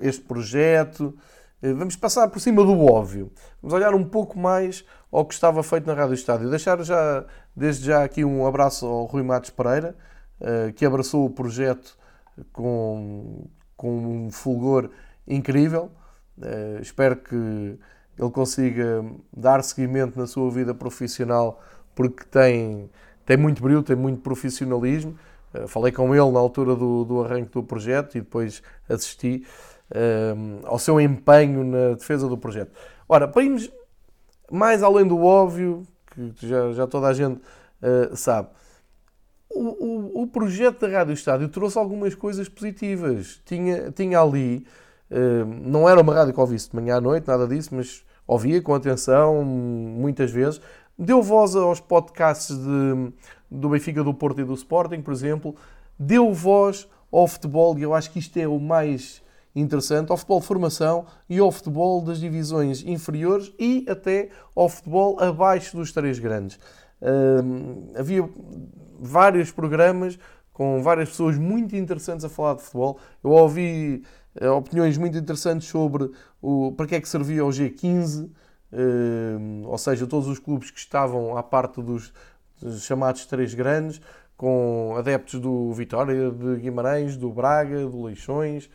este 0.00 0.22
projeto. 0.22 1.14
Vamos 1.62 1.94
passar 1.94 2.28
por 2.28 2.40
cima 2.40 2.64
do 2.64 2.84
óbvio. 2.84 3.30
Vamos 3.62 3.74
olhar 3.74 3.94
um 3.94 4.04
pouco 4.04 4.38
mais 4.38 4.84
ao 5.10 5.24
que 5.24 5.34
estava 5.34 5.62
feito 5.62 5.86
na 5.86 5.94
Rádio 5.94 6.14
Estádio. 6.14 6.50
Deixar 6.50 6.82
já, 6.82 7.24
desde 7.54 7.86
já 7.86 8.04
aqui 8.04 8.24
um 8.24 8.46
abraço 8.46 8.86
ao 8.86 9.04
Rui 9.06 9.22
Matos 9.22 9.50
Pereira, 9.50 9.94
que 10.76 10.86
abraçou 10.86 11.26
o 11.26 11.30
projeto 11.30 11.96
com, 12.52 13.46
com 13.76 14.26
um 14.26 14.30
fulgor 14.30 14.90
incrível. 15.26 15.90
Espero 16.80 17.16
que 17.16 17.34
ele 17.34 18.30
consiga 18.32 19.04
dar 19.36 19.62
seguimento 19.62 20.18
na 20.18 20.26
sua 20.26 20.50
vida 20.50 20.74
profissional 20.74 21.60
porque 21.94 22.24
tem, 22.24 22.90
tem 23.26 23.36
muito 23.36 23.62
brilho, 23.62 23.82
tem 23.82 23.96
muito 23.96 24.20
profissionalismo. 24.20 25.18
Falei 25.66 25.90
com 25.90 26.14
ele 26.14 26.30
na 26.30 26.38
altura 26.38 26.76
do, 26.76 27.04
do 27.04 27.24
arranque 27.24 27.50
do 27.50 27.62
projeto 27.62 28.16
e 28.16 28.20
depois 28.20 28.62
assisti 28.88 29.44
ao 30.64 30.78
seu 30.78 31.00
empenho 31.00 31.64
na 31.64 31.94
defesa 31.94 32.28
do 32.28 32.38
projeto. 32.38 32.70
Ora, 33.08 33.26
para 33.26 33.42
irmos 33.42 33.68
mais 34.50 34.82
além 34.82 35.06
do 35.06 35.22
óbvio, 35.22 35.86
que 36.10 36.46
já, 36.46 36.72
já 36.72 36.86
toda 36.86 37.06
a 37.06 37.12
gente 37.12 37.36
uh, 37.36 38.16
sabe, 38.16 38.48
o, 39.48 39.62
o, 39.62 40.22
o, 40.22 40.26
projeto 40.26 40.86
da 40.86 40.98
Rádio 40.98 41.12
Estádio 41.12 41.48
trouxe 41.48 41.78
algumas 41.78 42.14
coisas 42.14 42.48
positivas. 42.48 43.40
Tinha, 43.44 43.90
tinha 43.90 44.20
ali, 44.20 44.64
uh, 45.10 45.44
não 45.44 45.88
era 45.88 46.00
uma 46.00 46.14
rádio 46.14 46.32
que 46.32 46.40
ouvisse 46.40 46.70
de 46.70 46.76
manhã 46.76 46.96
à 46.96 47.00
noite, 47.00 47.26
nada 47.26 47.46
disso, 47.46 47.74
mas 47.74 48.04
ouvia 48.26 48.62
com 48.62 48.74
atenção, 48.74 49.44
muitas 49.44 50.30
vezes. 50.30 50.60
Deu 50.96 51.22
voz 51.22 51.56
aos 51.56 51.80
podcasts 51.80 52.56
de, 52.56 53.12
do 53.50 53.70
Benfica, 53.70 54.04
do 54.04 54.14
Porto 54.14 54.40
e 54.40 54.44
do 54.44 54.54
Sporting, 54.54 55.00
por 55.00 55.12
exemplo. 55.12 55.56
Deu 55.98 56.32
voz 56.32 56.86
ao 57.10 57.26
futebol, 57.26 57.76
e 57.78 57.82
eu 57.82 57.92
acho 57.92 58.10
que 58.12 58.18
isto 58.18 58.36
é 58.36 58.46
o 58.46 58.58
mais 58.60 59.22
interessante 59.54 60.10
ao 60.10 60.16
futebol 60.16 60.40
de 60.40 60.46
formação 60.46 61.06
e 61.28 61.38
ao 61.38 61.50
futebol 61.50 62.00
das 62.02 62.20
divisões 62.20 62.84
inferiores 62.84 63.52
e 63.58 63.84
até 63.88 64.30
ao 64.54 64.68
futebol 64.68 65.20
abaixo 65.20 65.76
dos 65.76 65.92
três 65.92 66.18
grandes. 66.18 66.58
Uh, 67.00 67.92
havia 67.98 68.28
vários 68.98 69.50
programas 69.50 70.18
com 70.52 70.82
várias 70.82 71.08
pessoas 71.08 71.38
muito 71.38 71.74
interessantes 71.74 72.24
a 72.24 72.28
falar 72.28 72.54
de 72.54 72.62
futebol. 72.62 72.98
Eu 73.24 73.30
ouvi 73.30 74.02
uh, 74.40 74.50
opiniões 74.50 74.98
muito 74.98 75.16
interessantes 75.16 75.68
sobre 75.68 76.10
o, 76.40 76.72
para 76.72 76.86
que 76.86 76.94
é 76.94 77.00
que 77.00 77.08
servia 77.08 77.44
o 77.44 77.48
G15, 77.48 78.26
uh, 78.26 79.66
ou 79.66 79.78
seja, 79.78 80.06
todos 80.06 80.28
os 80.28 80.38
clubes 80.38 80.70
que 80.70 80.78
estavam 80.78 81.36
à 81.36 81.42
parte 81.42 81.82
dos 81.82 82.12
chamados 82.80 83.24
três 83.24 83.54
grandes, 83.54 84.00
com 84.36 84.94
adeptos 84.96 85.40
do 85.40 85.72
Vitória, 85.72 86.30
de 86.30 86.56
Guimarães, 86.56 87.16
do 87.16 87.30
Braga, 87.30 87.86
do 87.86 88.02
Leixões, 88.02 88.70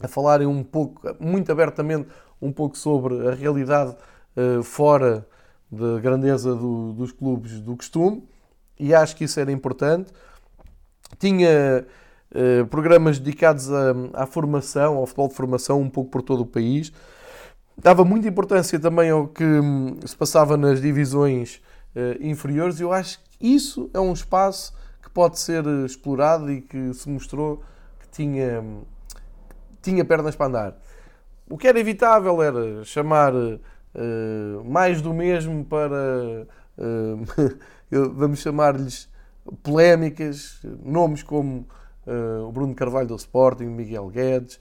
a 0.00 0.08
falarem 0.08 0.46
um 0.46 0.62
pouco, 0.62 1.02
muito 1.20 1.50
abertamente, 1.50 2.08
um 2.40 2.52
pouco 2.52 2.76
sobre 2.76 3.28
a 3.28 3.34
realidade 3.34 3.96
uh, 4.36 4.62
fora 4.62 5.26
da 5.70 5.98
grandeza 5.98 6.54
do, 6.54 6.92
dos 6.92 7.10
clubes 7.12 7.60
do 7.60 7.76
costume, 7.76 8.22
e 8.78 8.94
acho 8.94 9.16
que 9.16 9.24
isso 9.24 9.40
era 9.40 9.50
importante. 9.50 10.12
Tinha 11.18 11.86
uh, 12.30 12.66
programas 12.66 13.18
dedicados 13.18 13.68
à 14.12 14.26
formação, 14.26 14.96
ao 14.96 15.06
futebol 15.06 15.28
de 15.28 15.34
formação, 15.34 15.80
um 15.80 15.88
pouco 15.88 16.10
por 16.10 16.22
todo 16.22 16.40
o 16.40 16.46
país. 16.46 16.92
Dava 17.76 18.04
muita 18.04 18.28
importância 18.28 18.78
também 18.78 19.10
ao 19.10 19.28
que 19.28 19.44
um, 19.44 19.98
se 20.04 20.16
passava 20.16 20.56
nas 20.56 20.80
divisões 20.80 21.62
uh, 21.96 22.20
inferiores, 22.20 22.78
e 22.78 22.82
eu 22.82 22.92
acho 22.92 23.20
que 23.20 23.46
isso 23.54 23.88
é 23.94 24.00
um 24.00 24.12
espaço 24.12 24.74
que 25.02 25.10
pode 25.10 25.38
ser 25.38 25.64
explorado 25.84 26.50
e 26.50 26.60
que 26.60 26.92
se 26.94 27.08
mostrou 27.08 27.62
tinha, 28.14 28.64
tinha 29.82 30.04
pernas 30.04 30.36
para 30.36 30.46
andar. 30.46 30.76
O 31.48 31.58
que 31.58 31.68
era 31.68 31.78
evitável 31.78 32.40
era 32.42 32.84
chamar 32.84 33.34
uh, 33.34 34.64
mais 34.64 35.02
do 35.02 35.12
mesmo 35.12 35.64
para, 35.64 36.46
uh, 36.78 38.10
vamos 38.14 38.40
chamar-lhes, 38.40 39.12
polémicas, 39.62 40.60
nomes 40.82 41.22
como 41.22 41.66
uh, 42.06 42.48
o 42.48 42.52
Bruno 42.52 42.74
Carvalho 42.74 43.08
do 43.08 43.16
Sporting, 43.16 43.66
Miguel 43.66 44.08
Guedes, 44.08 44.58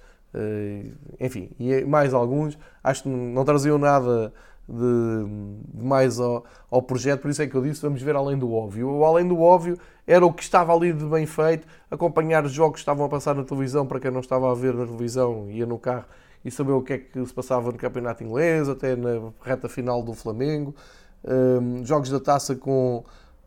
enfim, 1.19 1.51
e 1.59 1.85
mais 1.85 2.11
alguns. 2.11 2.57
Acho 2.83 3.03
que 3.03 3.09
não 3.09 3.45
traziam 3.45 3.77
nada 3.77 4.33
de, 4.73 5.77
de 5.77 5.85
mais 5.85 6.19
ao, 6.19 6.43
ao, 6.69 6.81
projeto, 6.81 7.21
por 7.21 7.29
isso 7.29 7.41
é 7.41 7.47
que 7.47 7.55
eu 7.55 7.61
disse, 7.61 7.81
vamos 7.81 8.01
ver 8.01 8.15
além 8.15 8.37
do 8.37 8.51
óbvio. 8.51 8.89
O 8.89 9.05
além 9.05 9.27
do 9.27 9.39
óbvio 9.39 9.77
era 10.07 10.25
o 10.25 10.33
que 10.33 10.41
estava 10.41 10.73
ali 10.73 10.91
de 10.91 11.05
bem 11.05 11.25
feito, 11.25 11.67
acompanhar 11.89 12.43
os 12.43 12.51
jogos 12.51 12.75
que 12.75 12.79
estavam 12.79 13.05
a 13.05 13.09
passar 13.09 13.35
na 13.35 13.43
televisão, 13.43 13.85
para 13.85 13.99
quem 13.99 14.11
não 14.11 14.19
estava 14.19 14.51
a 14.51 14.55
ver 14.55 14.73
na 14.73 14.85
televisão, 14.85 15.49
ia 15.49 15.65
no 15.65 15.77
carro 15.77 16.05
e 16.43 16.51
saber 16.51 16.71
o 16.71 16.81
que 16.81 16.93
é 16.93 16.97
que 16.97 17.25
se 17.25 17.33
passava 17.33 17.71
no 17.71 17.77
campeonato 17.77 18.23
inglês, 18.23 18.67
até 18.67 18.95
na 18.95 19.31
reta 19.41 19.69
final 19.69 20.03
do 20.03 20.13
Flamengo, 20.13 20.75
um, 21.23 21.85
jogos 21.85 22.09
da 22.09 22.19
taça 22.19 22.55
com 22.55 23.03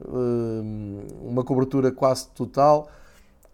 um, 0.06 1.02
uma 1.22 1.44
cobertura 1.44 1.90
quase 1.90 2.28
total. 2.28 2.88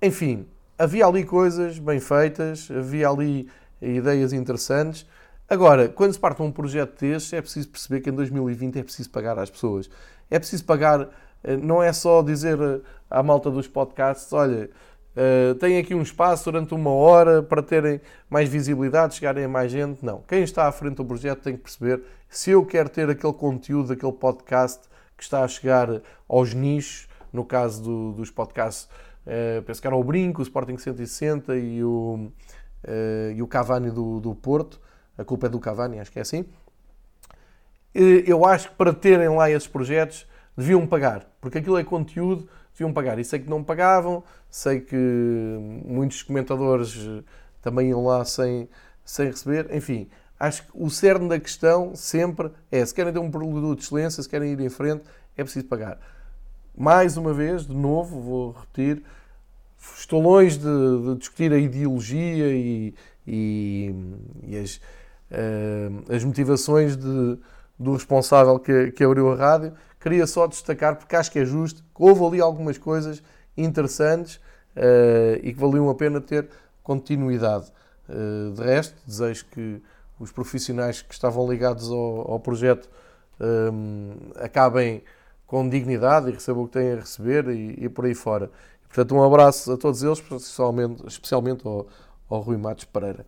Enfim, 0.00 0.46
havia 0.78 1.06
ali 1.06 1.24
coisas 1.24 1.78
bem 1.78 1.98
feitas, 1.98 2.68
havia 2.70 3.08
ali 3.08 3.48
ideias 3.80 4.32
interessantes. 4.32 5.06
Agora, 5.52 5.86
quando 5.86 6.14
se 6.14 6.18
parte 6.18 6.38
de 6.38 6.44
um 6.44 6.50
projeto 6.50 6.98
deste, 6.98 7.36
é 7.36 7.42
preciso 7.42 7.68
perceber 7.68 8.00
que 8.00 8.08
em 8.08 8.12
2020 8.14 8.78
é 8.78 8.82
preciso 8.82 9.10
pagar 9.10 9.38
às 9.38 9.50
pessoas. 9.50 9.90
É 10.30 10.38
preciso 10.38 10.64
pagar, 10.64 11.10
eh, 11.44 11.58
não 11.58 11.82
é 11.82 11.92
só 11.92 12.22
dizer 12.22 12.58
eh, 12.58 12.80
à 13.10 13.22
malta 13.22 13.50
dos 13.50 13.68
podcasts, 13.68 14.32
olha, 14.32 14.70
uh, 15.14 15.54
tem 15.56 15.76
aqui 15.76 15.94
um 15.94 16.00
espaço 16.00 16.50
durante 16.50 16.72
uma 16.72 16.88
hora 16.88 17.42
para 17.42 17.62
terem 17.62 18.00
mais 18.30 18.48
visibilidade, 18.48 19.14
chegarem 19.16 19.44
a 19.44 19.48
mais 19.48 19.70
gente. 19.70 20.02
Não. 20.02 20.22
Quem 20.26 20.42
está 20.42 20.66
à 20.66 20.72
frente 20.72 20.94
do 20.94 21.04
projeto 21.04 21.42
tem 21.42 21.54
que 21.54 21.62
perceber 21.64 22.02
se 22.30 22.52
eu 22.52 22.64
quero 22.64 22.88
ter 22.88 23.10
aquele 23.10 23.34
conteúdo, 23.34 23.88
daquele 23.88 24.12
podcast 24.12 24.88
que 25.18 25.22
está 25.22 25.44
a 25.44 25.48
chegar 25.48 26.00
aos 26.26 26.54
nichos, 26.54 27.08
no 27.30 27.44
caso 27.44 27.82
do, 27.82 28.12
dos 28.12 28.30
podcasts, 28.30 28.88
penso 29.66 29.82
que 29.82 29.86
era 29.86 29.96
o 29.96 30.02
Brinco, 30.02 30.40
o 30.40 30.42
Sporting 30.42 30.78
160 30.78 31.54
e 31.58 31.84
o, 31.84 32.32
e 33.36 33.42
o 33.42 33.46
Cavani 33.46 33.90
do, 33.90 34.18
do 34.18 34.34
Porto 34.34 34.80
a 35.22 35.24
culpa 35.24 35.46
é 35.46 35.50
do 35.50 35.58
Cavani, 35.58 35.98
acho 35.98 36.12
que 36.12 36.18
é 36.18 36.22
assim. 36.22 36.44
Eu 37.94 38.44
acho 38.44 38.70
que 38.70 38.74
para 38.74 38.92
terem 38.92 39.28
lá 39.28 39.50
esses 39.50 39.68
projetos 39.68 40.26
deviam 40.56 40.86
pagar, 40.86 41.26
porque 41.40 41.58
aquilo 41.58 41.78
é 41.78 41.84
conteúdo, 41.84 42.48
deviam 42.72 42.92
pagar. 42.92 43.18
E 43.18 43.24
sei 43.24 43.38
que 43.38 43.48
não 43.48 43.62
pagavam, 43.62 44.24
sei 44.50 44.80
que 44.80 44.96
muitos 45.84 46.22
comentadores 46.22 46.96
também 47.60 47.90
iam 47.90 48.04
lá 48.04 48.24
sem, 48.24 48.68
sem 49.04 49.26
receber. 49.26 49.74
Enfim, 49.74 50.08
acho 50.38 50.66
que 50.66 50.70
o 50.74 50.90
cerne 50.90 51.28
da 51.28 51.38
questão 51.38 51.94
sempre 51.94 52.50
é: 52.70 52.84
se 52.84 52.94
querem 52.94 53.12
ter 53.12 53.18
um 53.18 53.30
produto 53.30 53.76
de 53.76 53.84
excelência, 53.84 54.22
se 54.22 54.28
querem 54.28 54.52
ir 54.52 54.60
em 54.60 54.68
frente, 54.68 55.04
é 55.36 55.42
preciso 55.42 55.66
pagar. 55.66 55.98
Mais 56.76 57.16
uma 57.16 57.34
vez, 57.34 57.66
de 57.66 57.74
novo, 57.74 58.20
vou 58.20 58.52
repetir, 58.52 59.02
estou 59.98 60.22
longe 60.22 60.58
de, 60.58 60.64
de 60.64 61.18
discutir 61.18 61.52
a 61.52 61.58
ideologia 61.58 62.48
e, 62.48 62.94
e, 63.26 63.94
e 64.44 64.56
as 64.56 64.80
as 66.14 66.24
motivações 66.24 66.96
de, 66.96 67.38
do 67.78 67.92
responsável 67.92 68.58
que, 68.58 68.92
que 68.92 69.04
abriu 69.04 69.32
a 69.32 69.36
rádio. 69.36 69.72
Queria 70.00 70.26
só 70.26 70.46
destacar, 70.46 70.96
porque 70.96 71.14
acho 71.16 71.30
que 71.30 71.38
é 71.38 71.44
justo, 71.44 71.82
que 71.82 72.02
houve 72.02 72.24
ali 72.24 72.40
algumas 72.40 72.76
coisas 72.76 73.22
interessantes 73.56 74.36
uh, 74.76 75.38
e 75.42 75.52
que 75.52 75.58
valiam 75.58 75.88
a 75.88 75.94
pena 75.94 76.20
ter 76.20 76.48
continuidade. 76.82 77.72
Uh, 78.08 78.52
de 78.52 78.62
resto, 78.62 78.96
desejo 79.06 79.46
que 79.46 79.80
os 80.18 80.30
profissionais 80.30 81.02
que 81.02 81.14
estavam 81.14 81.48
ligados 81.50 81.90
ao, 81.90 82.32
ao 82.32 82.40
projeto 82.40 82.88
um, 83.40 84.14
acabem 84.36 85.02
com 85.46 85.68
dignidade 85.68 86.30
e 86.30 86.32
recebam 86.32 86.64
o 86.64 86.66
que 86.66 86.74
têm 86.74 86.92
a 86.92 86.96
receber 86.96 87.48
e, 87.48 87.84
e 87.84 87.88
por 87.88 88.04
aí 88.04 88.14
fora. 88.14 88.50
Portanto, 88.86 89.14
um 89.14 89.22
abraço 89.22 89.72
a 89.72 89.76
todos 89.76 90.02
eles, 90.02 90.18
especialmente, 90.18 91.06
especialmente 91.06 91.66
ao, 91.66 91.86
ao 92.28 92.40
Rui 92.40 92.56
Matos 92.56 92.84
Pereira. 92.84 93.26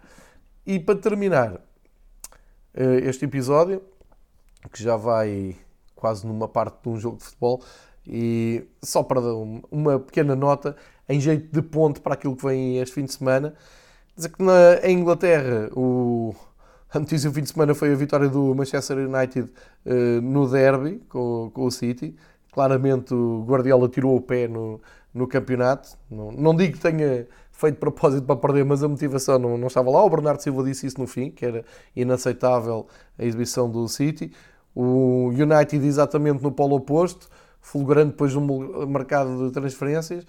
E 0.66 0.78
para 0.78 0.98
terminar, 0.98 1.54
eh, 1.54 1.60
este 2.74 3.24
episódio, 3.24 3.82
que 4.72 4.82
já 4.82 4.96
vai 4.96 5.56
quase 5.94 6.26
numa 6.26 6.48
parte 6.48 6.82
de 6.82 6.88
um 6.88 6.98
jogo 6.98 7.18
de 7.18 7.24
futebol, 7.24 7.62
e 8.06 8.64
só 8.82 9.02
para 9.02 9.20
dar 9.20 9.34
uma 9.70 9.98
pequena 9.98 10.36
nota, 10.36 10.76
em 11.08 11.20
jeito 11.20 11.52
de 11.52 11.62
ponte 11.62 12.00
para 12.00 12.14
aquilo 12.14 12.36
que 12.36 12.44
vem 12.44 12.78
este 12.78 12.94
fim 12.94 13.04
de 13.04 13.12
semana, 13.12 13.54
dizer 14.16 14.30
que 14.30 14.42
na, 14.42 14.76
em 14.82 14.98
Inglaterra 14.98 15.70
o, 15.74 16.34
a 16.92 16.98
notícia 16.98 17.28
do 17.28 17.34
fim 17.34 17.42
de 17.42 17.50
semana 17.50 17.74
foi 17.74 17.92
a 17.92 17.96
vitória 17.96 18.28
do 18.28 18.54
Manchester 18.54 18.98
United 18.98 19.50
uh, 19.86 20.20
no 20.22 20.48
derby 20.48 21.02
com, 21.08 21.50
com, 21.52 21.64
o 21.64 21.70
City. 21.70 22.14
Claramente 22.52 23.12
o 23.12 23.44
Guardiola 23.44 23.88
tirou 23.88 24.14
o 24.16 24.20
pé 24.20 24.46
no, 24.46 24.80
no 25.12 25.26
campeonato. 25.26 25.96
Não, 26.10 26.30
não 26.30 26.54
digo 26.54 26.74
que 26.74 26.80
tenha 26.80 27.26
feito 27.54 27.74
de 27.74 27.80
propósito 27.80 28.26
para 28.26 28.36
perder, 28.36 28.64
mas 28.64 28.82
a 28.82 28.88
motivação 28.88 29.38
não, 29.38 29.56
não 29.56 29.68
estava 29.68 29.90
lá. 29.90 30.04
O 30.04 30.10
Bernardo 30.10 30.42
Silva 30.42 30.64
disse 30.64 30.86
isso 30.86 31.00
no 31.00 31.06
fim, 31.06 31.30
que 31.30 31.46
era 31.46 31.64
inaceitável 31.94 32.86
a 33.16 33.24
exibição 33.24 33.70
do 33.70 33.86
City. 33.88 34.32
O 34.74 35.28
United 35.28 35.86
exatamente 35.86 36.42
no 36.42 36.50
polo 36.50 36.76
oposto, 36.76 37.28
fulgurando 37.60 38.10
depois 38.10 38.34
no 38.34 38.86
mercado 38.88 39.46
de 39.46 39.52
transferências, 39.52 40.24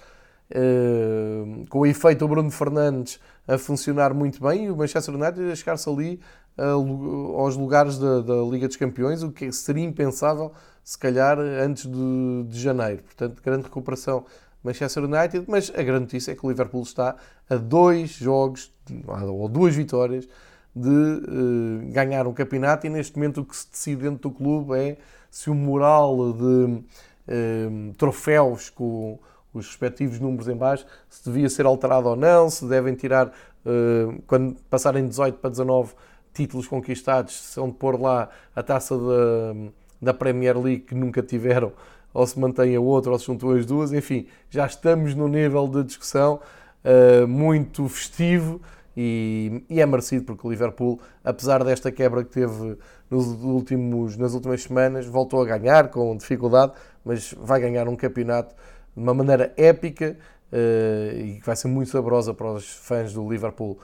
uh, 0.51 1.65
com 1.67 1.79
o 1.79 1.85
efeito 1.85 2.19
do 2.19 2.27
Bruno 2.27 2.51
Fernandes 2.51 3.19
a 3.47 3.57
funcionar 3.57 4.13
muito 4.13 4.41
bem 4.41 4.65
e 4.65 4.71
o 4.71 4.77
Manchester 4.77 5.15
United 5.15 5.51
a 5.51 5.55
chegar-se 5.55 5.89
ali 5.89 6.19
uh, 6.57 7.39
aos 7.39 7.57
lugares 7.57 7.97
da, 7.97 8.21
da, 8.21 8.35
Liga 8.43 8.67
dos 8.67 8.77
Campeões, 8.77 9.23
o 9.23 9.31
que 9.31 9.51
seria 9.51 9.83
impensável 9.83 10.51
se 10.83 10.97
calhar 10.97 11.39
antes 11.39 11.87
de, 11.87 12.43
de 12.47 12.59
janeiro. 12.59 13.01
Portanto, 13.01 13.41
grande 13.43 13.63
recuperação 13.63 14.25
Manchester 14.65 15.03
United, 15.03 15.45
mas 15.47 15.71
a 15.75 15.83
grande 15.83 16.01
notícia 16.01 16.31
é 16.31 16.35
que 16.35 16.45
o 16.45 16.49
Liverpool 16.49 16.81
está 16.81 17.15
a 17.49 17.55
dois 17.55 18.11
jogos, 18.11 18.73
ou 19.07 19.47
duas 19.47 19.75
vitórias, 19.75 20.27
de 20.75 20.89
uh, 20.89 21.91
ganhar 21.91 22.27
um 22.27 22.33
campeonato. 22.33 22.85
E 22.85 22.89
neste 22.89 23.15
momento 23.15 23.41
o 23.41 23.45
que 23.45 23.55
se 23.55 23.69
decide 23.71 24.01
dentro 24.03 24.29
do 24.29 24.31
clube 24.31 24.77
é 24.77 24.97
se 25.29 25.49
o 25.49 25.55
moral 25.55 26.33
de 26.33 26.43
uh, 26.43 27.93
troféus 27.97 28.69
com 28.69 29.19
os 29.53 29.67
respectivos 29.67 30.19
números 30.19 30.49
em 30.49 30.55
baixo, 30.55 30.85
se 31.07 31.23
devia 31.23 31.49
ser 31.49 31.65
alterado 31.65 32.09
ou 32.09 32.15
não, 32.15 32.49
se 32.49 32.65
devem 32.67 32.93
tirar, 32.93 33.27
uh, 33.27 34.21
quando 34.27 34.55
passarem 34.69 35.07
18 35.07 35.37
para 35.37 35.49
19 35.49 35.93
títulos 36.33 36.67
conquistados, 36.67 37.33
se 37.33 37.59
vão 37.59 37.71
pôr 37.71 38.01
lá 38.01 38.29
a 38.53 38.61
taça 38.61 38.97
da, 38.97 39.71
da 40.01 40.13
Premier 40.13 40.57
League 40.59 40.81
que 40.81 40.95
nunca 40.95 41.21
tiveram, 41.21 41.71
ou 42.15 42.25
se 42.25 42.39
mantém 42.39 42.73
a 42.77 42.79
outra, 42.79 43.11
ou 43.11 43.19
se 43.19 43.25
juntam 43.25 43.51
as 43.51 43.65
duas, 43.65 43.91
enfim, 43.91 44.25
já 44.49 44.65
estamos 44.65 45.13
no 45.13 45.27
nível 45.27 45.67
de 45.67 45.83
discussão 45.83 46.39
uh, 46.85 47.27
muito 47.27 47.89
festivo 47.89 48.61
e, 48.95 49.61
e, 49.69 49.81
é 49.81 49.85
merecido 49.85 50.23
porque 50.23 50.47
o 50.47 50.49
Liverpool, 50.49 50.97
apesar 51.21 51.61
desta 51.65 51.91
quebra 51.91 52.23
que 52.23 52.31
teve 52.31 52.77
nos 53.11 53.27
últimos, 53.43 54.15
nas 54.15 54.33
últimas 54.33 54.63
semanas, 54.63 55.05
voltou 55.05 55.41
a 55.41 55.45
ganhar 55.45 55.89
com 55.89 56.15
dificuldade, 56.15 56.71
mas 57.03 57.35
vai 57.37 57.59
ganhar 57.59 57.85
um 57.89 57.97
campeonato 57.97 58.55
de 58.95 59.03
uma 59.03 59.13
maneira 59.13 59.53
épica 59.57 60.15
uh, 60.53 61.19
e 61.19 61.39
que 61.41 61.45
vai 61.45 61.57
ser 61.57 61.67
muito 61.67 61.91
saborosa 61.91 62.33
para 62.33 62.49
os 62.53 62.65
fãs 62.65 63.11
do 63.11 63.29
Liverpool. 63.29 63.77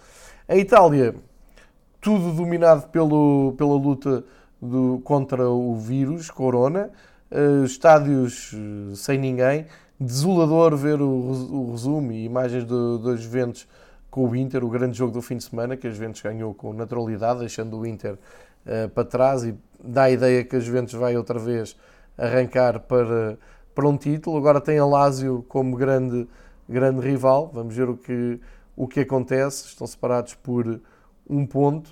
A 0.47 0.55
Itália, 0.55 1.13
tudo 1.99 2.31
dominado 2.31 2.87
pelo, 2.87 3.55
pela 3.57 3.73
luta 3.73 4.23
do, 4.61 5.01
contra 5.03 5.49
o 5.49 5.75
vírus, 5.75 6.31
Corona, 6.31 6.89
estádios 7.65 8.53
uh, 8.53 8.95
sem 8.95 9.17
ninguém, 9.17 9.65
desolador 9.99 10.75
ver 10.75 11.01
o, 11.01 11.07
o 11.07 11.71
resumo 11.71 12.11
e 12.11 12.25
imagens 12.25 12.65
do, 12.65 12.97
dos 12.97 13.21
Juventus 13.21 13.67
com 14.09 14.27
o 14.27 14.35
Inter, 14.35 14.63
o 14.63 14.69
grande 14.69 14.97
jogo 14.97 15.13
do 15.13 15.21
fim 15.21 15.37
de 15.37 15.45
semana, 15.45 15.77
que 15.77 15.87
a 15.87 15.89
Juventus 15.89 16.21
ganhou 16.21 16.53
com 16.53 16.73
naturalidade, 16.73 17.39
deixando 17.39 17.77
o 17.77 17.85
Inter 17.85 18.13
uh, 18.65 18.89
para 18.89 19.05
trás 19.05 19.43
e 19.43 19.55
dá 19.81 20.03
a 20.03 20.11
ideia 20.11 20.43
que 20.43 20.55
a 20.55 20.59
Juventus 20.59 20.93
vai 20.93 21.15
outra 21.15 21.39
vez 21.39 21.77
arrancar 22.17 22.81
para, 22.81 23.37
para 23.73 23.87
um 23.87 23.95
título. 23.95 24.37
Agora 24.37 24.59
tem 24.59 24.77
a 24.77 24.85
Lazio 24.85 25.45
como 25.47 25.77
grande, 25.77 26.27
grande 26.67 26.99
rival, 26.99 27.49
vamos 27.53 27.73
ver 27.73 27.89
o 27.89 27.95
que, 27.95 28.39
o 28.75 28.87
que 28.87 28.99
acontece. 28.99 29.67
Estão 29.67 29.87
separados 29.87 30.35
por 30.35 30.81
um 31.29 31.45
ponto, 31.45 31.87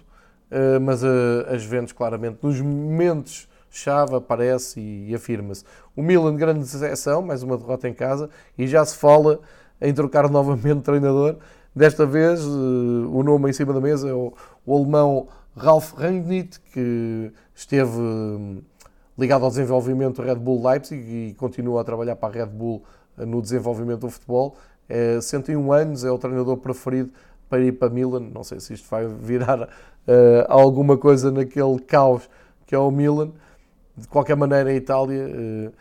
uh, 0.52 0.80
mas 0.82 1.04
a, 1.04 1.08
a 1.50 1.58
Juventus 1.58 1.94
claramente 1.94 2.40
nos 2.42 2.60
momentos 2.60 3.49
chave 3.70 4.16
aparece 4.16 4.80
e, 4.80 5.14
afirma-se. 5.14 5.64
O 5.96 6.02
Milan, 6.02 6.36
grande 6.36 6.60
decepção, 6.60 7.22
mais 7.22 7.44
uma 7.44 7.58
derrota 7.58 7.88
em 7.88 7.94
casa, 7.94 8.30
e 8.58 8.68
já 8.68 8.84
se 8.84 8.96
fala 8.96 9.40
em 9.82 9.94
trocar 9.94 10.30
novamente 10.30 10.82
treinador. 10.82 11.38
Desta 11.76 12.06
vez, 12.06 12.44
uh, 12.44 13.10
o 13.12 13.24
nome 13.24 13.50
em 13.50 13.54
cima 13.54 13.74
da 13.74 13.80
mesa 13.80 14.10
é 14.10 14.14
o, 14.14 14.34
alemão 14.68 15.28
Ralf 15.56 15.94
Rangnick, 15.94 16.60
que 16.74 17.32
esteve 17.56 17.98
hum, 17.98 18.62
ligado 19.18 19.44
ao 19.44 19.50
desenvolvimento 19.50 20.18
do 20.18 20.24
Red 20.24 20.36
Bull 20.36 20.68
Leipzig 20.68 21.02
e 21.02 21.34
continua 21.36 21.82
a 21.82 21.84
trabalhar 21.84 22.16
para 22.16 22.30
a 22.30 22.32
Red 22.32 22.52
Bull 22.52 22.84
uh, 23.18 23.26
no 23.26 23.42
desenvolvimento 23.42 24.02
do 24.02 24.10
futebol. 24.10 24.56
É, 24.88 25.22
101 25.22 25.72
anos, 25.72 26.04
é 26.04 26.12
o 26.12 26.18
treinador 26.18 26.58
preferido 26.58 27.12
para 27.48 27.60
ir 27.62 27.74
para 27.74 27.90
Milan. 27.90 28.32
Não 28.34 28.44
sei 28.44 28.60
se 28.60 28.74
isto 28.74 28.90
vai 28.90 29.08
virar 29.08 29.62
uh, 29.62 29.68
alguma 30.48 30.98
coisa 30.98 31.32
naquele 31.32 31.80
caos 31.80 32.30
que 32.66 32.76
é 32.76 32.78
o 32.78 32.92
Milan. 32.92 33.32
De 34.00 34.08
qualquer 34.08 34.36
maneira, 34.36 34.70
a 34.70 34.74
Itália 34.74 35.28
uh, 35.28 35.74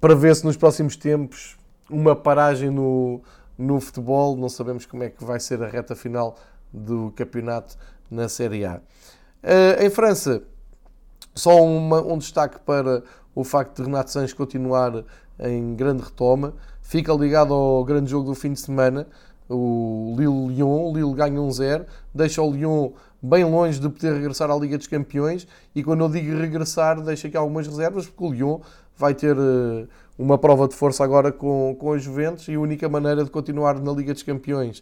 prevê-se 0.00 0.44
nos 0.44 0.56
próximos 0.56 0.96
tempos 0.96 1.56
uma 1.88 2.14
paragem 2.14 2.70
no, 2.70 3.20
no 3.56 3.80
futebol. 3.80 4.36
Não 4.36 4.48
sabemos 4.48 4.86
como 4.86 5.02
é 5.02 5.10
que 5.10 5.24
vai 5.24 5.40
ser 5.40 5.62
a 5.62 5.68
reta 5.68 5.94
final 5.94 6.36
do 6.72 7.12
campeonato 7.16 7.76
na 8.10 8.28
Série 8.28 8.64
A. 8.64 8.76
Uh, 9.42 9.82
em 9.82 9.90
França, 9.90 10.42
só 11.34 11.62
uma, 11.62 12.02
um 12.02 12.18
destaque 12.18 12.58
para 12.60 13.02
o 13.34 13.44
facto 13.44 13.76
de 13.76 13.84
Renato 13.84 14.10
Sanches 14.10 14.34
continuar 14.34 15.04
em 15.38 15.74
grande 15.74 16.02
retoma. 16.02 16.54
Fica 16.82 17.12
ligado 17.14 17.54
ao 17.54 17.84
grande 17.84 18.10
jogo 18.10 18.26
do 18.26 18.34
fim 18.34 18.52
de 18.52 18.60
semana, 18.60 19.06
o 19.48 20.14
Lille-Lyon. 20.18 20.92
Lille 20.92 21.14
ganha 21.14 21.40
1-0, 21.40 21.86
deixa 22.14 22.42
o 22.42 22.50
Lyon 22.50 22.90
bem 23.22 23.44
longe 23.44 23.78
de 23.78 23.88
poder 23.88 24.14
regressar 24.14 24.50
à 24.50 24.56
Liga 24.56 24.78
dos 24.78 24.86
Campeões. 24.86 25.46
E 25.74 25.82
quando 25.82 26.04
eu 26.04 26.08
digo 26.08 26.36
regressar, 26.38 27.00
deixa 27.00 27.28
aqui 27.28 27.36
algumas 27.36 27.66
reservas, 27.66 28.06
porque 28.06 28.24
o 28.24 28.32
Lyon 28.32 28.60
vai 28.96 29.14
ter 29.14 29.36
uh, 29.36 29.88
uma 30.18 30.36
prova 30.38 30.68
de 30.68 30.74
força 30.74 31.02
agora 31.02 31.32
com, 31.32 31.74
com 31.78 31.90
os 31.90 32.02
Juventus 32.02 32.46
e 32.48 32.54
a 32.54 32.60
única 32.60 32.88
maneira 32.88 33.24
de 33.24 33.30
continuar 33.30 33.80
na 33.80 33.92
Liga 33.92 34.12
dos 34.12 34.22
Campeões 34.22 34.80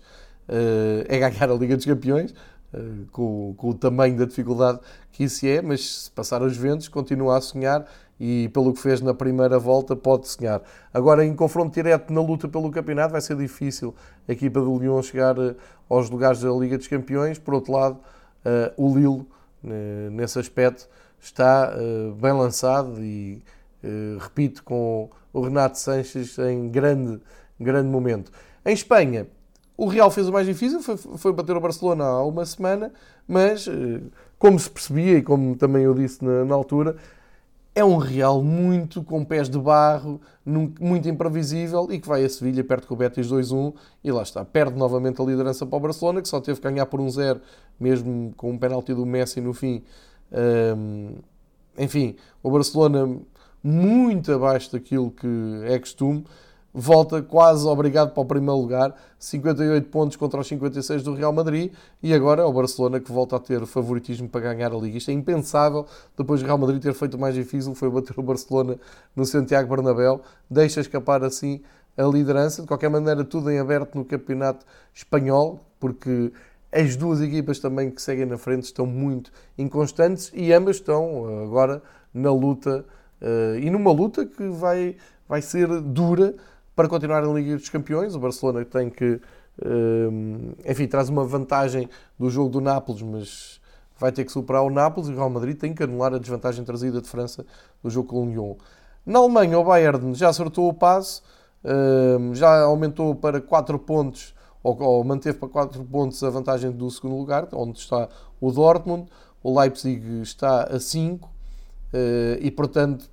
uh, 0.49 1.05
é 1.07 1.19
ganhar 1.19 1.51
a 1.51 1.55
Liga 1.55 1.77
dos 1.77 1.87
Campeões, 1.87 2.33
uh, 2.75 3.07
com, 3.13 3.55
com, 3.57 3.71
o 3.71 3.75
tamanho 3.75 4.17
da 4.17 4.25
dificuldade 4.25 4.81
que 5.13 5.25
isso 5.25 5.47
é, 5.47 5.63
mas 5.63 6.05
se 6.05 6.11
passar 6.11 6.43
os 6.43 6.55
Juventus 6.55 6.89
continua 6.89 7.39
a 7.39 7.41
sonhar 7.41 7.87
e 8.21 8.49
pelo 8.49 8.73
que 8.73 8.81
fez 8.81 9.01
na 9.01 9.15
primeira 9.15 9.61
volta 9.61 9.95
pode 9.95 10.27
sonhar. 10.27 10.61
Agora 10.93 11.25
em 11.25 11.33
confronto 11.37 11.73
direto 11.73 12.13
na 12.13 12.21
luta 12.21 12.49
pelo 12.49 12.69
campeonato 12.73 13.13
vai 13.13 13.21
ser 13.21 13.37
difícil 13.37 13.95
a 14.29 14.33
equipa 14.33 14.61
do 14.61 14.77
Lyon 14.77 15.01
chegar 15.03 15.37
aos 15.89 16.11
lugares 16.11 16.41
da 16.41 16.51
Liga 16.51 16.77
dos 16.77 16.89
Campeões, 16.89 17.39
por 17.39 17.55
outro 17.55 17.73
lado 17.73 18.01
o 18.77 18.95
Lille 18.95 19.27
nesse 20.11 20.39
aspecto 20.39 20.89
está 21.21 21.73
bem 22.21 22.33
lançado 22.33 23.03
e 23.03 23.43
Uh, 23.83 24.19
repito, 24.19 24.65
com 24.65 25.09
o 25.33 25.41
Renato 25.41 25.79
Sanches 25.79 26.37
em 26.39 26.69
grande, 26.69 27.21
grande 27.61 27.89
momento. 27.89 28.33
Em 28.67 28.73
Espanha, 28.73 29.29
o 29.77 29.87
Real 29.87 30.11
fez 30.11 30.29
o 30.29 30.33
mais 30.33 30.47
difícil, 30.47 30.83
foi, 30.83 30.97
foi 30.97 31.33
bater 31.33 31.57
o 31.57 31.61
Barcelona 31.61 32.05
há 32.05 32.25
uma 32.25 32.45
semana, 32.45 32.93
mas, 33.27 33.69
como 34.37 34.59
se 34.59 34.69
percebia 34.69 35.19
e 35.19 35.23
como 35.23 35.55
também 35.55 35.85
eu 35.85 35.95
disse 35.95 36.25
na, 36.25 36.45
na 36.45 36.55
altura, 36.57 36.97
é 37.75 37.85
um 37.85 37.97
Real 37.97 38.43
muito 38.43 39.03
com 39.05 39.25
pés 39.25 39.49
de 39.49 39.59
barro, 39.59 40.21
muito 40.45 41.09
imprevisível 41.09 41.87
e 41.91 42.01
que 42.01 42.09
vai 42.09 42.25
a 42.25 42.29
Sevilha 42.29 42.65
perto 42.65 42.89
com 42.89 42.95
o 42.95 42.97
Betis 42.97 43.31
2-1 43.31 43.75
e 44.03 44.11
lá 44.11 44.23
está, 44.23 44.45
perde 44.45 44.77
novamente 44.77 45.21
a 45.21 45.25
liderança 45.25 45.65
para 45.65 45.77
o 45.77 45.81
Barcelona, 45.81 46.21
que 46.21 46.29
só 46.29 46.41
teve 46.41 46.61
que 46.61 46.69
ganhar 46.69 46.87
por 46.87 47.01
1-0, 47.01 47.41
mesmo 47.79 48.33
com 48.37 48.51
um 48.51 48.59
penalti 48.59 48.93
do 48.93 49.07
Messi 49.07 49.41
no 49.41 49.55
fim. 49.55 49.85
Um, 50.33 51.15
enfim, 51.79 52.17
o 52.43 52.51
Barcelona 52.51 53.21
muito 53.63 54.33
abaixo 54.33 54.73
daquilo 54.73 55.11
que 55.11 55.29
é 55.65 55.79
costume, 55.79 56.25
volta 56.79 57.21
quase 57.21 57.67
obrigado 57.67 58.13
para 58.13 58.23
o 58.23 58.25
primeiro 58.25 58.57
lugar, 58.57 58.95
58 59.19 59.89
pontos 59.89 60.17
contra 60.17 60.41
os 60.41 60.47
56 60.47 61.03
do 61.03 61.15
Real 61.15 61.33
Madrid, 61.33 61.73
e 62.01 62.15
agora 62.15 62.43
é 62.43 62.45
o 62.45 62.53
Barcelona 62.53 63.01
que 63.01 63.11
volta 63.11 63.35
a 63.35 63.41
ter 63.41 63.67
favoritismo 63.67 64.29
para 64.29 64.53
ganhar 64.53 64.73
a 64.73 64.77
Liga. 64.77 64.97
Isto 64.97 65.11
é 65.11 65.15
impensável, 65.15 65.87
depois 66.17 66.41
do 66.41 66.47
Real 66.47 66.57
Madrid 66.57 66.81
ter 66.81 66.95
feito 66.95 67.15
o 67.15 67.19
mais 67.21 67.35
difícil, 67.35 67.75
foi 67.75 67.91
bater 67.91 68.19
o 68.19 68.23
Barcelona 68.23 68.77
no 69.17 69.25
Santiago 69.25 69.69
Bernabéu, 69.69 70.21
deixa 70.49 70.81
escapar 70.81 71.25
assim 71.25 71.61
a 71.97 72.05
liderança, 72.05 72.63
de 72.63 72.69
qualquer 72.69 72.89
maneira 72.89 73.25
tudo 73.25 73.51
em 73.51 73.59
aberto 73.59 73.97
no 73.97 74.05
campeonato 74.05 74.65
espanhol, 74.95 75.59
porque 75.81 76.33
as 76.71 76.95
duas 76.95 77.21
equipas 77.21 77.59
também 77.59 77.91
que 77.91 78.01
seguem 78.01 78.27
na 78.27 78.39
frente 78.39 78.65
estão 78.65 78.87
muito 78.87 79.33
inconstantes 79.57 80.31
e 80.33 80.53
ambas 80.53 80.77
estão 80.77 81.43
agora 81.43 81.83
na 82.15 82.33
luta 82.33 82.85
Uh, 83.21 83.59
e 83.59 83.69
numa 83.69 83.91
luta 83.91 84.25
que 84.25 84.49
vai, 84.49 84.97
vai 85.29 85.43
ser 85.43 85.67
dura 85.81 86.35
para 86.79 86.89
continuar 86.89 87.23
na 87.23 87.33
Liga 87.33 87.57
dos 87.57 87.69
Campeões. 87.69 88.15
O 88.15 88.21
Barcelona 88.21 88.65
tem 88.65 88.89
que, 88.89 89.15
uh, 89.15 90.55
enfim, 90.65 90.87
traz 90.87 91.09
uma 91.09 91.25
vantagem 91.25 91.89
do 92.17 92.31
jogo 92.31 92.51
do 92.51 92.61
Nápoles, 92.61 93.03
mas 93.03 93.61
vai 93.99 94.13
ter 94.13 94.25
que 94.25 94.31
superar 94.31 94.63
o 94.63 94.71
Nápoles 94.71 95.09
e 95.09 95.13
o 95.13 95.17
Real 95.17 95.29
Madrid 95.29 95.59
tem 95.59 95.75
que 95.75 95.83
anular 95.83 96.15
a 96.15 96.19
desvantagem 96.19 96.65
trazida 96.65 97.03
de 97.03 97.09
França 97.09 97.45
do 97.83 97.91
jogo 97.91 98.11
com 98.11 98.23
o 98.23 98.31
Lyon. 98.31 98.55
Na 99.05 99.19
Alemanha, 99.19 99.59
o 99.59 99.65
Bayern 99.65 100.15
já 100.15 100.29
acertou 100.29 100.69
o 100.69 100.73
passo, 100.73 101.21
uh, 101.65 102.33
já 102.37 102.61
aumentou 102.61 103.13
para 103.13 103.41
4 103.41 103.77
pontos, 103.81 104.33
ou, 104.63 104.81
ou 104.81 105.03
manteve 105.03 105.37
para 105.37 105.49
4 105.49 105.85
pontos 105.85 106.23
a 106.23 106.31
vantagem 106.31 106.71
do 106.71 106.89
segundo 106.93 107.17
lugar, 107.17 107.49
onde 107.55 107.77
está 107.77 108.09
o 108.41 108.53
Dortmund. 108.53 109.09
O 109.43 109.59
Leipzig 109.59 110.23
está 110.23 110.63
a 110.63 110.79
5 110.79 111.29
eh, 111.93 112.39
e 112.41 112.51
portanto 112.53 113.09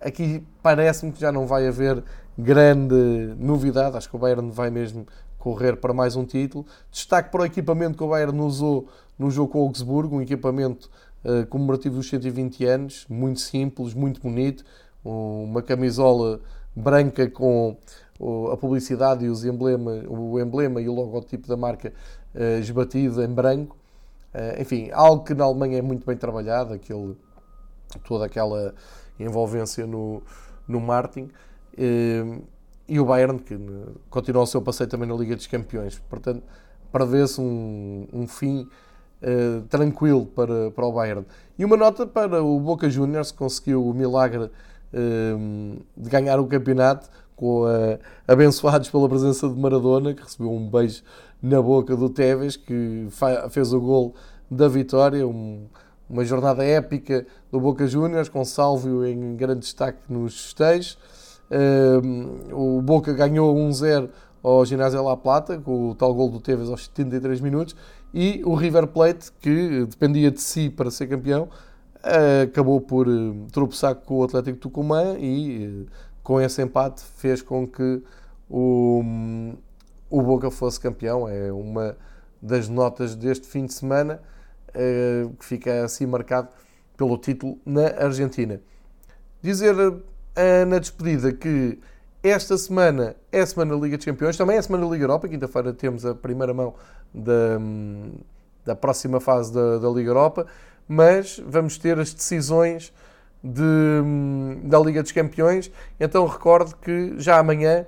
aqui 0.00 0.44
parece-me 0.62 1.12
que 1.12 1.20
já 1.20 1.30
não 1.30 1.46
vai 1.46 1.66
haver 1.66 2.02
grande 2.38 3.34
novidade. 3.36 3.96
Acho 3.96 4.08
que 4.08 4.14
o 4.14 4.18
Bayern 4.18 4.50
vai 4.50 4.70
mesmo 4.70 5.04
correr 5.38 5.76
para 5.76 5.92
mais 5.92 6.14
um 6.14 6.24
título. 6.24 6.64
Destaque 6.90 7.32
para 7.32 7.42
o 7.42 7.44
equipamento 7.44 7.98
que 7.98 8.04
o 8.04 8.08
Bayern 8.08 8.38
usou 8.40 8.88
no 9.18 9.30
jogo 9.30 9.52
com 9.52 9.58
o 9.58 9.62
Augsburgo, 9.62 10.16
um 10.16 10.22
equipamento 10.22 10.88
uh, 11.24 11.44
comemorativo 11.48 11.96
dos 11.96 12.08
120 12.08 12.64
anos, 12.64 13.06
muito 13.08 13.40
simples, 13.40 13.92
muito 13.92 14.20
bonito, 14.20 14.64
uma 15.04 15.62
camisola 15.62 16.40
branca 16.74 17.28
com 17.28 17.76
a 18.52 18.56
publicidade 18.56 19.24
e 19.24 19.28
os 19.28 19.44
emblema, 19.44 20.02
o 20.08 20.38
emblema 20.38 20.80
e 20.80 20.88
o 20.88 20.94
logotipo 20.94 21.48
da 21.48 21.56
marca 21.56 21.92
uh, 22.34 22.60
esbatido 22.60 23.22
em 23.22 23.28
branco. 23.28 23.76
Uh, 24.32 24.60
enfim, 24.60 24.90
algo 24.92 25.24
que 25.24 25.34
na 25.34 25.44
Alemanha 25.44 25.78
é 25.78 25.82
muito 25.82 26.06
bem 26.06 26.16
trabalhado, 26.16 26.74
aquele, 26.74 27.16
toda 28.04 28.26
aquela 28.26 28.74
envolvência 29.18 29.86
no, 29.86 30.22
no 30.68 30.80
marketing. 30.80 31.30
Uh, 31.78 32.42
e 32.88 32.98
o 32.98 33.04
Bayern, 33.04 33.38
que 33.38 33.56
continua 34.10 34.42
o 34.42 34.46
seu 34.46 34.60
passeio 34.60 34.88
também 34.88 35.08
na 35.08 35.14
Liga 35.14 35.36
dos 35.36 35.46
Campeões. 35.46 36.00
Portanto, 36.08 36.42
prevê-se 36.90 37.40
um, 37.40 38.08
um 38.12 38.26
fim 38.26 38.66
uh, 39.22 39.62
tranquilo 39.68 40.26
para, 40.26 40.70
para 40.70 40.86
o 40.86 40.92
Bayern. 40.92 41.24
E 41.58 41.64
uma 41.64 41.76
nota 41.76 42.06
para 42.06 42.42
o 42.42 42.58
Boca 42.58 42.88
Juniors, 42.88 43.30
que 43.30 43.38
conseguiu 43.38 43.86
o 43.86 43.92
milagre 43.92 44.44
uh, 44.44 45.82
de 45.96 46.10
ganhar 46.10 46.40
o 46.40 46.46
campeonato, 46.46 47.08
com 47.36 47.62
abençoados 48.26 48.90
pela 48.90 49.08
presença 49.08 49.48
de 49.48 49.54
Maradona, 49.54 50.12
que 50.12 50.24
recebeu 50.24 50.50
um 50.50 50.68
beijo 50.68 51.04
na 51.40 51.62
boca 51.62 51.94
do 51.94 52.10
Tevez, 52.10 52.56
que 52.56 53.06
fez 53.50 53.72
o 53.72 53.80
gol 53.80 54.16
da 54.50 54.66
vitória. 54.66 55.24
Um, 55.24 55.68
uma 56.08 56.24
jornada 56.24 56.64
épica 56.64 57.26
do 57.52 57.60
Boca 57.60 57.86
Juniors, 57.86 58.28
com 58.28 58.44
Sálvio 58.44 59.06
em 59.06 59.36
grande 59.36 59.60
destaque 59.60 60.00
nos 60.08 60.46
festejos. 60.46 60.98
O 62.52 62.82
Boca 62.82 63.12
ganhou 63.12 63.54
1-0 63.54 64.08
ao 64.42 64.64
Ginásio 64.64 65.02
La 65.02 65.16
Plata, 65.16 65.58
com 65.58 65.90
o 65.90 65.94
tal 65.94 66.14
gol 66.14 66.30
do 66.30 66.40
Tevez 66.40 66.68
aos 66.68 66.84
73 66.84 67.40
minutos, 67.40 67.74
e 68.12 68.42
o 68.44 68.54
River 68.54 68.86
Plate, 68.86 69.30
que 69.40 69.86
dependia 69.86 70.30
de 70.30 70.40
si 70.40 70.70
para 70.70 70.90
ser 70.90 71.06
campeão, 71.06 71.48
acabou 72.44 72.80
por 72.80 73.08
uh, 73.08 73.46
tropeçar 73.52 73.94
com 73.94 74.18
o 74.18 74.24
Atlético 74.24 74.58
Tucumã 74.58 75.16
e 75.18 75.66
uh, 75.66 75.86
com 76.22 76.40
esse 76.40 76.62
empate 76.62 77.02
fez 77.16 77.42
com 77.42 77.66
que 77.66 78.02
o, 78.48 79.02
o 80.08 80.22
Boca 80.22 80.50
fosse 80.50 80.78
campeão. 80.78 81.28
É 81.28 81.52
uma 81.52 81.96
das 82.40 82.68
notas 82.68 83.14
deste 83.14 83.46
fim 83.46 83.66
de 83.66 83.74
semana 83.74 84.20
uh, 84.70 85.30
que 85.34 85.44
fica 85.44 85.84
assim 85.84 86.06
marcado 86.06 86.48
pelo 86.96 87.16
título 87.18 87.58
na 87.64 87.86
Argentina. 87.86 88.60
Dizer 89.42 89.74
na 90.66 90.78
despedida 90.78 91.32
que 91.32 91.78
esta 92.22 92.58
semana 92.58 93.16
é 93.30 93.40
a 93.40 93.46
semana 93.46 93.76
da 93.76 93.80
Liga 93.80 93.96
dos 93.96 94.04
Campeões, 94.04 94.36
também 94.36 94.56
é 94.56 94.58
a 94.58 94.62
semana 94.62 94.84
da 94.84 94.90
Liga 94.90 95.04
Europa. 95.04 95.28
Quinta-feira 95.28 95.72
temos 95.72 96.04
a 96.04 96.14
primeira 96.14 96.52
mão 96.52 96.74
da, 97.14 97.58
da 98.64 98.74
próxima 98.74 99.20
fase 99.20 99.52
da, 99.52 99.78
da, 99.78 99.88
Liga 99.88 100.10
Europa, 100.10 100.46
mas 100.86 101.40
vamos 101.46 101.78
ter 101.78 101.98
as 101.98 102.12
decisões 102.12 102.92
de, 103.42 103.62
da 104.64 104.78
Liga 104.80 105.02
dos 105.02 105.12
Campeões. 105.12 105.70
Então 105.98 106.26
recordo 106.26 106.74
que 106.76 107.14
já 107.18 107.38
amanhã 107.38 107.86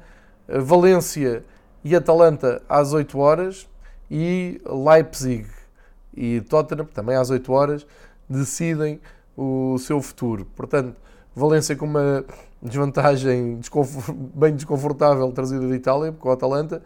Valência 0.49 1.45
e 1.85 1.95
Atalanta 1.95 2.63
às 2.69 2.93
8 2.93 3.19
horas 3.19 3.69
e 4.11 4.61
Leipzig 4.67 5.47
e 6.17 6.41
Tottenham 6.43 6.87
também 6.87 7.17
às 7.17 7.31
8 7.31 7.53
horas 7.53 7.87
decidem 8.29 9.01
o 9.37 9.77
seu 9.79 10.01
futuro. 10.03 10.47
Portanto, 10.57 10.97
Valência 11.41 11.75
com 11.75 11.87
uma 11.87 12.23
desvantagem 12.61 13.59
bem 14.35 14.55
desconfortável 14.55 15.33
trazida 15.33 15.67
de 15.67 15.73
Itália, 15.73 16.13
com 16.13 16.29
o 16.29 16.33
Atalanta, 16.33 16.83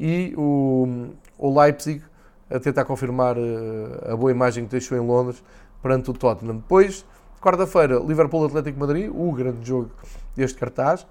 e 0.00 0.32
o, 0.34 1.08
o 1.36 1.60
Leipzig 1.60 2.02
a 2.48 2.58
tentar 2.58 2.86
confirmar 2.86 3.36
eh, 3.36 4.12
a 4.12 4.16
boa 4.16 4.30
imagem 4.30 4.64
que 4.64 4.70
deixou 4.70 4.96
em 4.96 5.06
Londres 5.06 5.44
perante 5.82 6.10
o 6.10 6.14
Tottenham. 6.14 6.56
Depois, 6.56 7.04
quarta-feira, 7.38 7.98
Liverpool 7.98 8.46
Atlético 8.46 8.80
Madrid, 8.80 9.10
o 9.14 9.30
grande 9.32 9.66
jogo 9.66 9.90
deste 10.34 10.56
cartaz. 10.56 11.06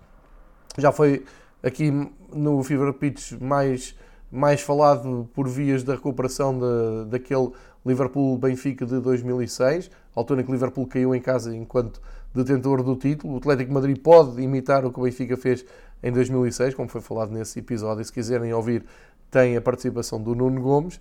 Já 0.75 0.91
foi 0.91 1.23
aqui 1.61 1.91
no 2.33 2.63
Fever 2.63 2.93
Pitch 2.93 3.33
mais, 3.33 3.95
mais 4.31 4.61
falado 4.61 5.29
por 5.35 5.47
vias 5.47 5.83
da 5.83 5.93
recuperação 5.93 6.57
de, 6.57 7.11
daquele 7.11 7.51
Liverpool-Benfica 7.85 8.87
de 8.87 8.99
2006, 8.99 9.91
altura 10.15 10.41
em 10.41 10.45
que 10.45 10.51
Liverpool 10.51 10.87
caiu 10.87 11.13
em 11.13 11.21
casa 11.21 11.55
enquanto 11.55 12.01
detentor 12.37 12.83
do 12.83 12.95
título. 12.95 13.35
O 13.35 13.37
Atlético 13.37 13.73
Madrid 13.73 13.97
pode 13.97 14.41
imitar 14.41 14.85
o 14.85 14.91
que 14.91 14.99
o 14.99 15.03
Benfica 15.03 15.35
fez 15.35 15.65
em 16.01 16.11
2006, 16.11 16.75
como 16.75 16.87
foi 16.87 17.01
falado 17.01 17.31
nesse 17.31 17.59
episódio. 17.59 18.03
Se 18.03 18.11
quiserem 18.11 18.53
ouvir, 18.53 18.85
tem 19.29 19.57
a 19.57 19.61
participação 19.61 20.21
do 20.21 20.35
Nuno 20.35 20.61
Gomes. 20.61 20.99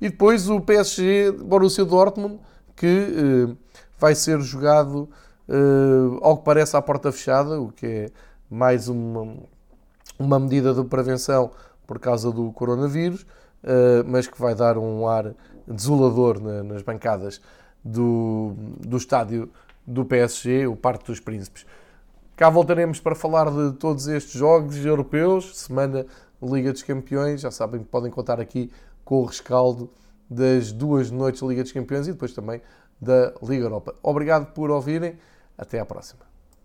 E 0.00 0.08
depois 0.08 0.48
o 0.48 0.60
PSG 0.60 1.32
Borussia 1.32 1.84
Dortmund, 1.84 2.38
que 2.74 2.86
eh, 2.86 3.56
vai 3.98 4.14
ser 4.14 4.40
jogado, 4.40 5.08
eh, 5.48 6.18
ao 6.22 6.38
que 6.38 6.44
parece, 6.44 6.76
à 6.76 6.82
porta 6.82 7.12
fechada, 7.12 7.60
o 7.60 7.70
que 7.70 7.86
é 7.86 8.10
mais 8.50 8.88
uma, 8.88 9.36
uma 10.18 10.40
medida 10.40 10.72
de 10.72 10.82
prevenção 10.84 11.50
por 11.86 11.98
causa 11.98 12.32
do 12.32 12.50
coronavírus, 12.52 13.26
eh, 13.62 14.02
mas 14.06 14.26
que 14.26 14.40
vai 14.40 14.54
dar 14.54 14.78
um 14.78 15.06
ar 15.06 15.34
desolador 15.68 16.40
na, 16.40 16.62
nas 16.62 16.82
bancadas 16.82 17.40
do, 17.84 18.54
do 18.80 18.96
estádio 18.96 19.50
do 19.86 20.04
PSG, 20.04 20.66
o 20.66 20.76
Parque 20.76 21.06
dos 21.06 21.20
Príncipes. 21.20 21.66
Cá 22.36 22.48
voltaremos 22.48 23.00
para 23.00 23.14
falar 23.14 23.50
de 23.50 23.76
todos 23.76 24.06
estes 24.06 24.32
jogos 24.32 24.84
europeus, 24.84 25.58
semana 25.58 26.06
Liga 26.42 26.72
dos 26.72 26.82
Campeões. 26.82 27.42
Já 27.42 27.50
sabem 27.50 27.82
que 27.82 27.88
podem 27.88 28.10
contar 28.10 28.40
aqui 28.40 28.70
com 29.04 29.22
o 29.22 29.24
rescaldo 29.24 29.90
das 30.28 30.72
duas 30.72 31.10
noites 31.10 31.40
da 31.40 31.46
Liga 31.46 31.62
dos 31.62 31.72
Campeões 31.72 32.08
e 32.08 32.12
depois 32.12 32.32
também 32.32 32.62
da 33.00 33.34
Liga 33.42 33.64
Europa. 33.64 33.94
Obrigado 34.02 34.52
por 34.52 34.70
ouvirem. 34.70 35.18
Até 35.58 35.78
à 35.78 35.84
próxima. 35.84 36.29